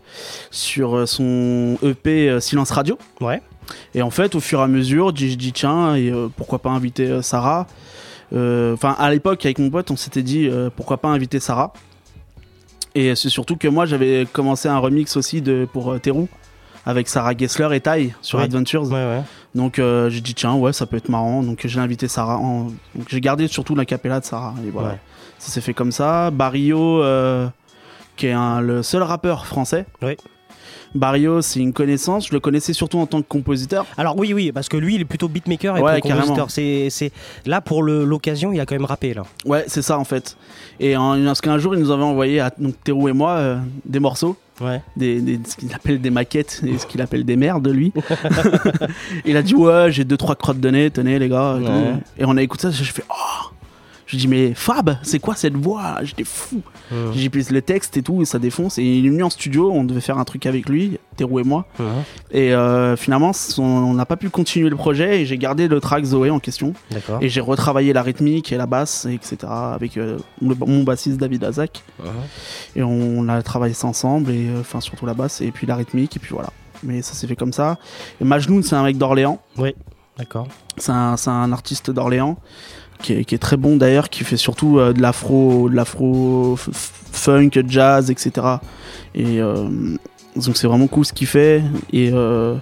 sur 0.50 1.08
son 1.08 1.76
EP 1.82 2.28
euh, 2.28 2.40
Silence 2.40 2.70
Radio. 2.70 2.96
Ouais. 3.20 3.42
Et 3.94 4.02
en 4.02 4.10
fait, 4.10 4.34
au 4.34 4.40
fur 4.40 4.60
et 4.60 4.62
à 4.62 4.66
mesure, 4.68 5.14
j'ai 5.16 5.34
dit 5.36 5.52
tiens, 5.52 5.94
et, 5.96 6.10
euh, 6.10 6.28
pourquoi 6.36 6.58
pas 6.60 6.70
inviter 6.70 7.06
euh, 7.08 7.22
Sarah 7.22 7.66
Euh, 8.32 8.74
Enfin, 8.74 8.94
à 8.98 9.10
l'époque, 9.10 9.44
avec 9.46 9.58
mon 9.58 9.70
pote, 9.70 9.90
on 9.90 9.96
s'était 9.96 10.22
dit 10.22 10.48
euh, 10.48 10.68
pourquoi 10.74 10.98
pas 10.98 11.08
inviter 11.08 11.40
Sarah. 11.40 11.72
Et 12.94 13.14
c'est 13.16 13.28
surtout 13.28 13.56
que 13.56 13.66
moi, 13.68 13.86
j'avais 13.86 14.26
commencé 14.32 14.68
un 14.68 14.78
remix 14.78 15.16
aussi 15.16 15.40
de, 15.42 15.66
pour 15.72 15.92
euh, 15.92 15.98
Terrou 15.98 16.28
avec 16.86 17.08
Sarah 17.08 17.34
Gessler 17.36 17.68
et 17.74 17.80
Ty 17.80 18.12
sur 18.20 18.38
Oui. 18.38 18.44
Adventures. 18.44 18.84
Ouais, 18.84 18.92
ouais. 18.92 19.22
Donc 19.54 19.78
euh, 19.78 20.10
j'ai 20.10 20.20
dit 20.20 20.34
tiens 20.34 20.52
ouais 20.54 20.72
ça 20.74 20.84
peut 20.84 20.96
être 20.98 21.08
marrant 21.08 21.42
donc 21.42 21.60
j'ai 21.64 21.78
invité 21.80 22.08
Sarah 22.08 22.36
en- 22.38 22.64
donc 22.94 23.06
j'ai 23.08 23.20
gardé 23.22 23.46
surtout 23.48 23.74
la 23.76 23.84
capella 23.86 24.18
de 24.20 24.24
Sarah 24.24 24.52
et 24.66 24.70
voilà 24.70 24.88
Ouais. 24.90 24.98
Ça 25.38 25.50
s'est 25.52 25.60
fait 25.60 25.74
comme 25.74 25.92
ça 25.92 26.30
Barrio 26.30 27.02
euh, 27.02 27.48
qui 28.16 28.26
est 28.28 28.32
un- 28.32 28.60
le 28.60 28.82
seul 28.82 29.02
rappeur 29.02 29.46
français 29.46 29.86
Oui. 30.02 30.16
Barrio 30.94 31.42
c'est 31.42 31.58
une 31.58 31.72
connaissance 31.72 32.28
je 32.28 32.32
le 32.32 32.38
connaissais 32.38 32.72
surtout 32.72 32.98
en 32.98 33.06
tant 33.06 33.20
que 33.20 33.26
compositeur 33.26 33.84
Alors 33.96 34.16
oui, 34.16 34.32
oui, 34.32 34.52
parce 34.52 34.68
que 34.68 34.76
lui, 34.76 34.94
il 34.94 35.00
est 35.00 35.04
plutôt 35.04 35.26
beatmaker 35.26 35.76
et 35.76 35.80
Ouais, 35.80 35.94
pas 35.94 36.00
compositeur. 36.00 36.46
carrément. 36.46 36.88
C'est, 36.90 37.10
là 37.46 37.60
pour 37.60 37.82
l'occasion, 37.82 38.52
il 38.52 38.60
a 38.60 38.66
quand 38.66 38.76
même 38.76 38.84
rappé 38.84 39.12
là. 39.12 39.24
ouais 39.44 39.64
c'est 39.66 39.82
ça 39.82 39.98
en 39.98 40.04
fait 40.04 40.36
et 40.78 40.96
en, 40.96 41.22
parce 41.24 41.40
qu'un 41.40 41.58
jour 41.58 41.74
il 41.74 41.80
nous 41.80 41.90
avait 41.90 42.04
envoyé 42.04 42.38
à 42.40 42.50
donc 42.56 42.74
Théo 42.84 43.08
et 43.08 43.12
moi 43.12 43.30
euh, 43.32 43.58
des 43.84 43.98
morceaux 44.00 44.36
Ouais. 44.60 44.80
des, 44.96 45.20
des- 45.20 45.40
ce 45.44 45.56
qu'il 45.56 45.74
appelle 45.74 46.00
des 46.00 46.10
maquettes 46.10 46.60
et 46.64 46.78
ce 46.78 46.86
qu'il 46.86 47.02
appelle 47.02 47.24
des 47.24 47.34
merdes 47.34 47.66
lui 47.66 47.92
il 49.24 49.36
a 49.36 49.42
dit 49.42 49.56
ouais 49.56 49.90
j'ai 49.90 50.04
deux 50.04 50.16
trois 50.16 50.36
crottes 50.36 50.60
de 50.60 50.70
nez 50.70 50.90
tenez 50.92 51.18
les 51.18 51.28
gars. 51.28 51.54
Ouais. 51.56 51.94
Et 52.18 52.24
on 52.24 52.36
a 52.36 52.42
écouté 52.42 52.62
ça 52.62 52.70
je 52.70 52.84
fais 52.92 53.02
oh 53.10 53.50
je 54.06 54.16
dis 54.16 54.28
mais 54.28 54.52
Fab 54.54 54.96
c'est 55.02 55.18
quoi 55.18 55.34
cette 55.34 55.56
voix? 55.56 55.98
J'étais 56.02 56.24
fou. 56.24 56.60
Mhm. 56.90 57.12
j'ai 57.14 57.30
pris 57.30 57.46
le 57.50 57.62
texte 57.62 57.96
et 57.96 58.02
tout 58.02 58.20
et 58.20 58.24
ça 58.26 58.38
défonce. 58.38 58.78
Et 58.78 58.82
il 58.84 59.06
est 59.06 59.08
venu 59.08 59.22
en 59.22 59.30
studio 59.30 59.70
on 59.72 59.84
devait 59.84 60.00
faire 60.02 60.18
un 60.18 60.24
truc 60.24 60.46
avec 60.46 60.68
lui 60.68 60.98
Théo 61.16 61.38
et 61.38 61.44
moi. 61.44 61.66
Et 62.30 62.52
euh, 62.54 62.96
finalement 62.96 63.32
on 63.58 63.94
n'a 63.94 64.04
pas 64.06 64.16
pu 64.16 64.28
continuer 64.30 64.68
le 64.68 64.76
projet 64.76 65.20
et 65.22 65.26
j'ai 65.26 65.38
gardé 65.38 65.68
le 65.68 65.80
track 65.80 66.04
Zoé 66.04 66.30
en 66.30 66.38
question. 66.40 66.74
Et 67.22 67.28
j'ai 67.28 67.40
retravaillé 67.40 67.92
la 67.92 68.02
rythmique 68.02 68.52
et 68.52 68.56
la 68.56 68.66
basse 68.66 69.06
et 69.06 69.14
etc 69.14 69.38
avec 69.48 69.96
euh, 69.96 70.18
le- 70.42 70.54
mon 70.66 70.82
bassiste 70.84 71.16
David 71.18 71.44
Azak 71.44 71.82
et 72.76 72.82
on 72.82 73.28
a 73.28 73.42
travaillé 73.42 73.74
ça 73.74 73.86
ensemble 73.86 74.30
et 74.30 74.48
euh, 74.48 74.80
surtout 74.80 75.06
la 75.06 75.14
basse 75.14 75.40
et 75.40 75.50
puis 75.50 75.66
la 75.66 75.76
rythmique 75.76 76.16
et 76.16 76.20
puis 76.20 76.32
voilà. 76.34 76.50
Mais 76.82 77.00
ça 77.00 77.14
s'est 77.14 77.26
fait 77.26 77.36
comme 77.36 77.52
ça. 77.52 77.78
Et 78.20 78.24
Majnoun 78.24 78.62
c'est 78.62 78.74
un 78.76 78.82
mec 78.82 78.98
d'Orléans. 78.98 79.40
Oui, 79.56 79.74
d'accord. 80.18 80.46
c'est 80.76 80.92
un, 80.92 81.16
c'est 81.16 81.30
un 81.30 81.50
artiste 81.52 81.90
d'Orléans 81.90 82.36
qui 83.02 83.12
est, 83.14 83.24
qui 83.24 83.34
est 83.34 83.38
très 83.38 83.56
bon 83.56 83.76
d'ailleurs 83.76 84.08
qui 84.08 84.24
fait 84.24 84.36
surtout 84.36 84.78
euh, 84.78 84.92
de 84.92 85.00
l'afro 85.02 85.68
de 85.68 85.74
l'afro 85.76 86.56
funk 86.56 87.50
jazz 87.68 88.10
etc 88.10 88.46
et 89.14 89.40
euh, 89.40 89.68
donc 90.36 90.56
c'est 90.56 90.66
vraiment 90.66 90.86
cool 90.86 91.04
ce 91.04 91.12
qu'il 91.12 91.26
fait 91.26 91.62
et 91.92 92.10
euh, 92.12 92.56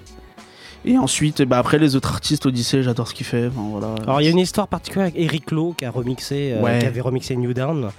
et 0.85 0.99
ensuite 0.99 1.43
bah, 1.43 1.59
après 1.59 1.79
les 1.79 1.95
autres 1.97 2.11
artistes 2.13 2.45
Odyssée 2.47 2.83
j'adore 2.83 3.09
ce 3.09 3.15
qu'il 3.15 3.27
fait 3.27 3.47
enfin, 3.47 3.67
voilà 3.71 3.95
Alors 4.03 4.21
il 4.21 4.25
y 4.25 4.27
a 4.27 4.31
une 4.31 4.39
histoire 4.39 4.69
particulière 4.69 5.09
avec 5.09 5.19
Eric 5.19 5.51
Lowe 5.53 5.75
qui 5.79 5.85
a 5.85 5.91
remixé, 5.91 6.55
euh, 6.57 6.79
qui 6.81 6.87
avait 6.87 7.01
remixé 7.01 7.37
New 7.37 7.55
Down. 7.55 7.91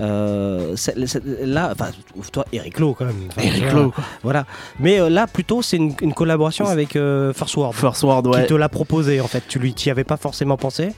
Euh, 0.00 0.76
c'est- 0.76 1.06
c'est- 1.06 1.22
là, 1.44 1.70
enfin, 1.72 1.88
toi, 2.30 2.44
Eric 2.52 2.78
Lowe 2.78 2.94
quand 2.94 3.06
même. 3.06 3.16
Enfin, 3.30 3.42
Eric. 3.42 3.72
Lowe. 3.72 3.92
Voilà. 4.22 4.46
Mais 4.78 5.00
euh, 5.00 5.08
là, 5.08 5.26
plutôt, 5.26 5.60
c'est 5.60 5.76
une, 5.76 5.92
une 6.02 6.14
collaboration 6.14 6.66
avec 6.66 6.92
First 6.92 7.56
World. 7.56 7.74
First 7.74 8.02
World 8.04 8.30
Qui 8.30 8.38
ouais 8.38 8.46
te 8.46 8.54
l'a 8.54 8.68
proposé 8.68 9.20
en 9.20 9.26
fait. 9.26 9.42
Tu 9.48 9.58
lui, 9.58 9.72
t'y 9.74 9.90
avais 9.90 10.04
pas 10.04 10.16
forcément 10.16 10.56
pensé. 10.56 10.90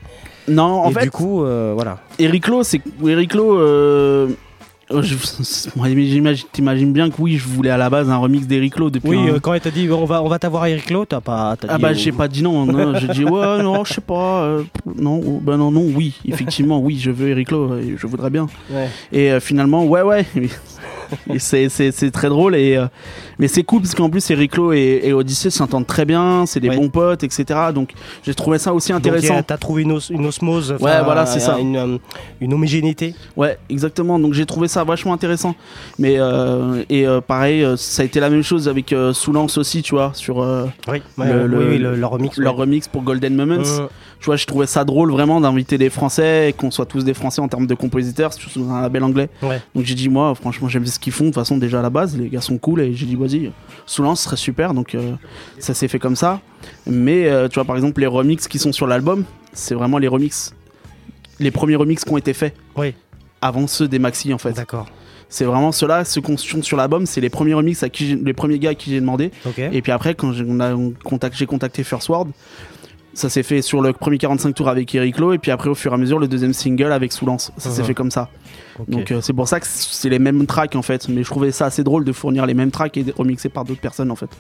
Non 0.49 0.65
en 0.83 0.91
et 0.91 0.95
fait 0.95 1.03
du 1.05 1.11
coup, 1.11 1.45
euh, 1.45 1.73
voilà. 1.75 1.99
Eric 2.19 2.49
Lowe, 2.49 2.63
c'est 2.63 2.81
Eric 3.07 3.35
Lowe. 3.35 3.57
euh, 3.59 4.29
euh, 4.93 5.03
T'imagines 6.53 6.93
bien 6.93 7.11
que 7.11 7.15
oui, 7.21 7.37
je 7.37 7.47
voulais 7.47 7.71
à 7.71 7.77
la 7.77 7.89
base 7.91 8.11
un 8.11 8.17
remix 8.17 8.47
d'Eric 8.47 8.77
Lowe 8.77 8.91
depuis. 8.91 9.09
Oui, 9.11 9.31
un- 9.31 9.39
quand 9.39 9.55
il 9.55 9.61
t'a 9.61 9.71
dit 9.71 9.89
on 9.91 10.05
va, 10.05 10.23
on 10.23 10.29
va 10.29 10.39
t'avoir 10.41 10.67
Eric 10.67 10.91
Lowe, 10.91 11.05
t'as 11.05 11.21
pas. 11.21 11.57
Ah 11.69 11.77
dit, 11.77 11.83
bah 11.83 11.93
j'ai 11.93 12.11
pas 12.13 12.27
dit 12.27 12.43
non, 12.43 12.67
non 12.67 12.99
j'ai 12.99 13.07
dit 13.09 13.25
ouais 13.25 13.63
non 13.63 13.85
je 13.85 13.95
sais 13.95 14.01
pas 14.01 14.43
euh, 14.43 14.63
non 14.97 15.21
bah 15.43 15.57
non 15.57 15.71
non 15.71 15.85
oui 15.95 16.15
effectivement 16.27 16.81
oui 16.81 16.99
je 17.01 17.11
veux 17.13 17.29
Eric 17.29 17.51
Lowe 17.53 17.77
je 17.97 18.07
voudrais 18.09 18.31
bien 18.31 18.49
Ouais. 18.71 18.89
et 19.13 19.31
euh, 19.31 19.39
finalement 19.41 19.85
ouais 19.85 20.03
ouais 20.03 20.27
c'est 21.39 22.11
très 22.13 22.29
drôle 22.29 22.55
et 22.57 22.77
euh, 22.77 22.87
mais 23.41 23.49
c'est 23.49 23.65
cool 23.65 23.83
parce 23.83 23.95
qu'en 23.95 24.09
plus 24.11 24.31
Eric 24.31 24.57
Lowe 24.57 24.73
et, 24.75 25.01
et 25.05 25.13
Odyssey 25.13 25.51
s'entendent 25.51 25.87
très 25.87 26.05
bien 26.05 26.47
c'est 26.47 26.61
des 26.61 26.69
Ouais. 26.69 26.77
bons 26.77 26.89
potes 26.91 27.25
etc 27.25 27.59
donc 27.75 27.93
j'ai 28.25 28.35
trouvé 28.35 28.59
ça 28.59 28.73
aussi 28.73 28.93
intéressant 28.93 29.43
t'as 29.43 29.57
trouvé 29.57 29.83
une, 29.83 29.93
os- 29.93 30.11
une 30.11 30.27
osmose. 30.27 30.73
Ouais, 30.81 31.03
voilà, 31.03 31.27
c'est 31.27 31.41
ça. 31.41 31.59
Une, 31.59 31.77
euh, 31.77 31.99
une 32.41 32.53
homogénéité. 32.55 33.15
Ouais, 33.37 33.59
exactement. 33.69 34.19
Donc 34.19 34.35
j'ai 34.35 34.47
trouvé 34.47 34.69
ça 34.69 34.85
vachement 34.85 35.13
intéressant. 35.13 35.55
Mais 35.99 36.17
euh, 36.19 36.85
et 36.89 37.07
euh, 37.07 37.21
pareil, 37.21 37.67
ça 37.77 38.03
a 38.03 38.05
été 38.05 38.21
la 38.21 38.31
même 38.31 38.43
chose 38.43 38.69
avec 38.69 38.95
Soulance 39.13 39.59
aussi, 39.59 39.83
tu 39.83 39.95
vois, 39.95 40.13
sur 40.15 40.37
Oui, 40.39 41.03
le, 41.19 41.23
ouais, 41.25 41.33
le- 41.49 41.59
oui, 41.59 41.65
oui, 41.71 41.79
le- 41.79 41.97
leur 41.97 42.11
remix. 42.11 42.37
leur 42.39 42.55
ouais. 42.55 42.61
remix 42.61 42.87
pour 42.89 43.03
Golden 43.03 43.35
Moments. 43.35 43.63
Euh, 43.65 43.87
Tu 44.21 44.27
vois, 44.27 44.37
je 44.37 44.45
trouvais 44.45 44.67
ça 44.67 44.85
drôle 44.85 45.11
vraiment 45.11 45.41
d'inviter 45.41 45.79
des 45.79 45.89
Français 45.89 46.51
et 46.51 46.53
qu'on 46.53 46.71
soit 46.71 46.85
tous 46.85 47.05
des 47.07 47.15
Français 47.15 47.41
en 47.41 47.49
termes 47.49 47.67
de 47.67 47.75
compositeurs, 47.75 48.35
surtout 48.35 48.61
dans 48.61 48.71
un 48.75 48.83
label 48.83 49.03
anglais. 49.03 49.31
Donc 49.75 49.85
j'ai 49.85 49.95
dit 49.95 50.11
moi, 50.11 50.35
franchement, 50.35 50.69
j'aime 50.69 50.85
ce 50.85 50.99
qu'ils 50.99 51.13
font. 51.15 51.25
De 51.25 51.29
toute 51.31 51.37
façon, 51.37 51.57
déjà 51.57 51.79
à 51.79 51.83
la 51.83 51.89
base, 51.89 52.19
les 52.19 52.29
gars 52.29 52.43
sont 52.43 52.59
cool 52.59 52.83
et 52.83 52.93
j'ai 52.93 53.07
dit 53.07 53.17
Soulance 53.87 54.23
serait 54.23 54.37
super. 54.37 54.75
Donc 54.75 54.95
euh, 54.95 55.13
ça 55.59 55.75
s'est 55.75 55.89
fait 55.89 55.99
comme 55.99 56.17
ça. 56.17 56.41
Mais 56.87 57.29
euh, 57.29 57.49
tu 57.49 57.55
vois, 57.55 57.65
par 57.65 57.77
exemple, 57.77 58.01
les 58.01 58.07
remixes 58.07 58.49
qui 58.49 58.59
sont 58.59 58.73
sur 58.73 58.87
l'album, 58.87 59.25
c'est 59.53 59.75
vraiment 59.75 59.99
les 59.99 60.09
remixes, 60.09 60.55
les 61.39 61.51
premiers 61.51 61.77
remixes 61.77 62.05
qui 62.05 62.13
ont 62.13 62.19
été 62.19 62.33
faits. 62.35 62.55
Oui. 62.77 62.95
Avant 63.43 63.67
ceux 63.67 63.89
des 63.89 63.99
maxi 63.99 64.33
en 64.35 64.39
fait. 64.39 64.53
D'accord. 64.53 64.87
C'est 65.33 65.45
vraiment 65.45 65.71
ceux-là, 65.71 66.05
ceux 66.05 66.21
qu'on 66.21 66.37
chante 66.37 66.65
sur 66.65 66.77
l'album, 66.77 67.07
c'est 67.07 67.21
les 67.21 67.31
premiers 67.31 67.55
remixes 67.55 67.83
à 67.85 67.89
qui 67.89 68.17
les 68.17 68.33
premiers 68.33 68.59
gars 68.59 68.71
à 68.71 68.75
qui 68.75 68.91
j'ai 68.91 69.01
demandé. 69.01 69.31
Et 69.73 69.81
puis 69.81 69.93
après, 69.93 70.15
quand 70.15 70.33
j'ai 70.33 70.45
contacté 71.47 71.85
First 71.85 72.09
World, 72.09 72.33
ça 73.15 73.29
s'est 73.29 73.43
fait 73.45 73.63
sur 73.63 73.81
le 73.81 73.93
premier 73.93 74.19
45 74.19 74.55
tours 74.55 74.69
avec 74.69 74.93
Eric 74.95 75.19
Lowe, 75.19 75.33
et 75.35 75.39
puis 75.39 75.51
après, 75.51 75.69
au 75.69 75.75
fur 75.75 75.93
et 75.93 75.95
à 75.95 75.99
mesure, 75.99 76.19
le 76.19 76.29
deuxième 76.29 76.53
single 76.53 76.93
avec 76.93 77.13
Soulance. 77.13 77.53
Ça 77.59 77.71
s'est 77.71 77.81
Mhm. 77.83 77.87
fait 77.87 77.95
comme 77.95 78.11
ça. 78.11 78.29
Donc 78.89 79.11
euh, 79.13 79.21
c'est 79.21 79.33
pour 79.33 79.49
ça 79.49 79.61
que 79.61 79.67
c'est 79.69 80.09
les 80.09 80.19
mêmes 80.19 80.47
tracks 80.47 80.77
en 80.77 80.83
fait. 80.83 81.09
Mais 81.09 81.23
je 81.23 81.29
trouvais 81.31 81.51
ça 81.53 81.67
assez 81.67 81.85
drôle 81.85 82.05
de 82.05 82.13
fournir 82.13 82.47
les 82.47 82.55
mêmes 82.55 82.71
tracks 82.71 82.97
et 82.97 83.03
de 83.03 83.13
remixer 83.17 83.49
par 83.49 83.65
d'autres 83.65 83.81
personnes 83.81 84.11
en 84.11 84.17
fait. 84.17 84.31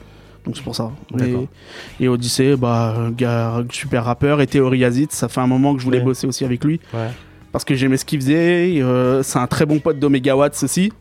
Donc 0.47 0.57
c'est 0.57 0.62
pour 0.64 0.74
ça. 0.74 0.91
Et, 1.20 2.05
et 2.05 2.09
Odyssey, 2.09 2.57
bah, 2.57 3.11
gars, 3.16 3.62
super 3.70 4.05
rappeur. 4.05 4.41
Et 4.41 4.47
Théorie 4.47 4.84
ça 5.11 5.28
fait 5.28 5.41
un 5.41 5.47
moment 5.47 5.74
que 5.74 5.80
je 5.80 5.84
voulais 5.84 5.99
Ouais. 5.99 6.05
bosser 6.05 6.26
aussi 6.26 6.45
avec 6.45 6.64
lui. 6.64 6.80
Ouais. 6.95 7.09
Parce 7.53 7.64
que 7.64 7.74
j'aimais 7.74 7.97
ce 7.97 8.05
qu'il 8.05 8.20
faisait. 8.20 8.80
euh, 8.80 9.22
c'est 9.22 9.38
un 9.38 9.47
très 9.47 9.66
bon 9.66 9.80
pote 9.80 9.99
d'Omega 9.99 10.36
Watts 10.36 10.62
aussi. 10.62 10.93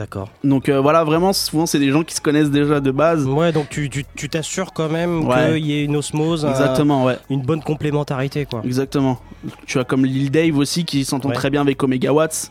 D'accord. 0.00 0.30
Donc 0.44 0.70
euh, 0.70 0.80
voilà, 0.80 1.04
vraiment, 1.04 1.34
souvent 1.34 1.66
c'est 1.66 1.78
des 1.78 1.90
gens 1.90 2.02
qui 2.04 2.14
se 2.14 2.22
connaissent 2.22 2.50
déjà 2.50 2.80
de 2.80 2.90
base. 2.90 3.26
Ouais, 3.26 3.52
donc 3.52 3.68
tu 3.68 3.90
tu- 3.90 4.06
tu 4.16 4.30
t'assures 4.30 4.72
quand 4.72 4.88
même 4.88 5.28
Ouais. 5.28 5.52
qu'il 5.60 5.66
y 5.66 5.74
ait 5.78 5.84
une 5.84 5.94
osmose, 5.94 6.46
un- 6.46 6.50
Exactement, 6.52 7.04
ouais. 7.04 7.18
une 7.28 7.42
bonne 7.42 7.62
complémentarité, 7.62 8.46
quoi. 8.46 8.62
Exactement. 8.64 9.18
Tu 9.66 9.78
as 9.78 9.84
comme 9.84 10.06
Lil 10.06 10.30
Dave 10.30 10.56
aussi 10.56 10.86
qui 10.86 11.04
s'entend 11.04 11.28
Ouais. 11.28 11.34
très 11.34 11.50
bien 11.50 11.60
avec 11.60 11.82
Omega 11.82 12.14
Watts. 12.14 12.50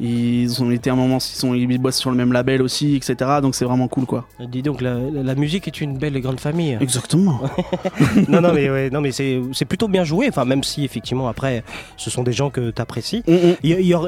Ils 0.00 0.62
ont 0.62 0.70
été 0.70 0.90
un 0.90 0.96
moment, 0.96 1.18
ils, 1.18 1.36
sont, 1.36 1.54
ils 1.54 1.78
bossent 1.78 1.98
sur 1.98 2.10
le 2.10 2.16
même 2.16 2.32
label 2.32 2.62
aussi, 2.62 2.96
etc. 2.96 3.16
Donc 3.40 3.54
c'est 3.54 3.64
vraiment 3.64 3.88
cool 3.88 4.06
quoi. 4.06 4.26
Dis 4.40 4.62
donc, 4.62 4.80
la, 4.80 4.96
la 4.98 5.34
musique 5.34 5.68
est 5.68 5.80
une 5.80 5.96
belle 5.98 6.16
et 6.16 6.20
grande 6.20 6.40
famille. 6.40 6.76
Exactement. 6.80 7.40
non, 8.28 8.40
non, 8.40 8.52
mais, 8.52 8.70
ouais, 8.70 8.90
non, 8.90 9.00
mais 9.00 9.12
c'est 9.12 9.64
plutôt 9.68 9.88
bien 9.88 10.04
joué. 10.04 10.28
Enfin, 10.28 10.44
même 10.44 10.62
si 10.62 10.84
effectivement 10.84 11.28
après, 11.28 11.64
ce 11.96 12.10
sont 12.10 12.22
des 12.22 12.32
gens 12.32 12.50
que 12.50 12.70
tu 12.70 12.82
apprécies. 12.82 13.22
Mm, 13.26 13.32
mm. 13.32 13.56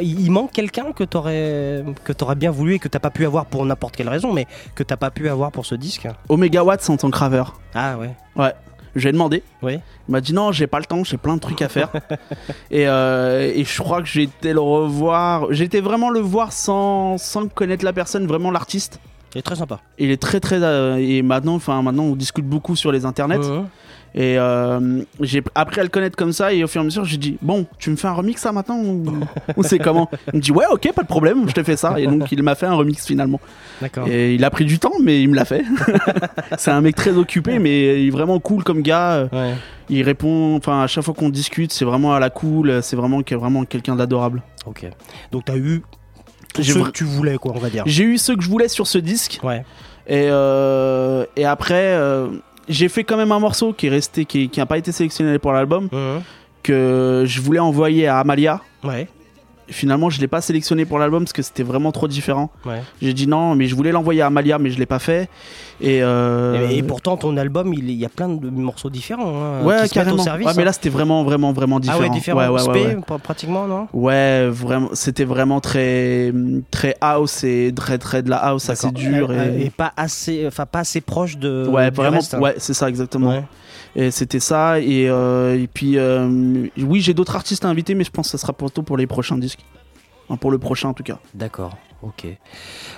Il, 0.02 0.30
manque 0.30 0.52
quelqu'un 0.52 0.92
que 0.92 1.04
tu 1.04 1.16
aurais 1.16 1.84
que 2.04 2.12
t'aurais 2.12 2.34
bien 2.34 2.50
voulu 2.50 2.74
et 2.74 2.78
que 2.78 2.88
t'as 2.88 2.98
pas 2.98 3.10
pu 3.10 3.24
avoir 3.24 3.46
pour 3.46 3.64
n'importe 3.64 3.96
quelle 3.96 4.08
raison, 4.08 4.32
mais 4.32 4.46
que 4.74 4.82
t'as 4.82 4.96
pas 4.96 5.10
pu 5.10 5.28
avoir 5.28 5.52
pour 5.52 5.66
ce 5.66 5.74
disque. 5.74 6.08
Omega 6.28 6.64
Watts 6.64 6.90
en 6.90 6.96
tant 6.96 7.10
que 7.10 7.16
graveur. 7.16 7.60
Ah 7.74 7.96
ouais. 7.98 8.10
Ouais. 8.36 8.52
Je 8.96 9.02
lui 9.02 9.08
ai 9.10 9.12
demandé. 9.12 9.42
Oui. 9.62 9.74
Il 10.08 10.12
m'a 10.12 10.20
dit 10.20 10.32
non, 10.32 10.50
j'ai 10.52 10.66
pas 10.66 10.78
le 10.78 10.86
temps, 10.86 11.04
j'ai 11.04 11.18
plein 11.18 11.34
de 11.36 11.40
trucs 11.40 11.62
à 11.62 11.68
faire. 11.68 11.90
et, 12.70 12.88
euh, 12.88 13.52
et 13.54 13.62
je 13.62 13.82
crois 13.82 14.00
que 14.00 14.08
j'ai 14.08 14.22
été 14.22 14.52
le 14.52 14.60
revoir. 14.60 15.46
J'ai 15.50 15.64
été 15.64 15.80
vraiment 15.80 16.10
le 16.10 16.20
voir 16.20 16.52
sans, 16.52 17.18
sans 17.18 17.46
connaître 17.46 17.84
la 17.84 17.92
personne, 17.92 18.26
vraiment 18.26 18.50
l'artiste. 18.50 18.98
Il 19.34 19.38
est 19.38 19.42
très 19.42 19.56
sympa. 19.56 19.80
Il 19.98 20.10
est 20.10 20.20
très 20.20 20.40
très 20.40 20.62
euh, 20.62 20.96
et 20.96 21.20
maintenant, 21.20 21.54
enfin 21.54 21.82
maintenant, 21.82 22.04
on 22.04 22.16
discute 22.16 22.46
beaucoup 22.46 22.74
sur 22.74 22.90
les 22.90 23.04
internets. 23.04 23.46
Et 24.18 24.38
euh, 24.38 25.02
j'ai 25.20 25.42
appris 25.54 25.78
à 25.80 25.82
le 25.82 25.90
connaître 25.90 26.16
comme 26.16 26.32
ça 26.32 26.50
et 26.54 26.64
au 26.64 26.66
fur 26.68 26.80
et 26.80 26.82
à 26.82 26.84
mesure, 26.86 27.04
j'ai 27.04 27.18
dit 27.18 27.36
bon, 27.42 27.66
tu 27.78 27.90
me 27.90 27.96
fais 27.96 28.08
un 28.08 28.12
remix 28.14 28.40
ça 28.40 28.50
maintenant 28.50 28.78
ou, 28.78 29.04
ou 29.58 29.62
c'est 29.62 29.78
comment? 29.78 30.08
Il 30.32 30.36
me 30.38 30.40
dit 30.42 30.52
ouais, 30.52 30.64
ok, 30.70 30.90
pas 30.94 31.02
de 31.02 31.06
problème, 31.06 31.46
je 31.46 31.52
te 31.52 31.62
fais 31.62 31.76
ça. 31.76 32.00
Et 32.00 32.06
donc 32.06 32.32
il 32.32 32.42
m'a 32.42 32.54
fait 32.54 32.64
un 32.64 32.74
remix 32.74 33.06
finalement. 33.06 33.38
D'accord. 33.82 34.08
Et 34.08 34.34
il 34.34 34.42
a 34.44 34.50
pris 34.50 34.64
du 34.64 34.78
temps, 34.78 34.94
mais 35.02 35.20
il 35.22 35.28
me 35.28 35.34
l'a 35.34 35.44
fait. 35.44 35.64
c'est 36.56 36.70
un 36.70 36.80
mec 36.80 36.96
très 36.96 37.10
occupé, 37.16 37.58
mais 37.58 38.00
il 38.02 38.06
est 38.08 38.10
vraiment 38.10 38.40
cool 38.40 38.64
comme 38.64 38.80
gars. 38.80 39.28
Ouais. 39.32 39.52
Il 39.90 40.02
répond, 40.02 40.56
enfin 40.56 40.82
à 40.82 40.86
chaque 40.86 41.04
fois 41.04 41.12
qu'on 41.12 41.28
discute, 41.28 41.70
c'est 41.72 41.84
vraiment 41.84 42.14
à 42.14 42.18
la 42.18 42.30
cool. 42.30 42.82
C'est 42.82 42.96
vraiment 42.96 43.20
vraiment 43.20 43.64
quelqu'un 43.64 43.96
d'adorable. 43.96 44.42
Ok. 44.64 44.86
Donc 45.30 45.44
t'as 45.44 45.56
eu 45.56 45.82
tout 46.54 46.62
J'ai 46.62 46.72
ce 46.72 46.78
vra- 46.78 46.86
que 46.86 46.90
tu 46.92 47.04
voulais, 47.04 47.36
quoi, 47.36 47.52
on 47.54 47.58
va 47.58 47.68
dire. 47.68 47.82
J'ai 47.86 48.04
eu 48.04 48.16
ce 48.16 48.32
que 48.32 48.40
je 48.40 48.48
voulais 48.48 48.68
sur 48.68 48.86
ce 48.86 48.96
disque. 48.96 49.40
Ouais. 49.42 49.62
Et, 50.08 50.28
euh, 50.30 51.26
et 51.36 51.44
après, 51.44 51.92
euh, 51.94 52.28
j'ai 52.68 52.88
fait 52.88 53.04
quand 53.04 53.16
même 53.16 53.32
un 53.32 53.38
morceau 53.38 53.72
qui 53.72 53.86
est 53.86 53.90
resté, 53.90 54.24
qui 54.24 54.50
n'a 54.56 54.66
pas 54.66 54.78
été 54.78 54.92
sélectionné 54.92 55.38
pour 55.38 55.52
l'album, 55.52 55.88
que 56.62 57.24
je 57.26 57.40
voulais 57.40 57.60
envoyer 57.60 58.06
à 58.08 58.18
Amalia. 58.18 58.60
Ouais. 58.84 59.08
Finalement, 59.68 60.10
je 60.10 60.20
l'ai 60.20 60.28
pas 60.28 60.40
sélectionné 60.40 60.84
pour 60.84 60.98
l'album 60.98 61.24
parce 61.24 61.32
que 61.32 61.42
c'était 61.42 61.62
vraiment 61.64 61.90
trop 61.90 62.06
différent. 62.06 62.50
Ouais. 62.64 62.82
J'ai 63.02 63.12
dit 63.12 63.26
non, 63.26 63.54
mais 63.56 63.66
je 63.66 63.74
voulais 63.74 63.90
l'envoyer 63.90 64.22
à 64.22 64.26
Amalia, 64.26 64.58
mais 64.58 64.70
je 64.70 64.78
l'ai 64.78 64.86
pas 64.86 64.98
fait. 65.00 65.28
Et, 65.80 66.02
euh, 66.02 66.68
Et, 66.70 66.78
et 66.78 66.82
pourtant, 66.82 67.16
ton 67.16 67.36
album, 67.36 67.74
il, 67.74 67.90
y 67.90 68.04
a 68.04 68.08
plein 68.08 68.28
de 68.28 68.48
morceaux 68.48 68.90
différents. 68.90 69.34
hein, 69.42 69.64
ouais, 69.64 69.82
qui 69.82 69.88
se 69.88 69.94
carrément. 69.94 70.16
au 70.16 70.18
service. 70.24 70.46
Ouais, 70.46 70.52
mais 70.56 70.62
hein. 70.62 70.66
là, 70.66 70.72
c'était 70.72 70.88
vraiment, 70.88 71.24
vraiment, 71.24 71.52
vraiment 71.52 71.80
différent. 71.80 71.98
Ah 72.00 72.04
ouais, 72.04 72.10
différent. 72.10 72.38
Ouais, 72.38 72.48
ouais, 72.48 72.68
ouais, 72.68 72.86
ouais. 72.86 72.96
pr- 72.96 73.18
pratiquement, 73.18 73.66
non? 73.66 73.88
Ouais, 73.92 74.46
vraiment, 74.48 74.90
c'était 74.92 75.24
vraiment 75.24 75.60
très, 75.60 76.32
très 76.70 76.94
house 77.00 77.42
et 77.44 77.72
très, 77.74 77.98
très 77.98 78.22
de 78.22 78.30
la 78.30 78.36
house, 78.38 78.70
assez 78.70 78.90
dur. 78.92 79.32
Et, 79.32 79.64
et 79.66 79.70
pas 79.70 79.92
assez, 79.96 80.44
enfin 80.46 80.64
pas 80.66 80.80
assez 80.80 81.00
proche 81.00 81.36
de. 81.38 81.66
ouais, 81.68 81.90
du 81.90 81.96
vraiment, 81.96 82.16
reste, 82.18 82.34
hein. 82.34 82.40
ouais, 82.40 82.54
c'est 82.58 82.74
ça 82.74 82.88
exactement. 82.88 83.42
Et 83.96 84.10
c'était 84.10 84.40
ça. 84.40 84.78
Et, 84.78 85.08
euh, 85.08 85.58
et 85.58 85.66
puis, 85.66 85.98
euh, 85.98 86.68
oui, 86.78 87.00
j'ai 87.00 87.14
d'autres 87.14 87.34
artistes 87.34 87.64
à 87.64 87.68
inviter, 87.68 87.94
mais 87.94 88.04
je 88.04 88.10
pense 88.10 88.26
que 88.26 88.32
ça 88.32 88.38
sera 88.38 88.52
plutôt 88.52 88.82
pour 88.82 88.98
les 88.98 89.06
prochains 89.06 89.38
disques. 89.38 89.64
Pour 90.40 90.50
le 90.50 90.58
prochain 90.58 90.88
en 90.88 90.94
tout 90.94 91.04
cas. 91.04 91.18
D'accord, 91.34 91.76
ok. 92.08 92.26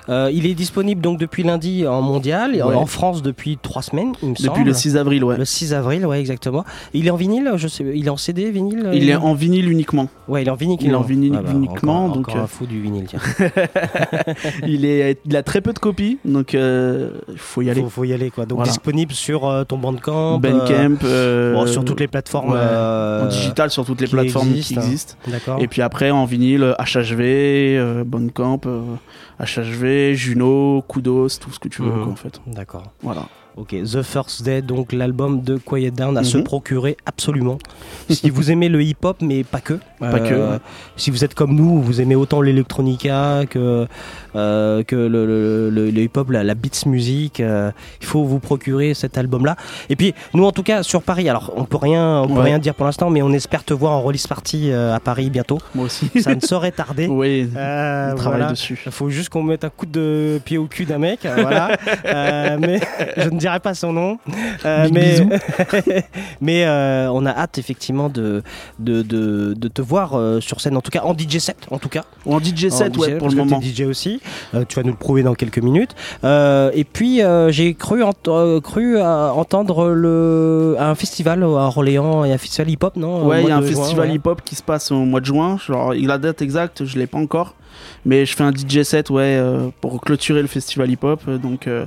Euh, 0.09 0.31
il 0.33 0.47
est 0.47 0.55
disponible 0.55 1.01
donc 1.01 1.19
depuis 1.19 1.43
lundi 1.43 1.87
en 1.87 2.01
mondial 2.03 2.55
et 2.55 2.63
en- 2.63 2.69
Ouais. 2.69 2.75
en 2.75 2.87
France 2.87 3.23
depuis 3.23 3.59
trois 3.61 3.83
semaines, 3.83 4.13
il 4.23 4.31
me 4.31 4.35
Depuis 4.35 4.45
semble. 4.47 4.65
le 4.65 4.73
6 4.73 4.97
avril, 4.97 5.25
ouais. 5.25 5.37
Le 5.37 5.45
6 5.45 5.73
avril, 5.75 6.07
ouais, 6.07 6.21
exactement. 6.21 6.65
Il 6.95 7.07
est 7.07 7.11
en 7.11 7.17
vinyle, 7.17 7.53
je 7.57 7.69
sais, 7.69 7.85
il 7.95 8.07
est 8.07 8.11
en 8.11 8.17
CD, 8.17 8.51
vinyle. 8.51 8.91
Il 8.95 9.09
est 9.09 9.15
en 9.17 9.35
vinyle 9.35 9.71
uniquement. 9.71 10.09
Ouais, 10.29 10.43
il 10.43 10.49
est 10.49 10.51
en 10.51 10.55
vinyle. 10.55 10.79
il 10.81 10.91
est 10.91 10.95
en 10.95 11.03
vinyle 11.03 11.35
Ah 11.39 11.43
bah, 11.43 11.51
uniquement, 11.55 12.05
encore- 12.05 12.17
donc, 12.17 12.29
encore 12.29 12.41
euh, 12.41 12.45
un 12.45 12.47
fou 12.47 12.67
du 12.67 12.81
vinyle, 12.81 13.07
tiens. 13.09 13.21
il, 14.67 14.85
est, 14.85 15.19
il 15.25 15.37
a 15.37 15.43
très 15.43 15.61
peu 15.61 15.73
de 15.73 15.79
copies, 15.79 16.19
donc 16.25 16.55
euh, 16.55 17.11
il 17.31 17.39
faut 17.39 17.63
y 17.63 17.71
aller. 17.71 17.83
Faut, 17.83 17.89
faut 17.89 18.05
y 18.05 18.13
aller 18.13 18.31
quoi. 18.31 18.47
Donc 18.47 18.59
Voilà. 18.59 18.71
disponible 18.71 19.13
sur 19.13 19.47
euh, 19.47 19.65
ton 19.65 19.79
Bandcamp. 19.79 20.37
euh, 20.37 20.39
Bandcamp, 20.39 20.99
euh, 21.05 21.55
bon, 21.55 21.67
sur 21.67 21.85
toutes 21.85 22.01
les 22.01 22.09
plateformes. 22.09 22.51
ouais, 22.53 22.59
euh, 22.59 23.25
en 23.25 23.29
digital 23.29 23.71
sur 23.71 23.85
toutes 23.85 24.01
les 24.01 24.07
plateformes 24.07 24.53
qui 24.53 24.75
hein. 24.75 24.81
existent. 24.81 25.15
D'accord. 25.27 25.59
Et 25.61 25.67
puis 25.69 25.83
après 25.83 26.11
en 26.11 26.25
vinyle, 26.25 26.63
euh, 26.63 26.75
HHV, 26.79 27.21
euh, 27.21 28.05
Bandcamp, 28.05 28.61
euh, 28.67 28.81
HHV, 29.41 30.15
Juno, 30.15 30.83
Kudos, 30.89 31.39
tout 31.41 31.51
ce 31.53 31.59
que 31.59 31.69
tu 31.69 31.83
veux 31.83 31.91
Mhm. 31.91 32.05
quoi, 32.05 32.13
en 32.13 32.17
fait. 32.17 32.41
D'accord. 32.47 32.93
Voilà. 33.03 33.23
Ok, 33.57 33.75
The 33.83 34.03
First 34.03 34.45
Day, 34.45 34.63
donc 34.63 34.93
l'album 34.93 35.43
de 35.43 35.57
Quiet 35.57 35.91
Down 35.91 36.17
à 36.17 36.23
se 36.23 36.37
Mhm. 36.39 36.45
procurer 36.45 36.97
absolument. 37.07 37.59
si 38.09 38.31
vous 38.31 38.53
aimez 38.53 38.69
le 38.69 38.81
hip-hop, 38.83 39.17
mais 39.21 39.43
pas 39.43 39.61
que. 39.61 39.75
Euh, 39.75 39.79
Pas 40.13 40.21
que, 40.21 40.35
ouais. 40.35 40.59
Si 40.97 41.11
vous 41.11 41.25
êtes 41.25 41.35
comme 41.35 41.57
nous, 41.57 41.83
vous 41.83 42.01
aimez 42.01 42.15
autant 42.15 42.41
l'électronica 42.41 43.43
que, 43.51 43.89
euh, 44.37 44.83
que 44.85 44.95
le, 44.95 45.27
le- 45.27 45.71
le- 45.71 45.91
le 45.91 46.01
hip-hop, 46.03 46.31
la, 46.31 46.45
la 46.45 46.55
beats 46.55 46.87
music, 46.87 47.41
euh, 47.41 47.73
il 48.01 48.07
faut 48.07 48.23
vous 48.25 48.39
procurer 48.39 48.95
cet 48.95 49.19
album-là. 49.19 49.57
Et 49.91 49.97
puis, 49.97 50.15
nous 50.35 50.45
en 50.45 50.53
tout 50.53 50.63
cas, 50.63 50.85
sur 50.85 51.03
Paris, 51.03 51.29
alors 51.29 51.53
on 51.57 51.65
peut 51.65 51.79
rien, 51.79 52.21
on 52.23 52.29
peut 52.29 52.35
Ouais. 52.35 52.43
rien 52.45 52.59
dire 52.61 52.75
pour 52.77 52.87
l'instant, 52.87 53.11
mais 53.11 53.23
on 53.23 53.33
espère 53.33 53.65
te 53.65 53.75
voir 53.75 53.93
en 53.95 54.03
release 54.03 54.29
party 54.29 54.71
euh, 54.71 54.95
à 54.95 55.01
Paris 55.01 55.31
bientôt. 55.31 55.59
Moi 55.75 55.87
aussi. 55.87 56.09
Ça 56.21 56.33
ne 56.37 56.41
saurait 56.41 56.71
tarder. 56.71 57.07
oui, 57.11 57.51
Euh, 57.57 58.13
on 58.13 58.17
travaille 58.17 58.39
voilà. 58.39 58.53
dessus. 58.53 58.81
Il 58.87 58.93
faut 58.93 59.11
juste 59.11 59.31
qu'on 59.31 59.43
mette 59.43 59.65
un 59.65 59.71
coup 59.71 59.87
de 59.87 60.41
pied 60.45 60.59
au 60.59 60.67
cul 60.67 60.85
d'un 60.85 60.99
mec, 60.99 61.27
euh, 61.27 61.35
voilà. 61.43 61.77
Euh, 62.05 62.57
mais 62.61 62.81
je 63.17 63.29
ne 63.29 63.39
dirai 63.49 63.61
pas 63.61 63.75
son 63.75 63.93
nom. 63.93 64.19
Euh, 64.65 64.89
mais 64.93 65.19
mais 66.41 66.65
euh, 66.67 67.09
on 67.13 67.25
a 67.27 67.31
hâte 67.31 67.59
effectivement 67.59 68.09
de, 68.09 68.43
de, 68.81 69.03
de, 69.03 69.55
de 69.55 69.69
te 69.69 69.81
voir 69.81 70.15
euh, 70.19 70.41
sur 70.41 70.61
scène, 70.61 70.77
en 70.77 70.81
tout 70.81 70.91
cas 70.91 71.03
en 71.05 71.15
DJ 71.17 71.39
set, 71.39 71.59
en 71.71 71.79
tout 71.79 71.89
cas. 71.89 72.05
Ou 72.27 72.35
en 72.35 72.41
DJ 72.41 72.69
set, 72.71 72.97
En 72.97 73.01
ouais, 73.01 73.15
DJ, 73.15 73.19
pour 73.19 73.29
le 73.29 73.37
moment. 73.37 73.61
DJ 73.61 73.83
aussi. 73.83 74.21
Euh, 74.55 74.65
tu 74.69 74.75
vas 74.77 74.83
nous 74.83 74.91
le 74.91 74.97
prouver 74.97 75.23
dans 75.23 75.35
quelques 75.35 75.59
minutes. 75.63 75.95
Et 76.25 76.85
puis 76.93 77.21
j'ai 77.51 77.75
cru, 77.75 78.03
ent- 78.03 78.61
cru 78.63 78.99
à 78.99 79.33
entendre 79.35 79.89
le, 79.91 80.75
à 80.79 80.89
un 80.91 80.95
festival 80.95 81.43
à 81.45 81.47
Orléans 81.47 82.25
et 82.25 82.33
un 82.33 82.39
festival 82.39 82.69
hip-hop, 82.71 82.97
non 82.97 83.23
au 83.25 83.29
Ouais, 83.29 83.43
il 83.43 83.49
y 83.49 83.53
a 83.53 83.57
un 83.57 83.63
festival 83.63 84.09
ouais. 84.09 84.15
hip-hop 84.17 84.43
qui 84.45 84.55
se 84.57 84.63
passe 84.63 84.91
au 84.91 84.97
mois 85.05 85.21
de 85.21 85.27
juin. 85.27 85.57
Genre, 85.65 85.95
la 85.95 86.19
date 86.19 86.43
exacte, 86.43 86.85
je 86.85 86.99
l'ai 86.99 87.07
pas 87.07 87.19
encore. 87.19 87.55
Mais 88.05 88.27
je 88.27 88.35
fais 88.35 88.43
un 88.45 88.53
DJ 88.53 88.83
set, 88.83 89.09
ouais, 89.11 89.37
euh, 89.39 89.69
pour 89.81 90.01
clôturer 90.01 90.43
le 90.43 90.49
festival 90.49 90.91
hip-hop. 90.91 91.21
euh, 91.29 91.39
Donc, 91.39 91.67
euh, 91.69 91.85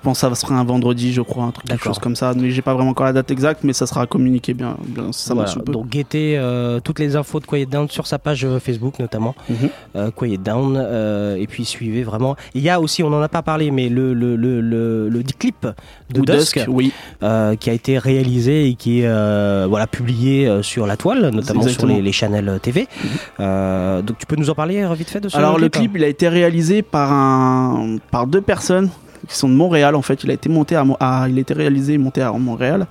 je 0.00 0.04
pense 0.04 0.20
que 0.22 0.28
ça 0.28 0.34
sera 0.34 0.54
un 0.54 0.64
vendredi, 0.64 1.12
je 1.12 1.20
crois, 1.20 1.44
un 1.44 1.50
truc, 1.50 1.66
quelque 1.68 1.84
chose 1.84 1.98
comme 1.98 2.16
ça. 2.16 2.32
Mais 2.34 2.50
j'ai 2.50 2.62
pas 2.62 2.72
vraiment 2.72 2.90
encore 2.92 3.04
la 3.04 3.12
date 3.12 3.30
exacte, 3.30 3.64
mais 3.64 3.74
ça 3.74 3.86
sera 3.86 4.06
communiqué 4.06 4.54
bien, 4.54 4.76
bien 4.86 5.12
ça 5.12 5.34
Voilà, 5.34 5.50
sous 5.50 5.60
peu. 5.60 5.72
donc 5.72 5.88
guettez 5.90 6.38
euh, 6.38 6.80
toutes 6.80 6.98
les 6.98 7.16
infos 7.16 7.38
de 7.38 7.44
Quiet 7.44 7.66
Down 7.66 7.86
sur 7.90 8.06
sa 8.06 8.18
page 8.18 8.44
euh, 8.46 8.58
Facebook 8.58 8.98
notamment, 8.98 9.34
Mhm. 9.50 9.56
euh, 9.96 10.10
Quiet 10.10 10.38
Down, 10.38 10.74
euh, 10.78 11.36
et 11.36 11.46
puis 11.46 11.66
suivez 11.66 12.02
vraiment. 12.02 12.34
Il 12.54 12.62
y 12.62 12.70
a 12.70 12.80
aussi, 12.80 13.02
on 13.02 13.10
n'en 13.10 13.20
a 13.20 13.28
pas 13.28 13.42
parlé, 13.42 13.70
mais 13.70 13.90
le, 13.90 14.14
le, 14.14 14.36
le, 14.36 14.62
le, 14.62 15.08
le 15.10 15.22
clip 15.38 15.66
de 16.14 16.20
Dusk, 16.22 16.64
oui. 16.68 16.92
qui 17.20 17.70
a 17.70 17.72
été 17.72 17.98
réalisé 17.98 18.68
et 18.68 18.74
qui 18.76 19.02
est 19.02 19.66
voilà, 19.66 19.86
publié 19.86 20.60
sur 20.62 20.86
la 20.86 20.96
toile, 20.96 21.28
notamment 21.30 21.62
sur 21.68 21.86
les, 21.86 22.00
les 22.00 22.12
channels 22.12 22.58
TV. 22.62 22.88
Euh, 23.38 24.02
donc 24.02 24.18
tu 24.18 24.26
peux 24.26 24.36
nous 24.36 24.50
en 24.50 24.54
parler 24.54 24.86
vite 24.94 25.10
fait 25.10 25.20
de 25.20 25.28
ce 25.28 25.36
Alors, 25.36 25.58
le 25.58 25.68
clip 25.68 25.92
clip, 25.92 25.96
il 25.96 26.04
a 26.04 26.08
été 26.08 26.28
réalisé 26.28 26.82
par, 26.82 27.12
un, 27.12 27.96
par 28.10 28.26
deux 28.26 28.40
personnes 28.40 28.88
qui 29.30 29.36
sont 29.36 29.48
de 29.48 29.54
Montréal, 29.54 29.94
en 29.94 30.02
fait. 30.02 30.24
Il 30.24 30.30
a 30.30 30.34
été, 30.34 30.48
monté 30.48 30.76
à, 30.76 30.84
Mo- 30.84 30.96
à- 31.00 31.26
il 31.28 31.38
a 31.38 31.40
été 31.40 31.54
réalisé 31.54 31.94
et 31.94 31.98
monté 31.98 32.20
à 32.20 32.32
Montréal. 32.32 32.86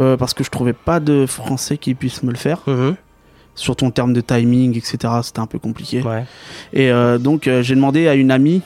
euh, 0.00 0.16
parce 0.16 0.34
que 0.34 0.42
je 0.42 0.50
trouvais 0.50 0.72
pas 0.72 0.98
de 0.98 1.24
français 1.24 1.78
qui 1.78 1.94
puisse 1.94 2.22
me 2.24 2.30
le 2.32 2.36
faire. 2.36 2.58
Mhm. 2.66 2.96
Surtout 3.54 3.84
en 3.86 3.92
termes 3.92 4.12
de 4.12 4.20
timing, 4.20 4.76
etc. 4.76 4.96
C'était 5.22 5.38
un 5.38 5.46
peu 5.46 5.60
compliqué. 5.60 6.02
Ouais. 6.02 6.24
Et 6.72 6.90
euh, 6.90 7.18
donc 7.18 7.46
euh, 7.46 7.62
j'ai 7.62 7.76
demandé 7.76 8.08
à 8.08 8.14
une 8.14 8.32
amie, 8.32 8.62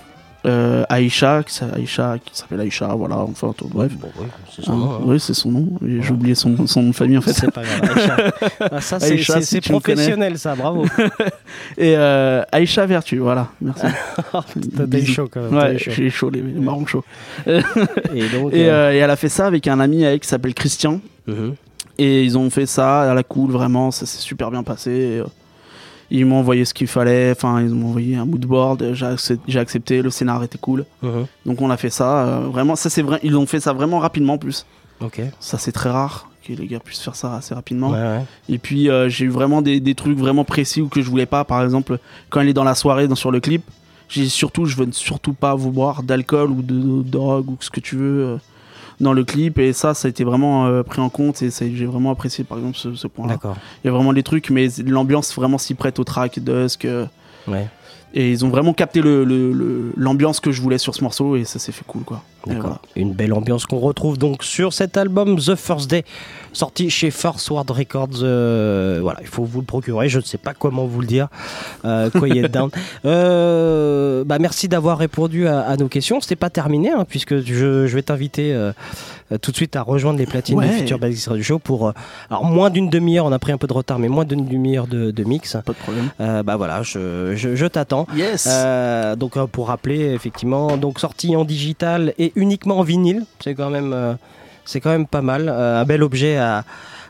euh, 0.46 0.84
Aïcha, 0.88 1.42
qui 1.42 1.52
s'a- 1.54 1.66
Aïcha, 1.74 2.16
qui 2.24 2.36
s'appelle 2.36 2.60
Aïcha, 2.60 2.86
voilà, 2.94 3.16
enfin 3.18 3.52
tout- 3.56 3.68
bref. 3.68 3.92
Bon, 3.98 4.08
oui, 4.18 4.26
c'est 4.54 4.62
son 4.64 4.72
Hein, 4.72 4.76
nom, 4.76 4.90
hein. 4.92 4.98
Oui, 5.04 5.20
c'est 5.20 5.34
son 5.34 5.50
nom. 5.50 5.68
J'ai 5.82 6.10
oublié 6.12 6.34
son, 6.34 6.66
son 6.66 6.82
nom 6.82 6.88
de 6.90 6.94
famille 6.94 7.18
en 7.18 7.20
fait. 7.20 7.32
C'est 7.32 7.50
pas 7.50 7.62
grave. 7.64 7.90
Aïcha. 7.96 8.16
Ah, 8.70 8.80
ça, 8.80 9.00
c'est 9.00 9.18
si 9.42 9.60
professionnel, 9.60 10.38
ça, 10.38 10.54
bravo. 10.54 10.84
Et 11.76 11.94
euh, 11.96 12.42
Aïcha 12.52 12.86
Vertu, 12.86 13.18
voilà. 13.18 13.48
Merci. 13.60 13.82
T'as 14.32 14.42
t'as 14.76 14.82
eu 14.84 14.86
Bisous. 14.86 15.12
chaud 15.12 15.28
quand 15.32 15.40
même. 15.42 15.54
Ouais, 15.54 15.76
j'ai 15.78 16.10
chaud, 16.10 16.30
les, 16.30 16.40
les 16.40 16.60
marrons 16.60 16.86
chauds. 16.86 17.04
Et 17.46 17.60
donc, 18.28 18.52
Et, 18.52 18.68
euh, 18.68 18.72
euh, 18.72 18.92
et 18.92 18.96
elle 18.98 19.10
a 19.10 19.16
fait 19.16 19.28
ça 19.28 19.46
avec 19.46 19.66
un 19.66 19.80
ami 19.80 20.04
avec 20.04 20.22
qui 20.22 20.28
s'appelle 20.28 20.54
Christian. 20.54 21.00
mhm. 21.26 21.54
Et 22.00 22.22
ils 22.22 22.38
ont 22.38 22.48
fait 22.48 22.66
ça 22.66 23.10
à 23.10 23.14
la 23.14 23.24
cool, 23.24 23.50
vraiment, 23.50 23.90
ça 23.90 24.06
s'est 24.06 24.20
super 24.20 24.52
bien 24.52 24.62
passé. 24.62 24.90
Et, 24.92 25.18
euh, 25.18 25.24
ils 26.10 26.24
m'ont 26.24 26.38
envoyé 26.38 26.64
ce 26.64 26.72
qu'il 26.74 26.86
fallait, 26.86 27.32
enfin, 27.32 27.60
ils 27.60 27.68
m'ont 27.68 27.88
envoyé 27.88 28.16
un 28.16 28.24
mood 28.24 28.44
board, 28.44 28.94
j'ai 28.94 29.06
accep- 29.06 29.40
j'ai 29.46 29.58
accepté, 29.58 30.00
le 30.02 30.10
scénar 30.10 30.42
était 30.42 30.58
cool. 30.58 30.84
Mhm. 31.02 31.26
Donc 31.46 31.60
on 31.60 31.70
a 31.70 31.76
fait 31.76 31.90
ça, 31.90 32.26
euh, 32.26 32.40
vraiment, 32.50 32.76
ça 32.76 32.88
c'est 32.90 33.02
vrai, 33.02 33.20
ils 33.22 33.36
ont 33.36 33.46
fait 33.46 33.60
ça 33.60 33.72
vraiment 33.72 33.98
rapidement 33.98 34.34
en 34.34 34.38
plus. 34.38 34.64
Ok. 35.00 35.20
Ça 35.40 35.58
c'est 35.58 35.72
très 35.72 35.90
rare 35.90 36.28
que 36.46 36.52
les 36.54 36.66
gars 36.66 36.80
puissent 36.80 37.02
faire 37.02 37.14
ça 37.14 37.34
assez 37.36 37.54
rapidement. 37.54 37.90
Ouais, 37.90 37.96
ouais. 37.98 38.24
Et 38.48 38.58
puis 38.58 38.88
euh, 38.88 39.08
j'ai 39.08 39.26
eu 39.26 39.28
vraiment 39.28 39.60
des, 39.62 39.80
des 39.80 39.94
trucs 39.94 40.16
vraiment 40.18 40.44
précis 40.44 40.80
ou 40.80 40.88
que 40.88 41.02
je 41.02 41.10
voulais 41.10 41.26
pas. 41.26 41.44
Par 41.44 41.62
exemple, 41.62 41.98
quand 42.30 42.40
elle 42.40 42.48
est 42.48 42.54
dans 42.54 42.64
la 42.64 42.74
soirée, 42.74 43.06
dans, 43.06 43.14
sur 43.14 43.30
le 43.30 43.40
clip, 43.40 43.62
j'ai 44.08 44.26
surtout, 44.30 44.64
je 44.64 44.74
veux 44.76 44.88
surtout 44.92 45.34
pas 45.34 45.54
vous 45.54 45.70
boire 45.70 46.02
d'alcool 46.02 46.50
ou 46.50 46.62
de, 46.62 47.02
de 47.02 47.02
drogue 47.02 47.50
ou 47.50 47.56
ce 47.60 47.68
que 47.68 47.80
tu 47.80 47.96
veux 47.96 48.24
euh, 48.24 48.36
dans 49.00 49.12
le 49.12 49.24
clip. 49.24 49.58
Et 49.58 49.72
ça, 49.72 49.94
ça 49.94 50.06
a 50.06 50.10
été 50.10 50.24
vraiment 50.24 50.66
euh, 50.66 50.82
pris 50.82 51.00
en 51.00 51.08
compte 51.08 51.42
et 51.42 51.50
ça- 51.50 51.64
j'ai 51.72 51.86
vraiment 51.86 52.10
apprécié 52.10 52.44
par 52.44 52.58
exemple 52.58 52.76
ce, 52.76 52.94
ce 52.94 53.06
point-là. 53.06 53.34
D'accord. 53.34 53.56
Il 53.82 53.86
y 53.86 53.90
a 53.90 53.92
vraiment 53.92 54.12
des 54.12 54.22
trucs, 54.22 54.50
mais 54.50 54.68
l'ambiance 54.86 55.34
vraiment 55.34 55.58
s'y 55.58 55.74
prête 55.74 55.98
au 55.98 56.04
track 56.04 56.38
Dusk. 56.40 56.84
euh, 56.84 57.06
Ouais. 57.46 57.66
et 58.14 58.30
ils 58.30 58.44
ont 58.44 58.48
vraiment 58.50 58.72
capté 58.74 59.00
le- 59.00 59.24
le- 59.24 59.52
le- 59.52 59.92
l'ambiance 59.96 60.40
que 60.40 60.50
je 60.52 60.60
voulais 60.62 60.78
sur 60.78 60.94
ce 60.94 61.02
morceau 61.02 61.36
et 61.36 61.44
ça 61.44 61.58
s'est 61.58 61.72
fait 61.72 61.84
cool 61.86 62.02
quoi. 62.02 62.22
Voilà. 62.56 62.78
Une 62.96 63.12
belle 63.12 63.32
ambiance 63.32 63.66
qu'on 63.66 63.78
retrouve 63.78 64.18
donc 64.18 64.42
sur 64.44 64.72
cet 64.72 64.96
album 64.96 65.36
The 65.38 65.54
First 65.54 65.88
Day, 65.90 66.04
sorti 66.52 66.90
chez 66.90 67.10
First 67.10 67.48
World 67.50 67.70
Records. 67.70 68.22
Euh, 68.22 68.98
voilà, 69.02 69.18
il 69.20 69.26
faut 69.26 69.44
vous 69.44 69.60
le 69.60 69.66
procurer. 69.66 70.08
Je 70.08 70.18
ne 70.18 70.24
sais 70.24 70.38
pas 70.38 70.54
comment 70.54 70.86
vous 70.86 71.00
le 71.00 71.06
dire. 71.06 71.28
Euh, 71.84 72.10
Quiet 72.10 72.48
Down. 72.48 72.70
Euh, 73.04 74.24
bah 74.24 74.38
merci 74.38 74.68
d'avoir 74.68 74.98
répondu 74.98 75.46
à, 75.46 75.60
à 75.60 75.76
nos 75.76 75.88
questions. 75.88 76.20
C'était 76.20 76.36
pas 76.36 76.50
terminé 76.50 76.90
hein, 76.90 77.04
puisque 77.08 77.40
je, 77.40 77.86
je 77.86 77.94
vais 77.94 78.02
t'inviter 78.02 78.52
euh, 78.52 78.72
tout 79.42 79.50
de 79.50 79.56
suite 79.56 79.76
à 79.76 79.82
rejoindre 79.82 80.18
les 80.18 80.26
platines 80.26 80.56
Ouais. 80.58 80.68
du 80.68 80.74
Future 80.74 80.98
Basics 80.98 81.26
Radio 81.26 81.42
Show 81.42 81.58
pour 81.58 81.88
euh, 81.88 81.92
alors 82.30 82.44
moins 82.44 82.70
d'une 82.70 82.88
demi-heure. 82.90 83.24
On 83.26 83.32
a 83.32 83.38
pris 83.38 83.52
un 83.52 83.58
peu 83.58 83.66
de 83.66 83.72
retard, 83.72 83.98
mais 83.98 84.08
moins 84.08 84.24
d'une 84.24 84.44
demi-heure 84.46 84.86
de, 84.86 85.10
de 85.10 85.24
mix. 85.24 85.56
Pas 85.64 85.72
de 85.72 85.78
problème. 85.78 86.08
Bah 86.18 86.56
voilà, 86.56 86.82
je, 86.82 87.34
je, 87.36 87.54
je 87.56 87.66
t'attends. 87.66 88.06
Yes. 88.16 88.48
Donc 89.18 89.38
pour 89.46 89.68
rappeler, 89.68 90.12
effectivement, 90.12 90.76
donc 90.76 90.98
sorti 91.00 91.36
en 91.36 91.44
digital 91.44 92.14
et 92.18 92.32
uniquement 92.38 92.78
en 92.78 92.82
vinyle, 92.82 93.24
c'est 93.40 93.54
quand 93.54 93.70
même, 93.70 93.92
euh, 93.92 94.14
c'est 94.64 94.80
quand 94.80 94.90
même 94.90 95.06
pas 95.06 95.22
mal, 95.22 95.48
Euh, 95.48 95.80
un 95.82 95.84
bel 95.84 96.02
objet 96.02 96.36
à 96.36 96.64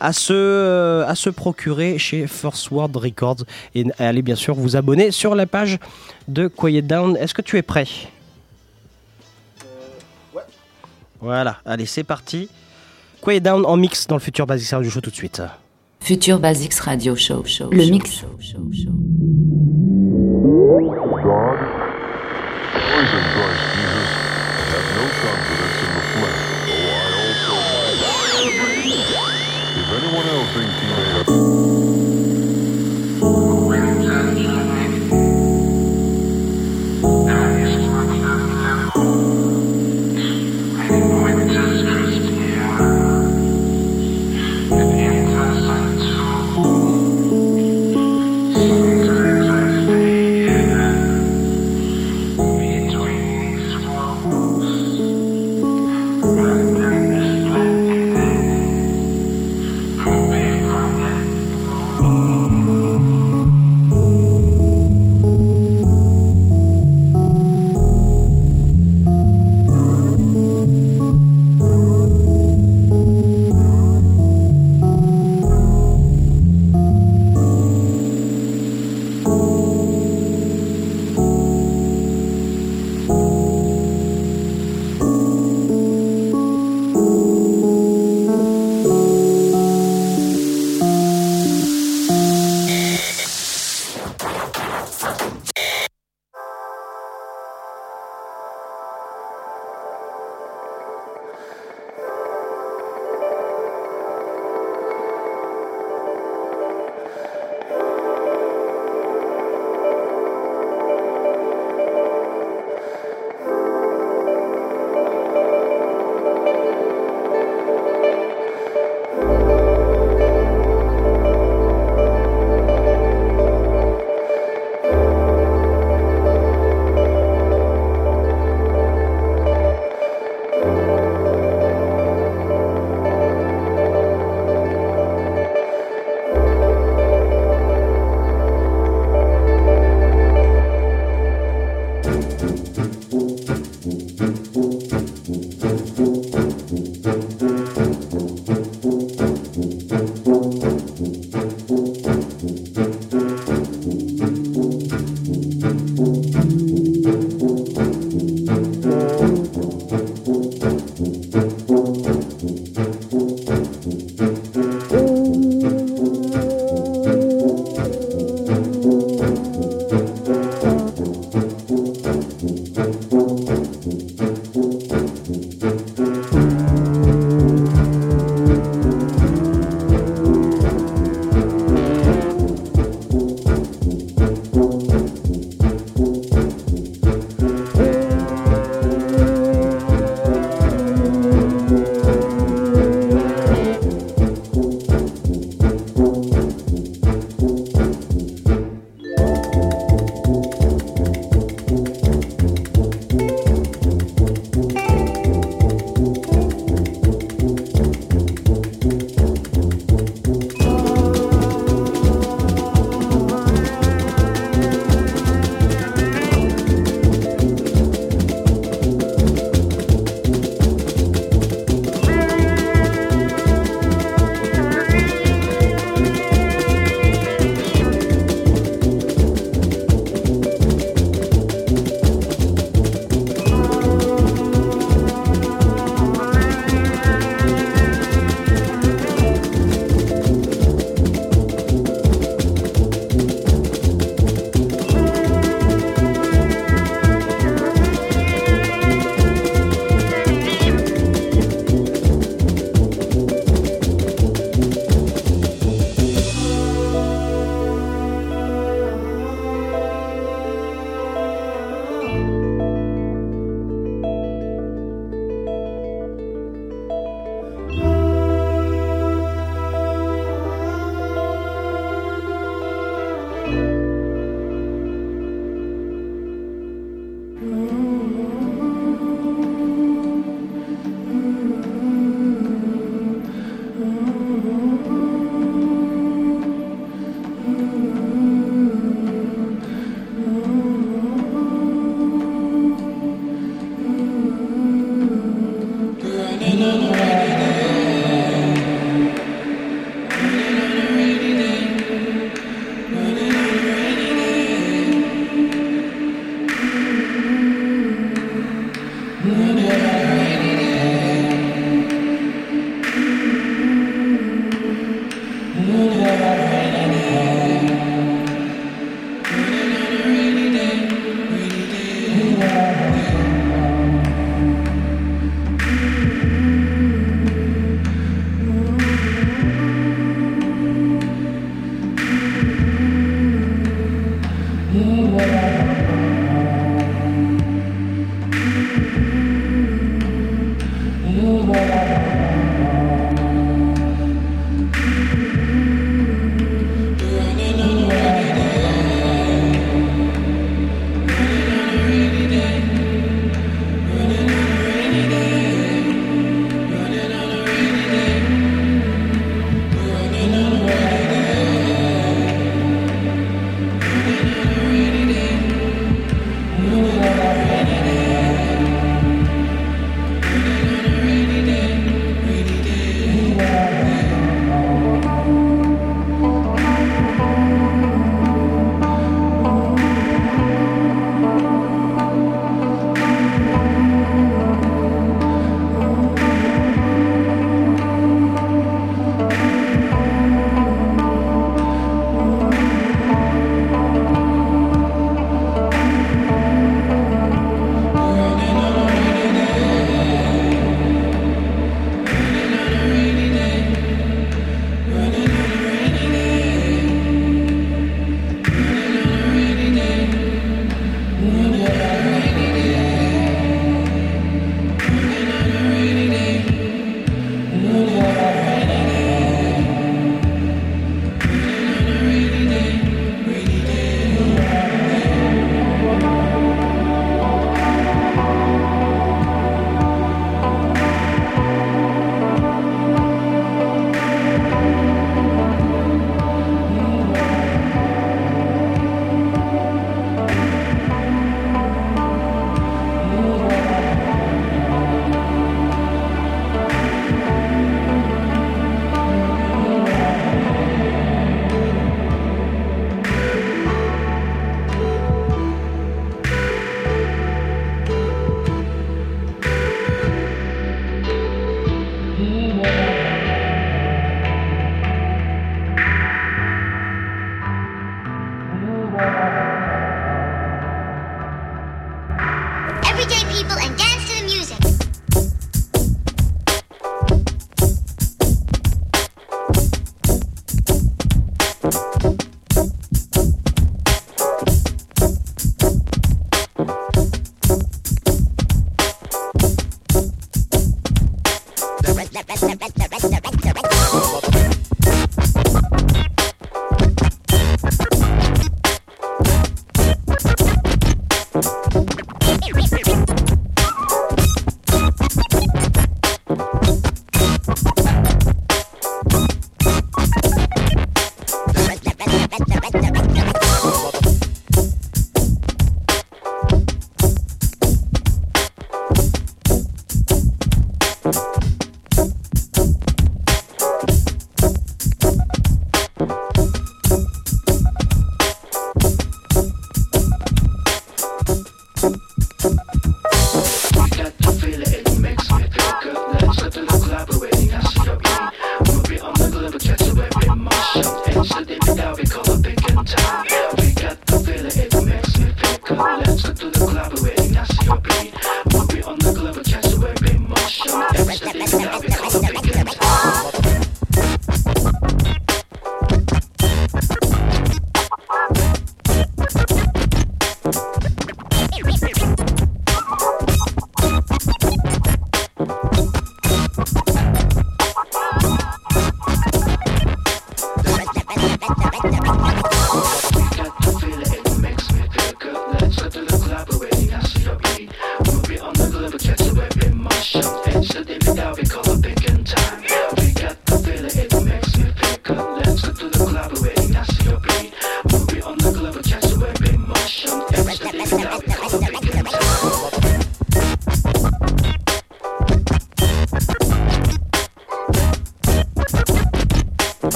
à 0.00 0.12
se, 0.12 0.32
euh, 0.32 1.06
à 1.06 1.14
se 1.14 1.30
procurer 1.30 1.96
chez 1.96 2.26
First 2.26 2.72
World 2.72 2.96
Records 2.96 3.44
et 3.76 3.86
allez 4.00 4.22
bien 4.22 4.34
sûr 4.34 4.56
vous 4.56 4.74
abonner 4.74 5.12
sur 5.12 5.36
la 5.36 5.46
page 5.46 5.78
de 6.26 6.48
Quiet 6.48 6.82
Down. 6.82 7.16
Est-ce 7.16 7.34
que 7.34 7.42
tu 7.42 7.56
es 7.56 7.62
prêt? 7.62 7.86
Voilà, 11.20 11.58
allez 11.64 11.86
c'est 11.86 12.02
parti. 12.02 12.48
Quiet 13.20 13.38
Down 13.38 13.64
en 13.64 13.76
mix 13.76 14.08
dans 14.08 14.16
le 14.16 14.20
futur 14.20 14.44
Basic 14.44 14.70
Radio 14.70 14.90
Show 14.90 15.00
tout 15.00 15.10
de 15.10 15.14
suite. 15.14 15.40
Future 16.00 16.40
Basics 16.40 16.74
Radio 16.80 17.14
Show. 17.14 17.44
Le 17.70 17.88
mix. 17.88 18.24
no 25.02 25.08
confidence 25.20 25.78
in 25.82 25.90
the 25.98 26.04
flesh. 26.14 26.42
Oh, 26.70 26.86
I 26.94 27.10
also. 27.26 27.54
If 29.80 29.88
anyone 29.98 30.26
else 30.28 30.50
thinks 30.54 30.76
he 30.80 30.86
may 30.86 31.08
have. 31.10 31.61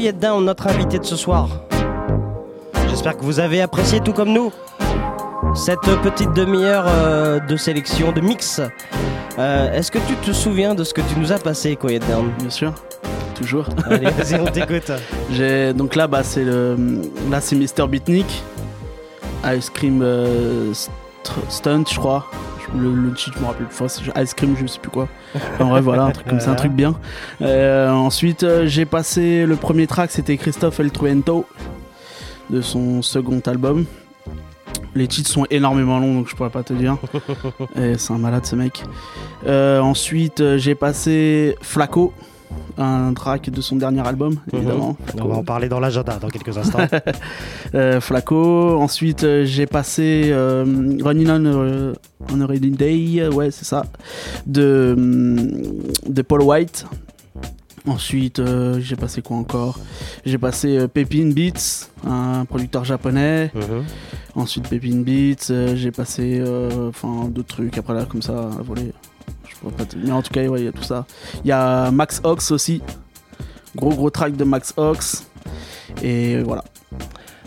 Quiet 0.00 0.14
Down, 0.14 0.42
notre 0.46 0.66
invité 0.66 0.98
de 0.98 1.04
ce 1.04 1.14
soir. 1.14 1.46
J'espère 2.88 3.18
que 3.18 3.22
vous 3.22 3.38
avez 3.38 3.60
apprécié 3.60 4.00
tout 4.00 4.14
comme 4.14 4.32
nous 4.32 4.50
cette 5.54 5.80
petite 6.02 6.32
demi-heure 6.32 6.86
euh, 6.88 7.38
de 7.38 7.54
sélection, 7.58 8.10
de 8.10 8.22
mix. 8.22 8.62
Euh, 9.38 9.72
Est-ce 9.74 9.90
que 9.90 9.98
tu 9.98 10.14
te 10.14 10.32
souviens 10.32 10.74
de 10.74 10.84
ce 10.84 10.94
que 10.94 11.02
tu 11.02 11.18
nous 11.20 11.32
as 11.32 11.38
passé, 11.38 11.76
Quiet 11.76 11.98
Down 11.98 12.30
Bien 12.38 12.48
sûr, 12.48 12.72
toujours. 13.34 13.66
Allez, 13.90 14.06
vas-y, 14.10 14.40
on 14.40 14.44
t'écoute. 14.50 14.90
Donc 15.76 15.94
là 15.96 16.06
bah 16.06 16.22
c'est 16.22 16.44
le 16.44 16.78
là 17.30 17.42
c'est 17.42 17.56
Mr 17.56 17.86
Beatnik 17.86 18.42
Ice 19.54 19.68
Cream 19.68 20.00
euh, 20.02 20.72
St- 20.72 20.88
Stunt 21.50 21.84
je 21.92 21.98
crois. 21.98 22.24
Le, 22.76 22.94
le 22.94 23.12
titre 23.12 23.36
je 23.36 23.42
me 23.42 23.46
rappelle 23.46 23.66
plus. 23.66 23.88
C'est 23.88 24.22
Ice 24.22 24.34
Cream 24.34 24.56
je 24.60 24.66
sais 24.66 24.78
plus 24.78 24.90
quoi. 24.90 25.08
En 25.58 25.68
vrai 25.68 25.80
voilà 25.80 26.04
un 26.04 26.10
truc 26.10 26.26
comme 26.26 26.40
ça 26.40 26.50
un 26.50 26.54
truc 26.54 26.72
bien. 26.72 26.94
Euh, 27.42 27.90
ensuite 27.90 28.42
euh, 28.42 28.66
j'ai 28.66 28.84
passé 28.84 29.46
le 29.46 29.56
premier 29.56 29.86
track 29.86 30.10
c'était 30.10 30.36
Christophe 30.36 30.80
El 30.80 30.90
Truento 30.90 31.46
de 32.50 32.60
son 32.60 33.02
second 33.02 33.40
album. 33.46 33.86
Les 34.94 35.06
titres 35.06 35.30
sont 35.30 35.46
énormément 35.50 35.98
longs 35.98 36.14
donc 36.14 36.28
je 36.28 36.36
pourrais 36.36 36.50
pas 36.50 36.62
te 36.62 36.72
dire. 36.72 36.96
C'est 37.76 38.12
un 38.12 38.18
malade 38.18 38.46
ce 38.46 38.56
mec. 38.56 38.84
Euh, 39.46 39.80
ensuite 39.80 40.56
j'ai 40.56 40.74
passé 40.74 41.56
Flaco 41.62 42.12
un 42.78 43.12
track 43.14 43.50
de 43.50 43.60
son 43.60 43.76
dernier 43.76 44.06
album, 44.06 44.36
évidemment. 44.52 44.96
On 45.20 45.28
va 45.28 45.36
en 45.36 45.44
parler 45.44 45.68
dans 45.68 45.80
l'agenda 45.80 46.18
dans 46.18 46.28
quelques 46.28 46.56
instants. 46.56 46.80
Euh, 47.74 48.00
Flaco. 48.00 48.80
Ensuite, 48.80 49.44
j'ai 49.44 49.66
passé 49.66 50.30
euh, 50.32 50.64
Running 51.04 51.28
on, 51.30 51.92
on 52.32 52.40
a 52.40 52.46
Rainy 52.46 52.70
Day, 52.70 53.28
ouais, 53.28 53.50
c'est 53.50 53.64
ça, 53.64 53.84
de, 54.46 54.94
hum, 54.96 55.62
de 56.06 56.22
Paul 56.22 56.42
White. 56.42 56.86
Ensuite, 57.86 58.40
euh, 58.40 58.78
j'ai 58.78 58.96
passé 58.96 59.22
quoi 59.22 59.38
encore? 59.38 59.78
J'ai 60.26 60.36
passé 60.36 60.76
euh, 60.76 60.86
Pepin 60.86 61.30
Beats, 61.30 61.88
un 62.06 62.44
producteur 62.44 62.84
japonais. 62.84 63.50
Ensuite, 64.34 64.68
Pepin 64.68 64.98
Beats, 64.98 65.50
euh, 65.50 65.74
j'ai 65.76 65.90
passé 65.90 66.40
euh, 66.40 66.90
enfin 66.90 67.28
d'autres 67.28 67.54
trucs 67.54 67.78
après 67.78 67.94
là, 67.94 68.04
comme 68.04 68.20
ça, 68.20 68.50
à 68.58 68.62
voler. 68.62 68.92
Je 69.48 69.56
pourrais 69.56 69.72
pas 69.72 69.84
Mais 69.96 70.12
en 70.12 70.20
tout 70.20 70.32
cas, 70.32 70.46
ouais, 70.46 70.60
il 70.60 70.64
y 70.66 70.68
a 70.68 70.72
tout 70.72 70.82
ça. 70.82 71.06
Il 71.42 71.48
y 71.48 71.52
a 71.52 71.90
Max 71.90 72.20
Ox 72.22 72.50
aussi. 72.50 72.82
Gros 73.74 73.90
gros 73.90 74.10
track 74.10 74.36
de 74.36 74.44
Max 74.44 74.74
Ox. 74.76 75.26
Et 76.02 76.42
voilà. 76.42 76.64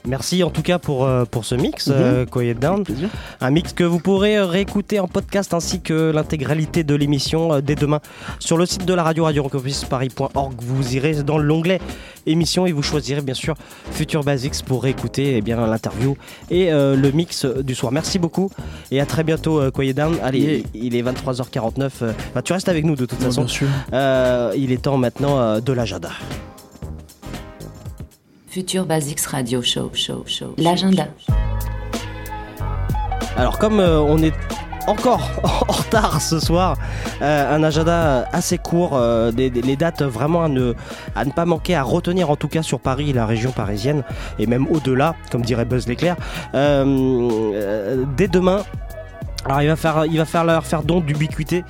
Merci 0.05 0.43
en 0.43 0.49
tout 0.49 0.61
cas 0.61 0.79
pour, 0.79 1.05
euh, 1.05 1.25
pour 1.25 1.45
ce 1.45 1.55
mix, 1.55 1.91
Quiet 2.31 2.55
Down. 2.55 2.83
Un 3.41 3.51
mix 3.51 3.73
que 3.73 3.83
vous 3.83 3.99
pourrez 3.99 4.37
euh, 4.37 4.45
réécouter 4.45 4.99
en 4.99 5.07
podcast 5.07 5.53
ainsi 5.53 5.81
que 5.81 6.11
l'intégralité 6.11 6.83
de 6.83 6.95
l'émission 6.95 7.59
dès 7.59 7.75
demain 7.75 7.99
sur 8.39 8.57
le 8.57 8.65
site 8.65 8.85
de 8.85 8.93
la 8.93 9.03
radio, 9.03 9.23
radiocampusparis.org. 9.25 10.55
Vous 10.61 10.95
irez 10.95 11.23
dans 11.23 11.37
l'onglet 11.37 11.79
émission 12.25 12.65
et 12.65 12.71
vous 12.71 12.83
choisirez 12.83 13.21
bien 13.21 13.33
sûr 13.33 13.55
Future 13.91 14.23
Basics 14.23 14.63
pour 14.65 14.83
réécouter 14.83 15.37
eh 15.37 15.41
bien, 15.41 15.65
l'interview 15.67 16.15
et 16.49 16.71
euh, 16.71 16.95
le 16.95 17.11
mix 17.11 17.45
du 17.45 17.75
soir. 17.75 17.91
Merci 17.91 18.19
beaucoup 18.19 18.49
et 18.91 18.99
à 18.99 19.05
très 19.05 19.23
bientôt, 19.23 19.59
euh, 19.59 19.71
Quiet 19.71 19.93
Down. 19.93 20.17
Allez, 20.23 20.63
il 20.73 20.95
est 20.95 21.01
23h49. 21.03 21.89
euh, 22.01 22.13
bah, 22.33 22.41
tu 22.41 22.53
restes 22.53 22.69
avec 22.69 22.85
nous 22.85 22.95
de 22.95 23.05
toute 23.05 23.19
façon. 23.19 23.41
bien 23.41 23.47
sûr. 23.47 23.67
Euh, 23.93 24.53
il 24.55 24.71
est 24.71 24.81
temps 24.81 24.97
maintenant 24.97 25.59
de 25.59 25.73
l'agenda. 25.73 26.09
Future 28.53 28.85
Basics 28.85 29.25
Radio 29.25 29.61
Show, 29.63 29.89
show, 29.95 30.23
show. 30.27 30.53
L'agenda. 30.59 31.07
Alors 33.35 33.57
comme 33.57 33.79
euh, 33.79 33.99
on 33.99 34.19
est 34.21 34.33
encore 34.85 35.27
en 35.43 35.71
retard 35.71 36.21
ce 36.21 36.39
soir, 36.39 36.77
euh, 37.23 37.55
un 37.55 37.63
agenda 37.63 38.27
assez 38.31 38.59
court, 38.59 38.91
euh, 38.93 39.31
des- 39.31 39.49
des- 39.49 39.61
les 39.63 39.75
dates 39.75 40.03
vraiment 40.03 40.43
à 40.43 40.49
ne, 40.49 40.75
à 41.15 41.25
ne 41.25 41.31
pas 41.31 41.45
manquer, 41.45 41.73
à 41.75 41.81
retenir 41.81 42.29
en 42.29 42.35
tout 42.35 42.47
cas 42.47 42.61
sur 42.61 42.79
Paris 42.79 43.09
et 43.09 43.13
la 43.13 43.25
région 43.25 43.51
parisienne, 43.51 44.03
et 44.37 44.45
même 44.45 44.67
au-delà, 44.69 45.15
comme 45.31 45.41
dirait 45.41 45.65
Buzz 45.65 45.87
l'éclair. 45.87 46.15
Euh, 46.53 46.85
euh, 47.55 48.03
dès 48.17 48.27
demain, 48.27 48.59
alors 49.45 49.61
il 49.61 49.67
va 49.67 49.75
faire, 49.75 50.05
il 50.05 50.17
va 50.17 50.25
faire 50.25 50.45
leur 50.45 50.65
faire 50.65 50.83
don 50.83 51.01
d'ubiquité 51.01 51.63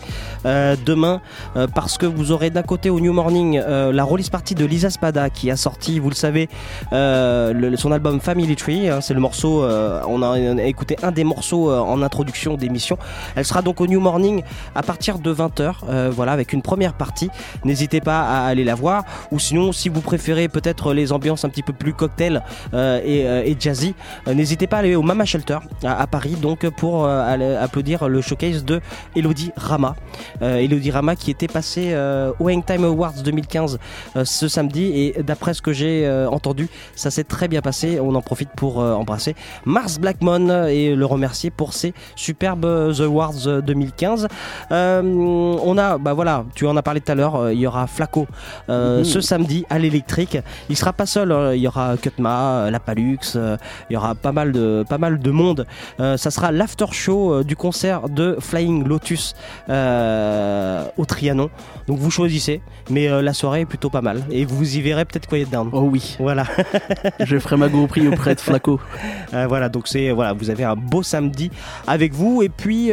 euh, 0.45 0.75
demain 0.85 1.21
euh, 1.55 1.67
parce 1.73 1.97
que 1.97 2.05
vous 2.05 2.31
aurez 2.31 2.49
d'un 2.49 2.61
côté 2.61 2.89
au 2.89 2.99
New 2.99 3.13
Morning 3.13 3.57
euh, 3.57 3.91
la 3.91 4.03
release 4.03 4.29
party 4.29 4.55
de 4.55 4.65
Lisa 4.65 4.89
Spada 4.89 5.29
qui 5.29 5.49
a 5.49 5.55
sorti, 5.55 5.99
vous 5.99 6.09
le 6.09 6.15
savez, 6.15 6.49
euh, 6.91 7.75
son 7.77 7.91
album 7.91 8.19
Family 8.19 8.55
Tree. 8.55 8.89
hein, 8.89 9.01
c'est 9.01 9.13
le 9.13 9.19
morceau, 9.19 9.63
on, 9.63 10.21
a, 10.21 10.39
écouté 10.65 10.97
un 11.01 11.11
des 11.11 11.23
morceaux 11.23 11.71
en 11.71 12.01
introduction 12.01 12.55
d'émission. 12.55 12.97
Elle 13.35 13.45
sera 13.45 13.61
donc 13.61 13.81
au 13.81 13.87
New 13.87 13.99
Morning 13.99 14.43
à 14.75 14.83
partir 14.83 15.19
de 15.19 15.33
20h, 15.33 15.73
euh, 15.89 16.11
voilà, 16.13 16.31
avec 16.31 16.53
une 16.53 16.61
première 16.61 16.93
partie. 16.93 17.29
N'hésitez 17.63 18.01
pas 18.01 18.21
à 18.21 18.45
aller 18.45 18.63
la 18.63 18.75
voir. 18.75 19.03
Ou 19.31 19.39
sinon, 19.39 19.71
si 19.71 19.89
vous 19.89 20.01
préférez 20.01 20.47
peut-être 20.47 20.93
les 20.93 21.11
ambiances 21.11 21.45
un 21.45 21.49
petit 21.49 21.63
peu 21.63 21.73
plus 21.73 21.93
cocktail 21.93 22.43
et, 22.73 23.19
et 23.21 23.57
jazzy, 23.59 23.95
n'hésitez 24.27 24.67
pas 24.67 24.77
à 24.77 24.79
aller 24.79 24.95
au 24.95 25.01
Mama 25.01 25.25
Shelter 25.25 25.59
à, 25.83 26.05
Paris, 26.07 26.35
donc 26.41 26.67
pour 26.69 27.07
aller 27.07 27.55
applaudir 27.63 28.07
le 28.07 28.21
showcase 28.21 28.63
de 28.65 28.81
Elodie 29.15 29.51
Rama. 29.55 29.95
Euh, 30.41 30.57
Elodie 30.57 30.91
Rama 30.91 31.15
qui 31.15 31.31
était 31.31 31.47
passée 31.47 31.91
euh, 31.93 32.31
au 32.39 32.49
Hangtime 32.49 32.85
Awards 32.85 33.21
2015 33.23 33.79
euh, 34.15 34.25
ce 34.25 34.47
samedi 34.47 34.83
et 34.83 35.23
d'après 35.23 35.53
ce 35.53 35.61
que 35.61 35.73
j'ai 35.73 36.09
entendu, 36.29 36.69
ça 36.95 37.11
s'est 37.11 37.23
très 37.23 37.47
bien 37.47 37.61
passé. 37.61 37.99
On 37.99 38.15
en 38.15 38.21
profite 38.21 38.49
pour 38.55 38.77
embrasser 38.77 39.35
Mars 39.65 39.99
Blackmon 39.99 40.67
et 40.67 40.95
le 40.95 41.05
remercier 41.05 41.49
pour 41.49 41.73
ses 41.73 41.93
superbes 42.15 42.65
Awards 42.99 43.47
euh, 43.47 43.61
2015. 43.61 44.27
Euh, 44.71 45.01
on 45.03 45.77
a, 45.77 45.97
bah 45.97 46.13
voilà, 46.13 46.45
tu 46.55 46.65
en 46.67 46.75
as 46.77 46.81
parlé 46.81 47.01
tout 47.01 47.11
à 47.11 47.15
l'heure, 47.15 47.51
il 47.51 47.59
y 47.59 47.67
aura 47.67 47.87
Flaco 47.87 48.27
euh, 48.69 48.99
Mhm. 48.99 49.05
ce 49.05 49.21
samedi 49.21 49.65
à 49.69 49.79
l'électrique. 49.79 50.37
Il 50.69 50.77
sera 50.77 50.93
pas 50.93 51.05
seul, 51.05 51.31
hein, 51.31 51.53
il 51.53 51.61
y 51.61 51.67
aura 51.67 51.97
Cutma, 51.97 52.69
La 52.71 52.79
Palux, 52.79 53.17
il 53.35 53.93
y 53.93 53.95
aura 53.97 54.15
pas 54.15 54.31
mal 54.31 54.51
de, 54.51 54.83
pas 54.87 54.97
mal 54.97 55.19
de 55.19 55.31
monde. 55.31 55.65
Euh, 55.99 56.17
ça 56.17 56.31
sera 56.31 56.51
l'after 56.51 56.85
show 56.91 57.33
euh, 57.33 57.43
du 57.53 57.57
concert 57.57 58.09
de 58.09 58.35
Flying 58.39 58.83
Lotus 58.83 59.35
euh, 59.69 60.85
au 60.97 61.05
Trianon. 61.05 61.51
Donc 61.85 61.99
vous 61.99 62.09
choisissez, 62.09 62.61
mais 62.89 63.07
euh, 63.09 63.21
la 63.21 63.33
soirée 63.33 63.61
est 63.61 63.65
plutôt 63.67 63.91
pas 63.91 64.01
mal. 64.01 64.23
Et 64.31 64.43
vous 64.43 64.75
y 64.75 64.81
verrez 64.81 65.05
peut-être 65.05 65.27
Quiet 65.27 65.45
Down. 65.45 65.69
Oh 65.71 65.81
oui. 65.81 66.15
Voilà. 66.19 66.45
Je 67.19 67.37
ferai 67.37 67.57
ma 67.57 67.69
GoPro 67.69 68.01
auprès 68.11 68.33
de 68.33 68.39
Flaco. 68.39 68.79
Euh, 69.33 69.47
voilà, 69.47 69.67
donc 69.67 69.87
c'est 69.87 70.11
voilà, 70.11 70.33
vous 70.33 70.51
avez 70.51 70.63
un 70.63 70.75
beau 70.75 71.01
samedi 71.01 71.49
avec 71.87 72.13
vous 72.13 72.43
et 72.43 72.49
puis 72.49 72.91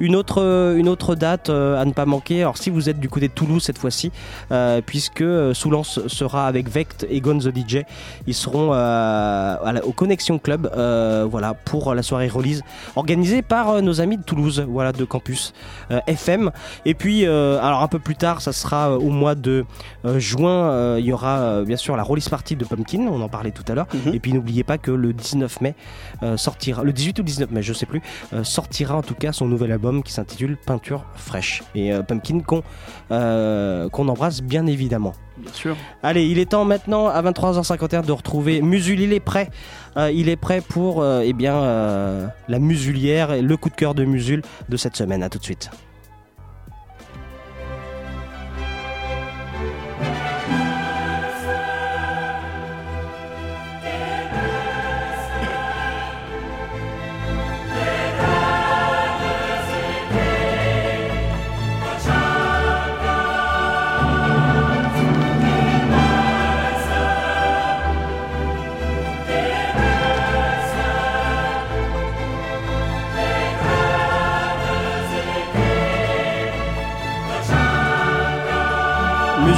une 0.00 0.16
autre 0.16 0.74
une 0.76 0.88
autre 0.88 1.14
date 1.14 1.50
à 1.50 1.84
ne 1.84 1.92
pas 1.92 2.04
manquer. 2.04 2.40
Alors 2.42 2.56
si 2.56 2.68
vous 2.68 2.88
êtes 2.88 2.98
du 2.98 3.08
côté 3.08 3.28
de 3.28 3.32
Toulouse 3.32 3.62
cette 3.62 3.78
fois-ci, 3.78 4.10
puisque 4.86 5.22
Soulance 5.54 6.00
sera 6.08 6.48
avec 6.48 6.68
Vect 6.68 7.06
et 7.08 7.20
Gon 7.20 7.38
the 7.38 7.56
DJ, 7.56 7.82
ils 8.26 8.34
seront 8.34 8.72
à 8.72 9.70
la- 9.72 9.84
au 9.86 9.92
Connexion 9.92 10.40
Club, 10.40 10.68
voilà 11.30 11.54
pour 11.54 11.94
la 11.94 12.02
soirée 12.02 12.26
release 12.28 12.62
organisée 12.96 13.42
par 13.42 13.80
nos 13.88 14.00
amis 14.02 14.18
de 14.18 14.22
Toulouse, 14.22 14.64
voilà 14.68 14.92
de 14.92 15.04
campus 15.04 15.54
euh, 15.90 16.00
FM. 16.06 16.50
Et 16.84 16.94
puis 16.94 17.26
euh, 17.26 17.58
alors 17.60 17.82
un 17.82 17.88
peu 17.88 17.98
plus 17.98 18.16
tard, 18.16 18.42
ça 18.42 18.52
sera 18.52 18.90
euh, 18.90 18.98
au 18.98 19.10
mois 19.10 19.34
de 19.34 19.64
juin, 20.16 20.96
il 20.98 21.04
y 21.04 21.12
aura 21.12 21.62
bien 21.64 21.76
sûr 21.76 21.96
la 21.96 22.02
release 22.02 22.28
party 22.28 22.56
de 22.56 22.64
Pumpkin, 22.64 23.00
on 23.00 23.20
en 23.20 23.28
parlait 23.28 23.50
tout 23.50 23.64
à 23.68 23.74
l'heure. 23.74 23.86
Mhm. 23.92 24.14
Et 24.14 24.20
puis 24.20 24.32
n'oubliez 24.32 24.64
pas 24.64 24.78
que 24.78 24.90
le 24.90 25.12
19 25.12 25.60
mai 25.60 25.74
sortira, 26.36 26.82
le 26.82 26.92
18 26.92 27.18
ou 27.18 27.22
19 27.22 27.50
mai, 27.50 27.62
je 27.62 27.72
sais 27.72 27.86
plus, 27.86 28.02
sortira 28.42 28.96
en 28.96 29.02
tout 29.02 29.14
cas 29.14 29.32
son 29.32 29.46
nouvel 29.46 29.72
album 29.72 30.02
qui 30.02 30.12
s'intitule 30.12 30.56
Peinture 30.56 31.04
fraîche. 31.14 31.62
Et 31.74 31.92
Pumpkin 32.06 32.40
qu'on 32.40 32.62
qu'on 33.08 34.08
embrasse 34.08 34.42
bien 34.42 34.66
évidemment. 34.66 35.14
Bien 35.38 35.52
sûr. 35.52 35.76
Allez, 36.02 36.26
il 36.26 36.38
est 36.38 36.50
temps 36.50 36.64
maintenant 36.64 37.06
à 37.06 37.22
23h51 37.22 38.04
de 38.04 38.12
retrouver 38.12 38.60
Musul. 38.60 39.00
Il 39.00 39.12
est 39.12 39.20
prêt. 39.20 39.50
Euh, 39.98 40.12
il 40.12 40.28
est 40.28 40.36
prêt 40.36 40.60
pour 40.60 41.02
euh, 41.02 41.22
eh 41.24 41.32
bien, 41.32 41.56
euh, 41.56 42.26
la 42.46 42.58
musulière 42.60 43.42
le 43.42 43.56
coup 43.56 43.68
de 43.68 43.74
cœur 43.74 43.94
de 43.94 44.04
Musul 44.04 44.42
de 44.68 44.76
cette 44.76 44.96
semaine. 44.96 45.22
À 45.22 45.28
tout 45.28 45.38
de 45.38 45.44
suite. 45.44 45.70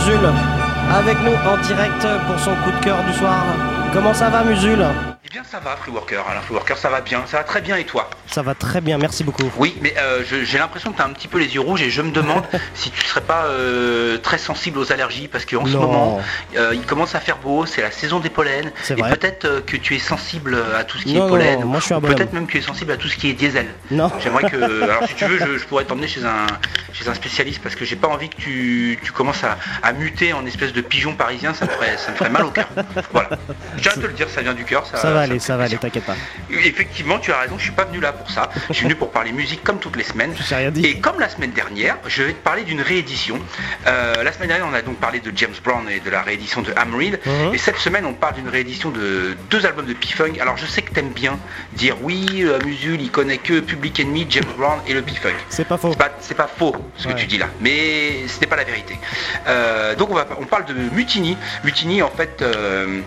Musul, 0.01 0.21
avec 0.91 1.17
nous 1.25 1.35
en 1.51 1.57
direct 1.59 2.07
pour 2.27 2.39
son 2.39 2.53
coup 2.65 2.71
de 2.71 2.85
cœur 2.85 3.05
du 3.05 3.13
soir. 3.13 3.45
Comment 3.93 4.15
ça 4.15 4.31
va, 4.31 4.43
Musul? 4.45 4.79
Eh 5.33 5.35
bien, 5.35 5.45
ça 5.49 5.61
va, 5.61 5.77
Free 5.77 5.93
Worker. 5.93 6.25
Alors, 6.29 6.43
Free 6.43 6.55
Worker, 6.55 6.77
ça 6.77 6.89
va 6.89 7.03
bien. 7.03 7.23
Ça 7.27 7.37
va 7.37 7.45
très 7.45 7.61
bien, 7.61 7.77
et 7.77 7.85
toi? 7.85 8.11
Ça 8.27 8.43
va 8.43 8.57
très 8.57 8.81
bien, 8.81 8.99
merci 8.99 9.23
beaucoup. 9.23 9.49
Oui, 9.59 9.77
mais 9.81 9.95
euh, 9.97 10.25
j'ai 10.25 10.59
l'impression 10.59 10.91
que 10.91 10.97
tu 10.97 11.03
as 11.03 11.05
un 11.05 11.13
petit 11.13 11.29
peu 11.29 11.39
les 11.39 11.55
yeux 11.55 11.61
rouges 11.61 11.83
et 11.83 11.91
je 11.91 12.03
me 12.03 12.11
demande 12.11 12.43
si 12.75 12.91
tu 12.91 13.01
ne 13.01 13.07
serais 13.09 13.21
pas 13.21 13.45
euh, 13.45 14.19
très 14.19 14.39
sensible 14.39 14.79
aux 14.79 14.91
allergies 14.93 15.29
parce 15.29 15.45
qu'en 15.45 15.65
ce 15.67 15.77
moment, 15.77 16.21
euh, 16.57 16.73
il 16.75 16.83
commence 16.85 17.15
à 17.15 17.21
faire 17.21 17.37
beau, 17.37 17.65
c'est 17.65 17.81
la 17.81 17.93
saison 17.93 18.19
des 18.19 18.29
pollens. 18.31 18.73
Et 18.91 18.95
peut-être 18.97 19.65
que 19.67 19.77
tu 19.77 19.95
es 19.95 20.01
sensible 20.01 20.59
à 20.77 20.83
tout 20.83 20.99
ce 20.99 21.05
qui 21.05 21.15
Non, 21.15 21.27
est 21.27 21.31
pollen. 21.31 21.61
non, 21.61 21.67
moi, 21.67 21.79
je 21.81 21.85
suis. 21.85 21.95
Peut-être 22.01 22.33
même 22.33 22.47
que 22.49 22.53
tu 22.53 22.59
es 22.59 22.63
sensible 22.63 22.91
à 22.91 22.97
tout 22.97 23.07
ce 23.07 23.17
qui 23.17 23.31
est 23.31 23.35
diesel. 23.35 23.69
Non. 23.93 24.11
J'aimerais 24.21 24.51
que. 24.51 24.57
Alors, 24.83 25.07
si 25.07 25.15
tu 25.15 25.27
veux, 25.27 25.39
je, 25.39 25.59
je 25.59 25.65
pourrais 25.67 25.85
t'emmener 25.85 26.09
chez 26.09 26.25
un, 26.25 26.47
chez 26.93 27.09
un 27.09 27.15
spécialiste 27.15 27.63
parce 27.63 27.77
que 27.77 27.85
j'ai 27.85 27.95
pas 27.97 28.09
envie 28.09 28.31
que 28.31 28.37
tu, 28.37 28.99
tu 29.05 29.13
commences 29.13 29.45
à, 29.45 29.59
à 29.85 29.93
muter 29.93 30.33
en 30.33 30.45
espèce 30.47 30.73
de 30.73 30.81
pigeon 30.81 31.15
parisien. 31.15 31.55
Ça 31.55 31.67
me 31.67 31.71
ferait, 31.71 31.97
ça 31.99 32.11
me 32.11 32.17
ferait 32.17 32.31
mal 32.31 32.45
au 32.47 32.51
cœur. 32.51 32.69
Voilà. 33.13 33.31
Je 33.77 33.83
tiens 33.83 33.93
à 33.93 33.95
te 33.95 34.01
le 34.07 34.13
dire, 34.13 34.29
ça 34.29 34.43
vient 34.43 34.55
du 34.55 34.65
cœur. 34.65 34.85
Ça, 34.87 34.97
Ça 34.97 35.11
va 35.13 35.20
ça 35.21 35.25
aller, 35.25 35.35
me 35.35 35.39
ça 35.39 35.57
va 35.57 35.65
aller, 35.65 35.77
t'inquiète 35.77 36.05
pas. 36.05 36.17
Effectivement, 36.51 37.19
tu 37.19 37.33
as 37.33 37.39
raison, 37.41 37.57
je 37.59 37.65
suis 37.65 37.73
pas 37.73 37.85
venu 37.85 38.01
là 38.01 38.13
pour 38.13 38.31
ça. 38.31 38.51
Je 38.69 38.75
suis 38.75 38.85
venu 38.85 38.95
pour 38.95 39.11
parler 39.11 39.33
musique 39.33 39.63
comme 39.63 39.79
toutes 39.79 39.97
les 39.97 40.05
semaines. 40.05 40.35
rien 40.51 40.71
dit. 40.71 40.85
Et 40.85 41.01
comme 41.01 41.19
la 41.21 41.29
semaine 41.29 41.53
dernière, 41.53 41.97
je 42.07 42.23
vais 42.23 42.33
te 42.33 42.43
parler 42.43 42.63
d'une 42.63 42.81
réédition. 42.81 43.39
Euh, 43.87 44.23
la 44.23 44.33
semaine 44.33 44.49
dernière, 44.49 44.67
on 44.71 44.75
a 44.75 44.83
donc 44.83 44.97
parlé 44.97 45.21
de 45.21 45.33
James 45.35 45.55
Brown 45.65 45.89
et 45.89 46.01
de 46.01 46.11
la 46.11 46.23
réédition 46.23 46.63
de 46.63 46.73
Amarillo. 46.77 47.19
Mhm. 47.25 47.55
Et 47.55 47.59
cette 47.59 47.79
semaine, 47.79 48.05
on 48.07 48.13
parle 48.15 48.35
d'une 48.35 48.49
réédition 48.49 48.91
de 48.91 49.37
deux 49.51 49.67
albums 49.67 49.87
de 49.87 49.95
P-Funk. 49.95 50.35
Alors, 50.41 50.57
je 50.57 50.67
sais 50.67 50.83
que 50.83 50.93
t'aimes 50.93 51.11
bien 51.13 51.39
dire 51.75 51.97
oui, 52.03 52.43
euh, 52.43 52.59
Musul, 52.65 53.01
il 53.01 53.11
connaît 53.11 53.39
que 53.39 53.61
Public 53.61 54.01
Enemy, 54.01 54.27
James 54.31 54.45
Brown 54.57 54.81
et 54.87 54.93
le 54.95 55.03
P-Funk. 55.03 55.35
C'est 55.49 55.67
pas 55.67 55.77
faux. 55.79 55.93
C'est 56.21 56.35
pas, 56.35 56.49
faux 56.49 56.75
ce 56.97 57.09
que 57.09 57.13
tu 57.13 57.27
dis 57.27 57.39
là, 57.39 57.47
mais 57.61 58.27
ce 58.29 58.41
n'est 58.41 58.47
pas 58.47 58.57
la 58.57 58.65
vérité. 58.65 58.99
Euh, 59.47 59.95
donc 59.95 60.11
on, 60.11 60.15
va, 60.15 60.27
on 60.41 60.45
parle 60.47 60.65
de 60.67 60.75
Mutiny. 60.75 61.37
Mutiny 61.65 62.03
en 62.03 62.11
fait. 62.11 62.43
euh, 62.43 63.01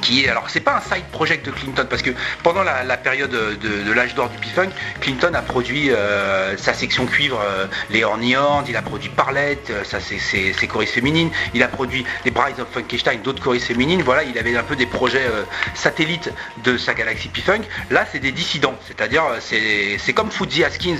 qui 0.00 0.24
est 0.24 0.28
alors 0.28 0.48
c'est 0.48 0.60
pas 0.60 0.76
un 0.76 0.94
side 0.94 1.04
project 1.12 1.46
de 1.46 1.50
Clinton 1.50 1.86
parce 1.88 2.02
que 2.02 2.10
pendant 2.42 2.62
la, 2.62 2.96
période 2.96 3.30
de, 3.30 3.92
l'âge 3.92 4.14
d'or 4.14 4.28
du 4.28 4.38
P-Funk, 4.38 4.70
Clinton 5.00 5.32
a 5.34 5.42
produit 5.42 5.90
euh, 5.90 6.56
sa 6.56 6.74
section 6.74 7.06
cuivre 7.06 7.40
euh, 7.42 7.66
les 7.90 8.04
Horny 8.04 8.36
Horns, 8.36 8.64
il 8.68 8.76
a 8.76 8.82
produit 8.82 9.08
Parlette, 9.08 9.70
euh, 9.70 9.84
ça 9.84 9.98
c'est 10.00 10.18
ses, 10.18 10.66
choristes 10.66 10.94
féminines, 10.94 11.30
il 11.54 11.62
a 11.62 11.68
produit 11.68 12.04
les 12.24 12.30
Brides 12.30 12.60
of 12.60 12.68
Funkenstein, 12.72 13.20
d'autres 13.22 13.42
choristes 13.42 13.66
féminines, 13.66 14.02
voilà, 14.02 14.22
il 14.22 14.36
avait 14.38 14.56
un 14.56 14.62
peu 14.62 14.76
des 14.76 14.86
projets 14.86 15.26
satellites 15.74 16.32
de 16.64 16.76
sa 16.76 16.94
galaxie 16.94 17.28
P-Funk. 17.28 17.62
Là 17.90 18.06
c'est 18.10 18.20
des 18.20 18.32
dissidents, 18.32 18.74
c'est-à-dire 18.86 19.22
c'est 19.40 20.12
comme 20.12 20.30
Fuzzy 20.30 20.64
Haskins 20.64 20.98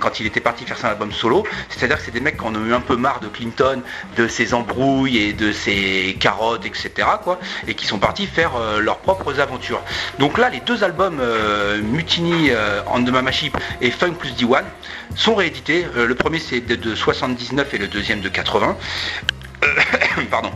quand 0.00 0.20
il 0.20 0.26
était 0.26 0.40
parti 0.40 0.64
faire 0.64 0.78
son 0.78 0.88
album 0.88 1.12
solo, 1.12 1.44
c'est-à-dire 1.68 1.98
que 1.98 2.02
c'est 2.04 2.10
des 2.10 2.20
mecs 2.20 2.38
qui 2.38 2.44
en 2.44 2.54
ont 2.54 2.64
eu 2.64 2.74
un 2.74 2.80
peu 2.80 2.96
marre 2.96 3.20
de 3.20 3.28
Clinton, 3.28 3.82
de 4.16 4.28
ses 4.28 4.54
embrouilles 4.54 5.18
et 5.18 5.32
de 5.32 5.52
ses 5.52 6.16
carottes, 6.20 6.66
etc. 6.66 6.90
quoi, 7.22 7.38
et 7.66 7.74
qui 7.74 7.86
sont 7.86 7.98
partis 7.98 8.26
faire 8.26 8.56
euh, 8.56 8.80
leurs 8.80 8.98
propres 8.98 9.40
aventures. 9.40 9.82
Donc 10.18 10.38
là, 10.38 10.48
les 10.48 10.60
deux 10.60 10.84
albums 10.84 11.18
euh, 11.20 11.80
Mutiny 11.80 12.50
on 12.92 13.02
the 13.02 13.10
Mama 13.10 13.32
Ship 13.32 13.56
et 13.80 13.90
Funk 13.90 14.12
plus 14.12 14.32
D1 14.32 14.62
sont 15.16 15.34
réédités. 15.34 15.86
Euh, 15.96 16.06
le 16.06 16.14
premier 16.14 16.38
c'est 16.38 16.60
de, 16.60 16.76
de 16.76 16.94
79 16.94 17.74
et 17.74 17.78
le 17.78 17.88
deuxième 17.88 18.20
de 18.20 18.28
80. 18.28 18.76
Euh, 19.62 19.66
pardon. 20.30 20.50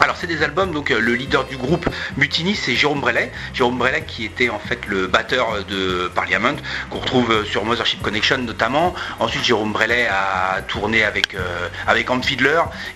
Alors 0.00 0.16
c'est 0.18 0.26
des 0.26 0.42
albums, 0.42 0.72
donc 0.72 0.90
euh, 0.90 1.00
le 1.00 1.14
leader 1.14 1.44
du 1.44 1.56
groupe 1.56 1.88
Mutiny 2.18 2.54
c'est 2.54 2.74
Jérôme 2.74 3.00
Brelet. 3.00 3.32
Jérôme 3.54 3.78
Brelet 3.78 4.04
qui 4.06 4.26
était 4.26 4.50
en 4.50 4.58
fait 4.58 4.84
le 4.86 5.06
batteur 5.06 5.54
euh, 5.54 5.62
de 5.62 6.08
Parliament, 6.08 6.56
qu'on 6.90 6.98
retrouve 6.98 7.30
euh, 7.30 7.44
sur 7.44 7.64
Mothership 7.64 8.02
Connection 8.02 8.38
notamment. 8.38 8.94
Ensuite 9.20 9.44
Jérôme 9.44 9.72
Brelet 9.72 10.06
a 10.06 10.60
tourné 10.68 11.02
avec, 11.02 11.34
euh, 11.34 11.68
avec. 11.86 12.06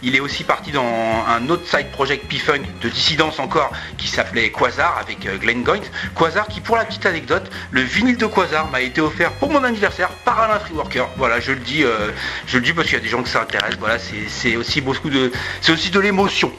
Il 0.03 0.15
est 0.15 0.21
aussi 0.21 0.45
parti 0.45 0.73
dans 0.73 1.25
un 1.29 1.49
autre 1.49 1.67
side 1.67 1.91
project 1.91 2.27
P-Funk 2.29 2.63
de 2.81 2.89
dissidence 2.89 3.39
encore 3.39 3.73
qui 3.99 4.07
s'appelait 4.07 4.51
Quasar 4.51 4.99
avec 4.99 5.27
Glenn 5.41 5.63
Goins. 5.63 5.81
Quasar 6.15 6.47
qui 6.49 6.61
pour 6.61 6.77
la 6.77 6.85
petite 6.85 7.07
anecdote, 7.07 7.51
le 7.71 7.81
vinyle 7.81 8.17
de 8.17 8.27
Quasar 8.27 8.71
m'a 8.71 8.81
été 8.81 9.01
offert 9.01 9.33
pour 9.33 9.51
mon 9.51 9.65
anniversaire 9.65 10.11
par 10.25 10.41
Alain 10.41 10.61
Freeworker. 10.61 11.09
Voilà, 11.17 11.41
je 11.41 11.53
le 11.53 11.59
dis, 11.59 11.85
je 12.47 12.59
le 12.59 12.65
dis 12.65 12.73
parce 12.73 12.87
qu'il 12.87 12.97
y 12.97 13.01
a 13.01 13.03
des 13.03 13.09
gens 13.09 13.23
que 13.23 13.29
ça 13.29 13.43
intéresse. 13.43 13.75
Voilà, 13.79 13.99
c'est 13.99 14.57
aussi 14.57 14.81
beaucoup 14.81 15.11
de, 15.11 15.33
c'est 15.61 15.73
aussi 15.73 15.91
de 15.91 16.01
l'émotion. 16.01 16.53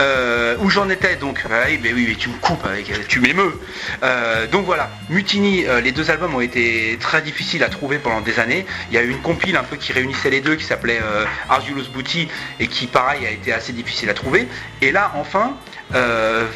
Euh, 0.00 0.56
où 0.60 0.70
j'en 0.70 0.88
étais 0.88 1.16
donc 1.16 1.44
oui, 1.44 1.78
mais 1.82 1.92
oui, 1.92 2.06
mais 2.08 2.14
tu 2.14 2.28
me 2.28 2.34
coupes 2.36 2.66
tu 3.08 3.20
m'émeus. 3.20 3.60
Euh, 4.02 4.46
donc 4.46 4.64
voilà, 4.66 4.90
Mutiny, 5.08 5.66
euh, 5.66 5.80
les 5.80 5.92
deux 5.92 6.10
albums 6.10 6.34
ont 6.34 6.40
été 6.40 6.98
très 7.00 7.22
difficiles 7.22 7.62
à 7.62 7.68
trouver 7.68 7.98
pendant 7.98 8.20
des 8.20 8.38
années. 8.40 8.66
Il 8.90 8.94
y 8.94 8.98
a 8.98 9.02
eu 9.02 9.10
une 9.10 9.20
compile 9.20 9.56
un 9.56 9.62
peu 9.62 9.76
qui 9.76 9.92
réunissait 9.92 10.30
les 10.30 10.40
deux 10.40 10.56
qui 10.56 10.64
s'appelait 10.64 11.00
Arduous 11.48 11.84
Booty 11.92 12.28
et 12.60 12.66
qui 12.66 12.86
pareil 12.86 13.26
a 13.26 13.30
été 13.30 13.52
assez 13.52 13.72
difficile 13.72 14.10
à 14.10 14.14
trouver. 14.14 14.48
Et 14.82 14.92
là 14.92 15.12
enfin, 15.16 15.54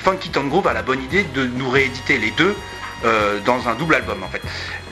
Funky 0.02 0.30
Town 0.30 0.48
Groove 0.48 0.66
a 0.66 0.72
la 0.72 0.82
bonne 0.82 1.02
idée 1.02 1.24
de 1.34 1.46
nous 1.46 1.70
rééditer 1.70 2.18
les 2.18 2.30
deux 2.32 2.55
euh, 3.04 3.38
dans 3.44 3.68
un 3.68 3.74
double 3.74 3.94
album 3.94 4.22
en 4.22 4.28
fait. 4.28 4.42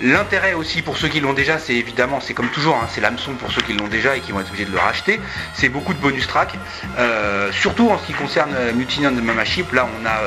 L'intérêt 0.01 0.55
aussi 0.55 0.83
pour 0.83 0.97
ceux 0.97 1.09
qui 1.09 1.21
l'ont 1.21 1.33
déjà, 1.33 1.59
c'est 1.59 1.75
évidemment, 1.75 2.21
c'est 2.21 2.35
comme 2.35 2.51
toujours, 2.51 2.77
hein, 2.77 2.87
c'est 2.91 3.01
l'hameçon 3.01 3.33
pour 3.35 3.51
ceux 3.51 3.63
qui 3.63 3.73
l'ont 3.73 3.89
déjà 3.89 4.17
et 4.17 4.21
qui 4.21 4.33
vont 4.33 4.41
être 4.41 4.49
obligés 4.49 4.65
de 4.65 4.73
le 4.73 4.79
racheter. 4.79 5.21
C'est 5.55 5.69
beaucoup 5.69 5.95
de 5.95 5.99
bonus 5.99 6.27
tracks, 6.27 6.55
euh, 6.99 7.51
surtout 7.53 7.91
en 7.91 7.99
ce 7.99 8.07
qui 8.07 8.13
concerne 8.13 8.55
euh, 8.55 8.73
Mutiny 8.73 9.07
on 9.07 9.13
the 9.13 9.23
Mama 9.23 9.45
Ship. 9.45 9.73
Là, 9.73 9.89
on 10.01 10.07
a 10.07 10.21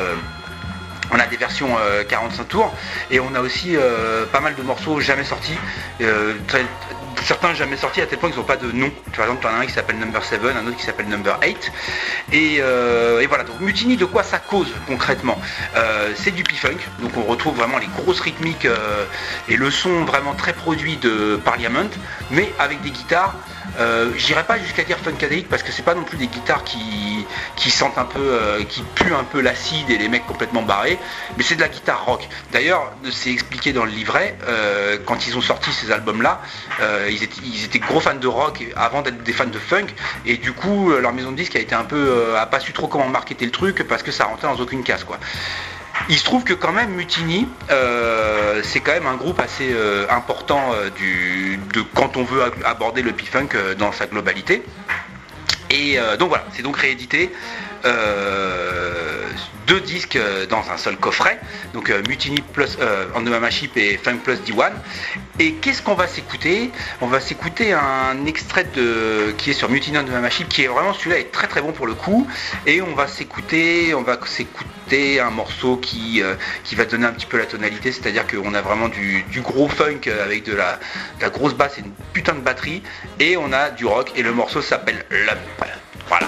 on 1.11 1.19
a 1.19 1.26
des 1.26 1.38
versions 1.38 1.69
euh, 1.80 2.03
45 2.03 2.47
tours 2.47 2.73
et 3.10 3.19
on 3.19 3.34
a 3.34 3.39
aussi 3.41 3.76
pas 4.31 4.39
mal 4.41 4.56
de 4.56 4.61
morceaux 4.61 4.99
jamais 4.99 5.23
sortis. 5.23 5.57
Certains 7.24 7.54
jamais 7.54 7.78
sortis 7.78 8.02
à 8.02 8.06
tel 8.06 8.20
point 8.20 8.30
qu'ils 8.30 8.40
n'ont 8.40 8.46
pas 8.46 8.58
de 8.58 8.72
nom. 8.72 8.91
Par 9.16 9.26
exemple, 9.26 9.41
tu 9.41 9.48
en 9.48 9.52
as 9.52 9.62
un 9.62 9.66
qui 9.66 9.74
s'appelle 9.74 9.98
Number 9.98 10.24
7, 10.24 10.41
un 10.44 10.68
autre 10.68 10.78
qui 10.78 10.84
s'appelle 10.84 11.08
Number 11.08 11.38
8. 11.41 11.72
Et, 12.32 12.58
euh, 12.60 13.22
et 13.22 13.28
voilà, 13.28 13.44
donc 13.44 13.60
Mutiny, 13.60 13.98
de 13.98 14.06
quoi 14.06 14.24
ça 14.24 14.40
cause 14.40 14.68
concrètement 14.88 15.40
Euh, 15.76 16.12
C'est 16.16 16.32
du 16.32 16.44
P-Funk, 16.44 16.78
donc 17.00 17.16
on 17.18 17.24
retrouve 17.24 17.56
vraiment 17.56 17.78
les 17.78 17.88
grosses 17.88 18.20
rythmiques 18.22 18.66
euh, 18.66 19.06
et 19.48 19.58
le 19.58 19.72
son 19.72 20.06
vraiment 20.06 20.34
très 20.34 20.54
produit 20.54 20.98
de 20.98 21.40
Parliament, 21.44 21.90
mais 22.32 22.52
avec 22.60 22.82
des 22.82 22.91
guitares. 22.91 23.36
Euh, 23.78 24.12
J'irai 24.18 24.44
pas 24.44 24.58
jusqu'à 24.60 24.84
dire 24.84 24.98
funkadélique 24.98 25.50
parce 25.50 25.64
que 25.64 25.72
c'est 25.72 25.84
pas 25.84 25.96
non 25.96 26.04
plus 26.04 26.18
des 26.18 26.28
guitares 26.28 26.64
qui, 26.64 27.26
qui 27.56 27.70
sentent 27.70 27.98
un 27.98 28.06
peu, 28.06 28.20
euh, 28.20 28.64
qui 28.64 28.82
puent 28.96 29.14
un 29.14 29.24
peu 29.24 29.41
l'acide 29.41 29.90
et 29.90 29.98
les 29.98 30.10
mecs 30.10 30.26
complètement 30.26 30.62
barrés, 30.62 30.98
mais 31.38 31.44
c'est 31.44 31.56
de 31.56 31.62
la 31.62 31.70
guitare 31.70 32.06
rock. 32.06 32.28
D'ailleurs, 32.52 32.91
c'est 33.12 33.32
expliqué 33.32 33.74
dans 33.74 33.86
le 33.86 33.91
livret, 33.91 34.38
euh, 34.48 34.98
quand 35.06 35.28
ils 35.28 35.38
ont 35.38 35.41
sorti 35.41 35.72
ces 35.72 35.91
albums-là, 35.91 36.41
ils, 37.10 37.24
étaient, 37.24 37.41
ils 37.44 37.66
étaient 37.66 37.80
gros 37.80 38.00
fans 38.00 38.16
de 38.16 38.28
rock 38.28 38.64
avant 38.76 39.02
d'être 39.02 39.24
des 39.24 39.34
fans 39.34 39.46
de 39.46 39.60
funk, 39.60 39.88
et 40.26 40.38
du 40.38 40.54
coup, 40.54 40.91
leur 40.91 41.14
maison 41.14 41.32
de 41.32 41.38
disque 41.38 41.56
a 41.56 41.60
été 41.60 41.76
un 41.76 41.84
peu, 41.84 42.36
a 42.38 42.46
pas 42.46 42.60
su 42.60 42.74
trop 42.74 42.88
comment 42.88 43.08
marketer 43.08 43.46
le 43.46 43.52
truc 43.52 43.88
parce 43.88 44.04
que 44.04 44.12
ça 44.12 44.26
rentrait 44.26 44.48
dans 44.48 44.60
aucune 44.60 44.84
case, 44.84 45.04
quoi. 45.04 45.20
Il 46.08 46.18
se 46.18 46.24
trouve 46.24 46.44
que 46.44 46.54
quand 46.54 46.72
même 46.72 46.92
Mutiny, 46.92 47.48
euh, 47.70 48.62
c'est 48.64 48.80
quand 48.80 48.94
même 48.94 49.06
un 49.08 49.16
groupe 49.16 49.40
assez 49.40 49.70
euh, 49.72 50.06
important 50.10 50.72
euh, 50.74 50.90
quand 51.94 52.16
on 52.18 52.24
veut 52.24 52.44
ab- 52.44 52.54
aborder 52.66 53.02
le 53.02 53.12
P-Funk 53.12 53.50
dans 53.78 53.92
sa 53.92 54.08
globalité. 54.08 54.64
Et 55.72 56.00
donc 56.18 56.30
voilà, 56.30 56.46
c'est 56.54 56.64
donc 56.64 56.78
réédité. 56.78 57.32
Euh, 57.85 59.27
deux 59.68 59.80
disques 59.81 60.15
euh, 60.15 60.47
dans 60.47 60.72
un 60.72 60.77
seul 60.77 60.97
coffret, 60.97 61.39
donc 61.73 61.89
euh, 61.91 62.01
Mutiny 62.07 62.41
plus 62.41 62.77
Mama 63.15 63.49
Ship 63.51 63.72
et 63.77 63.97
Funk 63.97 64.18
plus 64.23 64.41
D1. 64.41 64.72
Et 65.38 65.53
qu'est-ce 65.53 65.81
qu'on 65.81 65.93
va 65.93 66.07
s'écouter? 66.07 66.72
On 67.01 67.07
va 67.07 67.19
s'écouter 67.19 67.73
un 67.73 68.26
extrait 68.26 68.65
de 68.76 69.31
qui 69.38 69.51
est 69.51 69.53
sur 69.53 69.69
Mutiny 69.69 69.97
Mama 69.97 70.30
Ship, 70.30 70.49
qui 70.49 70.64
est 70.64 70.68
vraiment 70.68 70.93
celui-là 70.93 71.19
est 71.19 71.31
très 71.31 71.47
très 71.47 71.61
bon 71.61 71.72
pour 71.72 71.88
le 71.88 71.93
coup. 71.93 72.27
Et 72.65 72.81
on 72.81 72.95
va 72.95 73.07
s'écouter, 73.07 73.93
on 73.93 74.01
va 74.01 74.18
s'écouter 74.26 75.19
un 75.19 75.30
morceau 75.30 75.77
qui 75.77 76.23
qui 76.64 76.76
va 76.76 76.85
donner 76.85 77.06
un 77.06 77.14
petit 77.14 77.27
peu 77.27 77.38
la 77.38 77.45
tonalité, 77.45 77.91
c'est-à-dire 77.91 78.26
qu'on 78.27 78.53
a 78.56 78.61
vraiment 78.61 78.89
du, 78.89 79.23
gros 79.41 79.69
funk 79.69 80.10
avec 80.23 80.43
de 80.43 80.56
la, 80.56 80.80
de 81.19 81.22
la 81.22 81.30
grosse 81.30 81.53
basse 81.53 81.77
et 81.77 81.81
une 81.81 81.91
putain 82.14 82.34
de 82.34 82.41
batterie, 82.41 82.81
et 83.19 83.38
on 83.38 83.53
a 83.53 83.69
du 83.69 83.85
rock 83.85 84.11
et 84.15 84.23
le 84.23 84.34
morceau 84.34 84.61
s'appelle 84.61 85.06
Lump. 85.10 85.39
Voilà. 86.10 86.27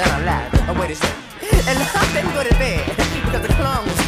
that 0.00 0.16
I 0.16 0.24
lied. 0.24 0.60
I 0.68 0.80
waited 0.80 0.96
a 0.96 1.00
second. 1.00 1.68
And 1.68 1.78
I've 1.78 2.12
been 2.14 2.24
good 2.32 2.46
at 2.46 2.58
bed 2.58 2.88
because 3.26 3.42
the 3.46 3.52
clown 3.52 3.84
was 3.84 3.99